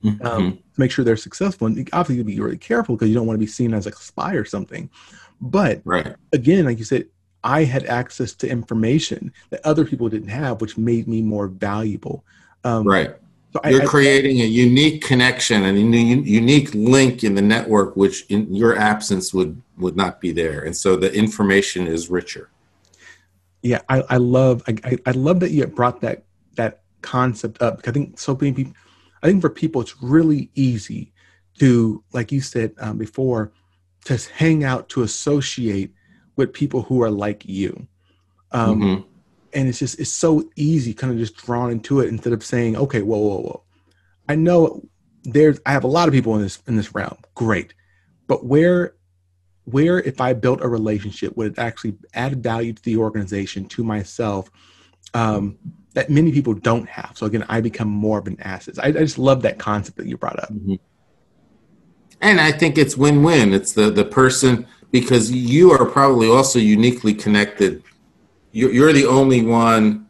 mm-hmm. 0.03 0.25
um, 0.25 0.53
to 0.53 0.79
make 0.79 0.91
sure 0.91 1.03
they're 1.05 1.17
successful 1.17 1.67
and 1.67 1.89
obviously 1.93 2.15
you 2.15 2.23
be 2.23 2.39
really 2.39 2.57
careful 2.57 2.95
because 2.95 3.09
you 3.09 3.15
don't 3.15 3.27
want 3.27 3.35
to 3.35 3.45
be 3.45 3.47
seen 3.47 3.73
as 3.73 3.87
a 3.87 3.91
spy 3.91 4.33
or 4.33 4.45
something 4.45 4.89
but 5.39 5.81
right. 5.85 6.15
again 6.33 6.65
like 6.65 6.77
you 6.77 6.85
said 6.85 7.05
I 7.43 7.63
had 7.63 7.85
access 7.85 8.33
to 8.35 8.49
information 8.49 9.33
that 9.49 9.65
other 9.65 9.85
people 9.85 10.09
didn't 10.09 10.29
have, 10.29 10.61
which 10.61 10.77
made 10.77 11.07
me 11.07 11.21
more 11.21 11.47
valuable. 11.47 12.23
Um, 12.63 12.87
right. 12.87 13.15
So 13.53 13.59
You're 13.69 13.81
I, 13.81 13.85
creating 13.85 14.41
a 14.41 14.45
unique 14.45 15.03
connection 15.03 15.63
and 15.65 15.77
a 15.77 15.81
unique 15.81 16.73
link 16.73 17.23
in 17.23 17.35
the 17.35 17.41
network, 17.41 17.97
which 17.97 18.25
in 18.29 18.53
your 18.53 18.77
absence 18.77 19.33
would 19.33 19.61
would 19.77 19.97
not 19.97 20.21
be 20.21 20.31
there, 20.31 20.61
and 20.61 20.77
so 20.77 20.95
the 20.95 21.11
information 21.13 21.85
is 21.85 22.09
richer. 22.09 22.49
Yeah, 23.61 23.81
I, 23.89 24.03
I 24.09 24.17
love 24.17 24.63
I, 24.67 24.97
I 25.05 25.11
love 25.11 25.41
that 25.41 25.51
you 25.51 25.67
brought 25.67 25.99
that 25.99 26.23
that 26.55 26.83
concept 27.01 27.61
up. 27.61 27.81
I 27.85 27.91
think 27.91 28.17
so 28.17 28.37
many 28.39 28.53
people. 28.53 28.73
I 29.21 29.27
think 29.27 29.41
for 29.41 29.49
people, 29.49 29.81
it's 29.81 30.01
really 30.01 30.49
easy 30.55 31.13
to, 31.59 32.03
like 32.11 32.31
you 32.31 32.41
said 32.41 32.73
um, 32.79 32.97
before, 32.97 33.51
to 34.05 34.17
hang 34.35 34.63
out 34.63 34.89
to 34.89 35.03
associate 35.03 35.93
with 36.35 36.53
people 36.53 36.81
who 36.81 37.03
are 37.03 37.11
like 37.11 37.45
you. 37.45 37.87
Um, 38.51 38.81
mm-hmm. 38.81 39.07
And 39.53 39.67
it's 39.67 39.79
just, 39.79 39.99
it's 39.99 40.09
so 40.09 40.49
easy 40.55 40.93
kind 40.93 41.11
of 41.13 41.19
just 41.19 41.35
drawn 41.35 41.71
into 41.71 41.99
it 41.99 42.09
instead 42.09 42.33
of 42.33 42.43
saying, 42.43 42.77
okay, 42.77 43.01
whoa, 43.01 43.17
whoa, 43.17 43.41
whoa. 43.41 43.63
I 44.27 44.35
know 44.35 44.81
there's, 45.23 45.59
I 45.65 45.73
have 45.73 45.83
a 45.83 45.87
lot 45.87 46.07
of 46.07 46.13
people 46.13 46.35
in 46.35 46.41
this, 46.41 46.63
in 46.67 46.77
this 46.77 46.95
realm. 46.95 47.17
Great. 47.35 47.73
But 48.27 48.45
where, 48.45 48.95
where 49.65 49.99
if 49.99 50.19
I 50.19 50.33
built 50.33 50.61
a 50.61 50.67
relationship 50.67 51.37
would 51.37 51.51
it 51.51 51.59
actually 51.59 51.95
add 52.13 52.41
value 52.41 52.73
to 52.73 52.81
the 52.81 52.97
organization, 52.97 53.65
to 53.65 53.83
myself, 53.83 54.49
um, 55.13 55.57
that 55.93 56.09
many 56.09 56.31
people 56.31 56.53
don't 56.53 56.87
have. 56.87 57.13
So 57.15 57.25
again, 57.25 57.45
I 57.49 57.61
become 57.61 57.89
more 57.89 58.19
of 58.19 58.27
an 58.27 58.37
asset. 58.41 58.79
I, 58.79 58.87
I 58.87 58.91
just 58.91 59.17
love 59.17 59.41
that 59.41 59.59
concept 59.59 59.97
that 59.97 60.07
you 60.07 60.17
brought 60.17 60.39
up. 60.39 60.51
Mm-hmm. 60.51 60.75
And 62.21 62.39
I 62.39 62.51
think 62.51 62.77
it's 62.77 62.95
win-win. 62.95 63.53
It's 63.53 63.73
the 63.73 63.89
the 63.89 64.05
person 64.05 64.67
because 64.91 65.31
you 65.31 65.71
are 65.71 65.85
probably 65.85 66.27
also 66.27 66.59
uniquely 66.59 67.13
connected. 67.13 67.83
You're, 68.51 68.71
you're 68.71 68.93
the 68.93 69.07
only 69.07 69.41
one 69.41 70.07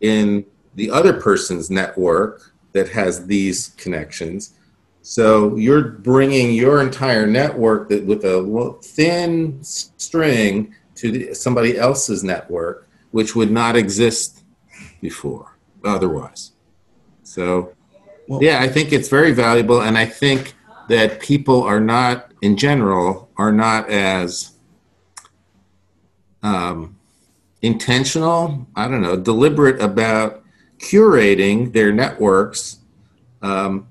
in 0.00 0.44
the 0.74 0.90
other 0.90 1.20
person's 1.20 1.70
network 1.70 2.52
that 2.72 2.88
has 2.90 3.26
these 3.26 3.68
connections. 3.76 4.54
So 5.02 5.54
you're 5.56 5.82
bringing 5.82 6.52
your 6.52 6.82
entire 6.82 7.26
network 7.26 7.88
that 7.90 8.04
with 8.04 8.24
a 8.24 8.76
thin 8.82 9.62
string 9.62 10.74
to 10.96 11.12
the, 11.12 11.34
somebody 11.34 11.78
else's 11.78 12.24
network, 12.24 12.88
which 13.12 13.36
would 13.36 13.50
not 13.50 13.76
exist 13.76 14.42
before 15.00 15.56
otherwise. 15.84 16.52
So, 17.22 17.74
well, 18.28 18.42
yeah, 18.42 18.60
I 18.60 18.68
think 18.68 18.92
it's 18.92 19.08
very 19.08 19.32
valuable, 19.32 19.82
and 19.82 19.96
I 19.96 20.06
think 20.06 20.54
that 20.88 21.20
people 21.20 21.62
are 21.62 21.80
not, 21.80 22.32
in 22.42 22.56
general, 22.56 23.28
are 23.36 23.52
not 23.52 23.88
as 23.90 24.52
um, 26.42 26.96
intentional, 27.62 28.66
I 28.76 28.88
don't 28.88 29.02
know, 29.02 29.16
deliberate 29.16 29.80
about 29.80 30.42
curating 30.78 31.72
their 31.72 31.92
networks 31.92 32.78
um, 33.42 33.88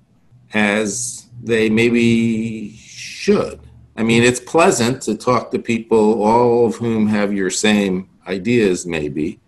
as 0.53 1.27
they 1.43 1.69
maybe 1.69 2.75
should. 2.77 3.59
I 3.97 4.03
mean, 4.03 4.23
it's 4.23 4.39
pleasant 4.39 5.01
to 5.03 5.15
talk 5.15 5.51
to 5.51 5.59
people, 5.59 6.21
all 6.23 6.67
of 6.67 6.75
whom 6.75 7.07
have 7.07 7.33
your 7.33 7.49
same 7.49 8.09
ideas, 8.27 8.85
maybe, 8.85 9.39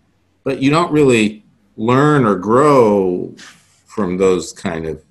but 0.44 0.60
you 0.62 0.70
don't 0.70 0.92
really 0.92 1.44
learn 1.78 2.26
or 2.26 2.34
grow 2.34 3.34
from 3.86 4.18
those 4.18 4.52
kind 4.52 4.84
of 4.84 5.02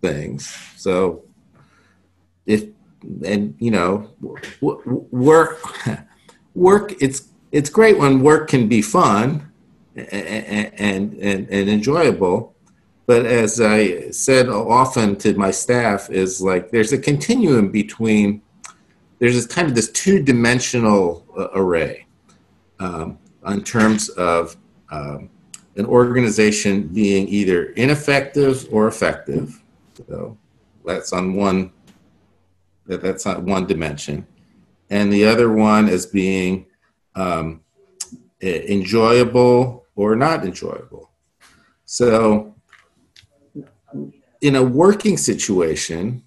things. 0.00 0.56
So 0.76 1.22
if 2.46 2.64
and 3.24 3.54
you 3.58 3.70
know 3.70 4.08
work 4.60 5.60
work 6.54 7.02
it's 7.02 7.28
it's 7.50 7.68
great 7.68 7.98
when 7.98 8.22
work 8.22 8.48
can 8.48 8.68
be 8.68 8.82
fun 8.82 9.50
and, 9.96 10.74
and 10.76 11.14
and 11.14 11.48
and 11.48 11.68
enjoyable 11.68 12.54
but 13.06 13.26
as 13.26 13.60
i 13.60 14.08
said 14.10 14.48
often 14.48 15.16
to 15.16 15.34
my 15.34 15.50
staff 15.50 16.10
is 16.10 16.40
like 16.40 16.70
there's 16.70 16.92
a 16.92 16.98
continuum 16.98 17.70
between 17.70 18.40
there's 19.18 19.34
this 19.34 19.46
kind 19.46 19.68
of 19.68 19.74
this 19.74 19.90
two-dimensional 19.90 21.24
uh, 21.36 21.48
array 21.54 22.06
um, 22.80 23.18
in 23.46 23.62
terms 23.62 24.08
of 24.10 24.56
um, 24.90 25.28
an 25.76 25.86
organization 25.86 26.88
being 26.88 27.28
either 27.28 27.66
ineffective 27.72 28.66
or 28.70 28.88
effective 28.88 29.62
so 30.08 30.36
that's 30.84 31.12
on 31.12 31.34
one 31.34 31.72
that 32.86 33.02
that's 33.02 33.26
on 33.26 33.46
one 33.46 33.66
dimension, 33.66 34.26
and 34.90 35.12
the 35.12 35.24
other 35.24 35.52
one 35.52 35.88
as 35.88 36.06
being 36.06 36.66
um, 37.14 37.60
enjoyable 38.40 39.86
or 39.94 40.16
not 40.16 40.44
enjoyable. 40.44 41.10
So, 41.84 42.54
in 44.40 44.56
a 44.56 44.62
working 44.62 45.16
situation, 45.16 46.24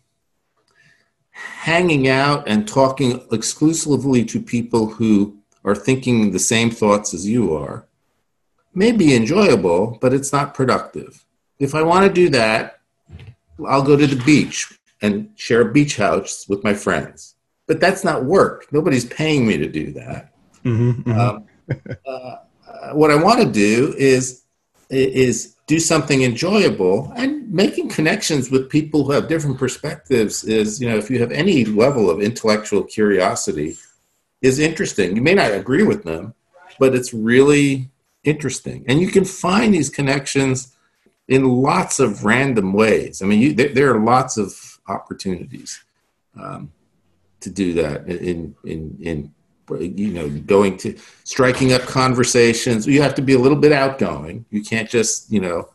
hanging 1.32 2.08
out 2.08 2.48
and 2.48 2.68
talking 2.68 3.26
exclusively 3.32 4.24
to 4.26 4.39
people 4.41 4.88
who 4.88 5.38
are 5.66 5.76
thinking 5.76 6.32
the 6.32 6.39
same 6.39 6.70
thoughts 6.70 7.14
as 7.14 7.28
you 7.28 7.56
are 7.56 7.88
may 8.76 8.91
be 8.91 9.15
enjoyable, 9.15 9.97
but 10.01 10.13
it's 10.13 10.32
not 10.32 10.53
productive. 10.53 11.26
If 11.59 11.73
I 11.73 11.82
want 11.82 12.05
to 12.07 12.13
do 12.13 12.30
that, 12.30 12.80
I'll 13.65 13.84
go 13.84 13.95
to 13.95 14.07
the 14.07 14.21
beach 14.23 14.78
and 15.01 15.30
share 15.36 15.61
a 15.61 15.71
beach 15.71 15.97
house 15.97 16.47
with 16.47 16.63
my 16.63 16.73
friends. 16.73 17.36
But 17.67 17.80
that's 17.80 18.03
not 18.03 18.26
work. 18.26 18.71
Nobody's 18.71 19.05
paying 19.05 19.47
me 19.47 19.57
to 19.57 19.67
do 19.67 19.91
that. 19.93 20.34
Mm-hmm, 20.63 21.09
mm-hmm. 21.09 21.19
Um, 21.19 21.45
uh, 22.07 22.93
what 22.93 23.11
I 23.11 23.15
want 23.15 23.41
to 23.41 23.51
do 23.51 23.95
is 23.97 24.43
is 24.89 25.55
do 25.67 25.80
something 25.80 26.21
enjoyable 26.21 27.11
and 27.15 27.51
making 27.51 27.89
connections 27.89 28.51
with 28.51 28.69
people 28.69 29.03
who 29.03 29.11
have 29.11 29.28
different 29.28 29.57
perspectives 29.57 30.43
is 30.43 30.80
you 30.80 30.88
know 30.88 30.95
if 30.95 31.09
you 31.09 31.19
have 31.19 31.32
any 31.32 31.65
level 31.65 32.09
of 32.09 32.21
intellectual 32.21 32.84
curiosity 32.84 33.76
is 34.43 34.59
interesting 34.59 35.15
you 35.15 35.23
may 35.23 35.34
not 35.34 35.51
agree 35.51 35.82
with 35.82 36.03
them 36.03 36.36
but 36.80 36.93
it's 36.93 37.15
really 37.15 37.89
interesting. 38.26 38.84
And 38.88 38.99
you 38.99 39.07
can 39.07 39.23
find 39.23 39.73
these 39.73 39.89
connections 39.89 40.76
in 41.28 41.45
lots 41.45 41.99
of 41.99 42.26
random 42.26 42.73
ways. 42.73 43.21
I 43.21 43.26
mean, 43.26 43.39
you, 43.39 43.53
there, 43.53 43.69
there, 43.69 43.95
are 43.95 43.99
lots 43.99 44.38
of 44.38 44.80
opportunities 44.88 45.84
um, 46.39 46.71
to 47.39 47.49
do 47.49 47.73
that 47.73 48.07
in, 48.07 48.55
in, 48.63 48.97
in, 49.01 49.34
you 49.80 50.11
know, 50.11 50.30
going 50.30 50.78
to 50.78 50.95
striking 51.23 51.73
up 51.73 51.82
conversations. 51.84 52.86
You 52.86 53.01
have 53.01 53.15
to 53.15 53.21
be 53.21 53.34
a 53.34 53.39
little 53.39 53.57
bit 53.57 53.71
outgoing. 53.71 54.45
You 54.51 54.63
can't 54.63 54.89
just, 54.89 55.32
you 55.32 55.39
know, 55.39 55.69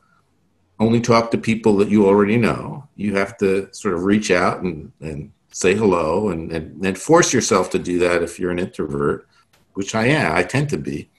only 0.79 1.01
talk 1.01 1.31
to 1.31 1.39
people 1.39 1.77
that 1.79 1.89
you 1.89 2.07
already 2.07 2.37
know. 2.37 2.89
You 2.97 3.17
have 3.17 3.37
to 3.39 3.73
sort 3.73 3.95
of 3.95 4.05
reach 4.05 4.31
out 4.31 4.63
and, 4.63 4.93
and 5.01 5.33
say 5.53 5.75
hello 5.75 6.29
and, 6.29 6.53
and, 6.53 6.85
and 6.85 6.97
force 6.97 7.33
yourself 7.33 7.71
to 7.71 7.79
do 7.79 7.99
that 7.99 8.23
if 8.23 8.39
you're 8.39 8.53
an 8.53 8.61
introvert, 8.61 9.27
which 9.75 9.95
I 9.95 10.07
am. 10.07 10.37
I 10.37 10.45
tend 10.45 10.71
to 10.71 10.79
be. 10.79 11.11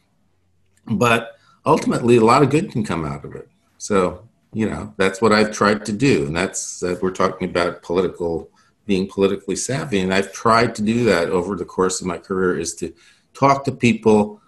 But 0.97 1.37
ultimately, 1.65 2.17
a 2.17 2.25
lot 2.25 2.43
of 2.43 2.49
good 2.49 2.71
can 2.71 2.83
come 2.83 3.05
out 3.05 3.25
of 3.25 3.35
it. 3.35 3.49
So, 3.77 4.27
you 4.53 4.69
know, 4.69 4.93
that's 4.97 5.21
what 5.21 5.31
I've 5.31 5.51
tried 5.51 5.85
to 5.85 5.91
do. 5.91 6.25
And 6.27 6.35
that's 6.35 6.79
that 6.81 7.01
we're 7.01 7.11
talking 7.11 7.49
about 7.49 7.81
political, 7.81 8.49
being 8.85 9.07
politically 9.07 9.55
savvy. 9.55 9.99
And 9.99 10.13
I've 10.13 10.33
tried 10.33 10.75
to 10.75 10.81
do 10.81 11.03
that 11.05 11.29
over 11.29 11.55
the 11.55 11.65
course 11.65 12.01
of 12.01 12.07
my 12.07 12.17
career 12.17 12.59
is 12.59 12.75
to 12.75 12.93
talk 13.33 13.63
to 13.65 13.71
people 13.71 14.41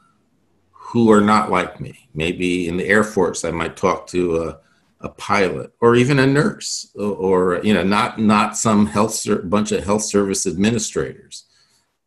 who 0.72 1.12
are 1.12 1.22
not 1.22 1.50
like 1.50 1.80
me. 1.80 2.10
Maybe 2.14 2.68
in 2.68 2.78
the 2.78 2.88
Air 2.88 3.04
Force, 3.04 3.46
I 3.46 3.52
might 3.52 3.76
talk 3.76 4.06
to 4.08 4.44
a, 4.44 4.60
a 5.02 5.10
pilot 5.10 5.74
or 5.82 5.96
even 5.96 6.20
a 6.20 6.28
nurse 6.28 6.92
or, 6.96 7.60
you 7.64 7.74
know, 7.74 7.84
not, 7.84 8.20
not 8.20 8.56
some 8.58 8.86
health, 8.86 9.14
ser- 9.14 9.42
bunch 9.42 9.72
of 9.72 9.84
health 9.84 10.04
service 10.04 10.46
administrators. 10.46 11.46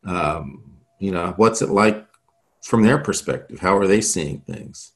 Um, 0.05 0.77
you 1.01 1.11
know, 1.11 1.35
what's 1.37 1.63
it 1.63 1.71
like 1.71 2.06
from 2.67 2.83
their 2.83 2.99
perspective? 2.99 3.61
How 3.61 3.77
are 3.77 3.87
they 3.87 4.01
seeing 4.01 4.41
things? 4.41 4.93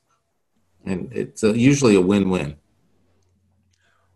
and 0.85 1.13
it's 1.13 1.43
a, 1.43 1.57
usually 1.57 1.97
a 1.97 2.01
win-win. 2.01 2.57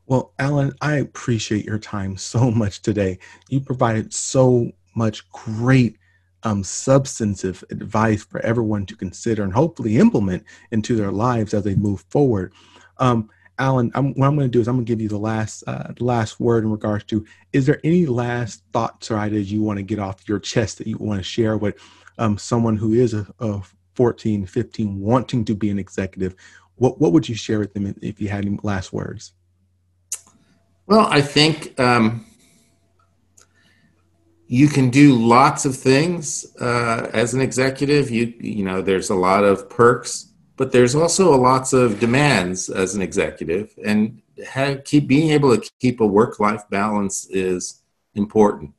Well, 0.07 0.33
Alan, 0.39 0.73
I 0.81 0.97
appreciate 0.97 1.65
your 1.65 1.79
time 1.79 2.17
so 2.17 2.51
much 2.51 2.83
today. 2.83 3.19
You 3.49 3.61
provided 3.61 4.13
so 4.13 4.71
much 4.95 5.29
great 5.31 5.99
um, 6.43 6.63
substantive 6.63 7.65
advice 7.71 8.23
for 8.23 8.41
everyone 8.41 8.85
to 8.87 8.97
consider 8.97 9.43
and 9.43 9.53
hopefully 9.53 9.97
implement 9.97 10.45
into 10.73 10.95
their 10.95 11.11
lives 11.11 11.55
as 11.55 11.65
they 11.65 11.75
move 11.75 12.05
forward. 12.11 12.53
Um, 12.99 13.31
Alan, 13.59 13.91
I'm, 13.95 14.13
what 14.15 14.27
I'm 14.27 14.37
going 14.37 14.49
to 14.49 14.53
do 14.53 14.61
is 14.61 14.69
I'm 14.69 14.77
going 14.77 14.85
to 14.85 14.93
give 14.93 15.01
you 15.01 15.09
the 15.09 15.17
last 15.17 15.63
uh, 15.69 15.93
last 16.01 16.41
word 16.41 16.65
in 16.65 16.73
regards 16.73 17.05
to: 17.05 17.25
Is 17.53 17.67
there 17.67 17.81
any 17.85 18.05
last 18.05 18.65
thoughts 18.73 19.13
or 19.13 19.17
ideas 19.17 19.53
you 19.53 19.63
want 19.63 19.79
to 19.79 19.85
get 19.85 20.01
off 20.01 20.29
your 20.29 20.41
chest 20.41 20.79
that 20.79 20.89
you 20.89 20.99
want 20.99 21.21
to 21.21 21.25
share 21.25 21.57
with 21.57 21.77
um, 22.19 22.39
someone 22.39 22.77
who 22.77 22.95
is 22.95 23.15
a, 23.15 23.27
a 23.41 23.61
14, 23.95 24.47
15, 24.47 25.01
wanting 25.01 25.45
to 25.45 25.55
be 25.55 25.71
an 25.71 25.79
executive, 25.79 26.35
what, 26.77 27.01
what 27.01 27.13
would 27.13 27.29
you 27.29 27.35
share 27.35 27.59
with 27.59 27.73
them 27.75 27.95
if 28.03 28.21
you 28.21 28.29
had 28.29 28.45
any 28.45 28.59
last 28.63 28.93
words? 28.93 29.33
Well, 30.87 31.07
I 31.07 31.23
think 31.23 31.79
um, 31.81 32.27
you 34.47 34.69
can 34.69 34.91
do 34.91 35.15
lots 35.15 35.65
of 35.65 35.75
things 35.77 36.55
uh, 36.61 37.11
as 37.13 37.33
an 37.35 37.41
executive. 37.41 38.11
You 38.11 38.35
you 38.39 38.65
know, 38.65 38.83
there's 38.83 39.11
a 39.11 39.15
lot 39.15 39.45
of 39.45 39.71
perks, 39.71 40.33
but 40.57 40.73
there's 40.73 40.95
also 40.95 41.35
lots 41.41 41.73
of 41.73 42.01
demands 42.01 42.69
as 42.69 42.95
an 42.95 43.03
executive, 43.03 43.75
and 43.85 44.21
have, 44.47 44.85
keep 44.85 45.07
being 45.07 45.31
able 45.31 45.57
to 45.57 45.71
keep 45.81 46.01
a 46.01 46.07
work-life 46.07 46.63
balance 46.71 47.27
is 47.31 47.83
important. 48.15 48.73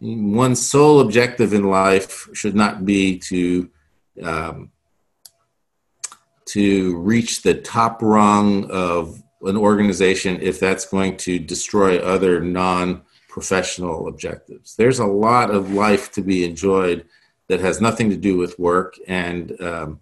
One's 0.00 0.64
sole 0.64 1.00
objective 1.00 1.52
in 1.52 1.64
life 1.64 2.28
should 2.32 2.54
not 2.54 2.84
be 2.84 3.18
to 3.18 3.70
um, 4.22 4.70
to 6.46 6.98
reach 6.98 7.42
the 7.42 7.54
top 7.54 8.00
rung 8.02 8.70
of 8.70 9.22
an 9.42 9.56
organization 9.56 10.38
if 10.40 10.58
that's 10.58 10.86
going 10.86 11.16
to 11.16 11.38
destroy 11.38 11.98
other 11.98 12.40
non 12.40 13.02
professional 13.28 14.08
objectives. 14.08 14.74
There's 14.76 14.98
a 14.98 15.06
lot 15.06 15.50
of 15.50 15.72
life 15.72 16.10
to 16.12 16.22
be 16.22 16.44
enjoyed 16.44 17.06
that 17.48 17.60
has 17.60 17.80
nothing 17.80 18.10
to 18.10 18.16
do 18.16 18.36
with 18.36 18.58
work, 18.58 18.96
and 19.06 19.60
um, 19.60 20.00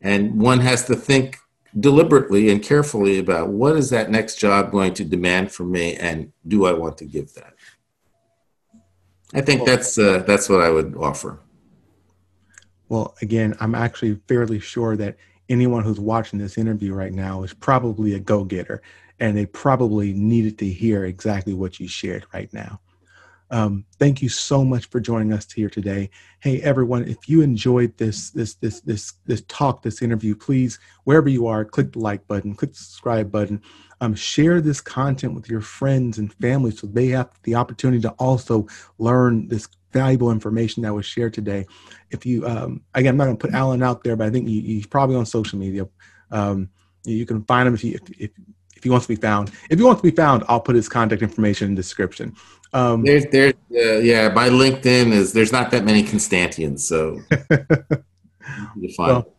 and 0.00 0.40
one 0.40 0.60
has 0.60 0.84
to 0.86 0.96
think 0.96 1.38
deliberately 1.78 2.50
and 2.50 2.62
carefully 2.62 3.18
about 3.18 3.48
what 3.48 3.76
is 3.76 3.90
that 3.90 4.10
next 4.10 4.36
job 4.36 4.70
going 4.70 4.94
to 4.94 5.04
demand 5.04 5.52
from 5.52 5.70
me, 5.70 5.94
and 5.96 6.32
do 6.46 6.66
I 6.66 6.72
want 6.72 6.98
to 6.98 7.04
give 7.04 7.34
that? 7.34 7.54
I 9.34 9.40
think 9.40 9.66
that's 9.66 9.98
uh, 9.98 10.22
that's 10.26 10.48
what 10.48 10.60
I 10.60 10.70
would 10.70 10.96
offer. 10.96 11.40
Well, 12.88 13.16
again, 13.20 13.56
I'm 13.60 13.74
actually 13.74 14.20
fairly 14.28 14.60
sure 14.60 14.96
that 14.96 15.16
anyone 15.48 15.82
who's 15.82 16.00
watching 16.00 16.38
this 16.38 16.58
interview 16.58 16.94
right 16.94 17.12
now 17.12 17.42
is 17.42 17.52
probably 17.52 18.14
a 18.14 18.18
go 18.18 18.44
getter 18.44 18.82
and 19.18 19.36
they 19.36 19.46
probably 19.46 20.12
needed 20.12 20.58
to 20.58 20.66
hear 20.68 21.04
exactly 21.04 21.54
what 21.54 21.80
you 21.80 21.88
shared 21.88 22.26
right 22.32 22.52
now. 22.52 22.80
Um, 23.50 23.84
thank 23.98 24.22
you 24.22 24.28
so 24.28 24.64
much 24.64 24.86
for 24.86 24.98
joining 24.98 25.32
us 25.32 25.50
here 25.50 25.70
today. 25.70 26.10
Hey 26.40 26.60
everyone, 26.62 27.04
if 27.04 27.28
you 27.28 27.42
enjoyed 27.42 27.96
this 27.96 28.30
this 28.30 28.54
this 28.54 28.80
this 28.80 29.12
this 29.24 29.42
talk, 29.42 29.82
this 29.82 30.02
interview, 30.02 30.34
please 30.34 30.78
wherever 31.04 31.28
you 31.28 31.46
are, 31.46 31.64
click 31.64 31.92
the 31.92 32.00
like 32.00 32.26
button, 32.26 32.54
click 32.54 32.72
the 32.72 32.78
subscribe 32.78 33.30
button, 33.30 33.62
um, 34.00 34.14
share 34.14 34.60
this 34.60 34.80
content 34.80 35.34
with 35.34 35.48
your 35.48 35.60
friends 35.60 36.18
and 36.18 36.34
family 36.34 36.70
so 36.70 36.86
they 36.88 37.08
have 37.08 37.30
the 37.44 37.54
opportunity 37.54 38.00
to 38.02 38.10
also 38.12 38.66
learn 38.98 39.46
this 39.48 39.68
valuable 39.92 40.30
information 40.30 40.82
that 40.82 40.92
was 40.92 41.06
shared 41.06 41.32
today. 41.32 41.66
If 42.10 42.26
you, 42.26 42.46
um, 42.46 42.82
again, 42.94 43.14
I'm 43.14 43.16
not 43.16 43.24
going 43.26 43.36
to 43.38 43.46
put 43.46 43.54
Alan 43.54 43.82
out 43.82 44.04
there, 44.04 44.16
but 44.16 44.26
I 44.26 44.30
think 44.30 44.46
he, 44.46 44.60
he's 44.60 44.86
probably 44.86 45.16
on 45.16 45.24
social 45.24 45.58
media. 45.58 45.88
Um, 46.30 46.68
you 47.04 47.24
can 47.24 47.44
find 47.44 47.68
him 47.68 47.74
if, 47.74 47.84
you, 47.84 47.94
if, 47.94 48.20
if, 48.20 48.30
he 48.82 48.90
wants 48.90 49.06
to 49.06 49.14
be 49.14 49.20
found. 49.20 49.50
If 49.70 49.78
he 49.78 49.84
wants 49.84 50.02
to 50.02 50.10
be 50.10 50.14
found, 50.14 50.44
I'll 50.48 50.60
put 50.60 50.76
his 50.76 50.88
contact 50.88 51.22
information 51.22 51.68
in 51.68 51.74
the 51.74 51.82
description. 51.82 52.34
Um, 52.72 53.04
there's, 53.04 53.26
there's, 53.26 53.54
uh, 53.72 53.98
yeah, 53.98 54.28
my 54.28 54.48
LinkedIn 54.48 55.12
is 55.12 55.32
there's 55.32 55.52
not 55.52 55.70
that 55.70 55.84
many 55.84 56.02
Constantians, 56.02 56.80
so. 56.80 57.20
well, 58.98 59.32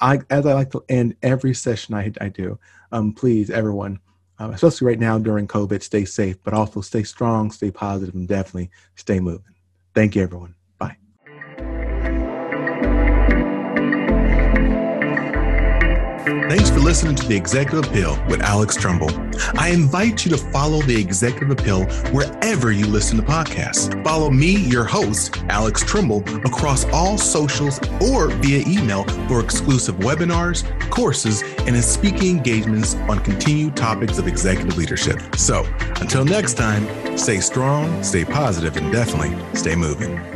I, 0.00 0.20
as 0.30 0.46
I 0.46 0.52
like 0.52 0.70
to 0.72 0.84
end 0.88 1.16
every 1.22 1.54
session 1.54 1.94
I, 1.94 2.12
I 2.20 2.28
do, 2.28 2.58
um, 2.92 3.12
please, 3.12 3.50
everyone, 3.50 4.00
um, 4.38 4.52
especially 4.52 4.86
right 4.88 4.98
now 4.98 5.18
during 5.18 5.48
COVID, 5.48 5.82
stay 5.82 6.04
safe, 6.04 6.36
but 6.42 6.54
also 6.54 6.80
stay 6.80 7.02
strong, 7.02 7.50
stay 7.50 7.70
positive, 7.70 8.14
and 8.14 8.28
definitely 8.28 8.70
stay 8.94 9.18
moving. 9.18 9.54
Thank 9.94 10.14
you, 10.14 10.22
everyone. 10.22 10.55
Thanks 16.48 16.70
for 16.70 16.78
listening 16.78 17.16
to 17.16 17.26
The 17.26 17.34
Executive 17.34 17.90
Appeal 17.90 18.16
with 18.28 18.40
Alex 18.40 18.76
Trumbull. 18.76 19.10
I 19.58 19.70
invite 19.70 20.24
you 20.24 20.30
to 20.30 20.36
follow 20.36 20.80
The 20.80 20.94
Executive 20.94 21.50
Appeal 21.50 21.86
wherever 22.12 22.70
you 22.70 22.86
listen 22.86 23.16
to 23.16 23.24
podcasts. 23.24 23.92
Follow 24.04 24.30
me, 24.30 24.56
your 24.56 24.84
host, 24.84 25.36
Alex 25.48 25.82
Trumbull, 25.82 26.22
across 26.46 26.84
all 26.92 27.18
socials 27.18 27.80
or 28.00 28.28
via 28.28 28.60
email 28.64 29.02
for 29.26 29.40
exclusive 29.40 29.96
webinars, 29.96 30.62
courses, 30.88 31.42
and 31.66 31.82
speaking 31.82 32.36
engagements 32.36 32.94
on 32.94 33.18
continued 33.18 33.76
topics 33.76 34.18
of 34.18 34.28
executive 34.28 34.78
leadership. 34.78 35.20
So 35.34 35.66
until 36.00 36.24
next 36.24 36.54
time, 36.54 36.86
stay 37.18 37.40
strong, 37.40 38.04
stay 38.04 38.24
positive, 38.24 38.76
and 38.76 38.92
definitely 38.92 39.36
stay 39.56 39.74
moving. 39.74 40.35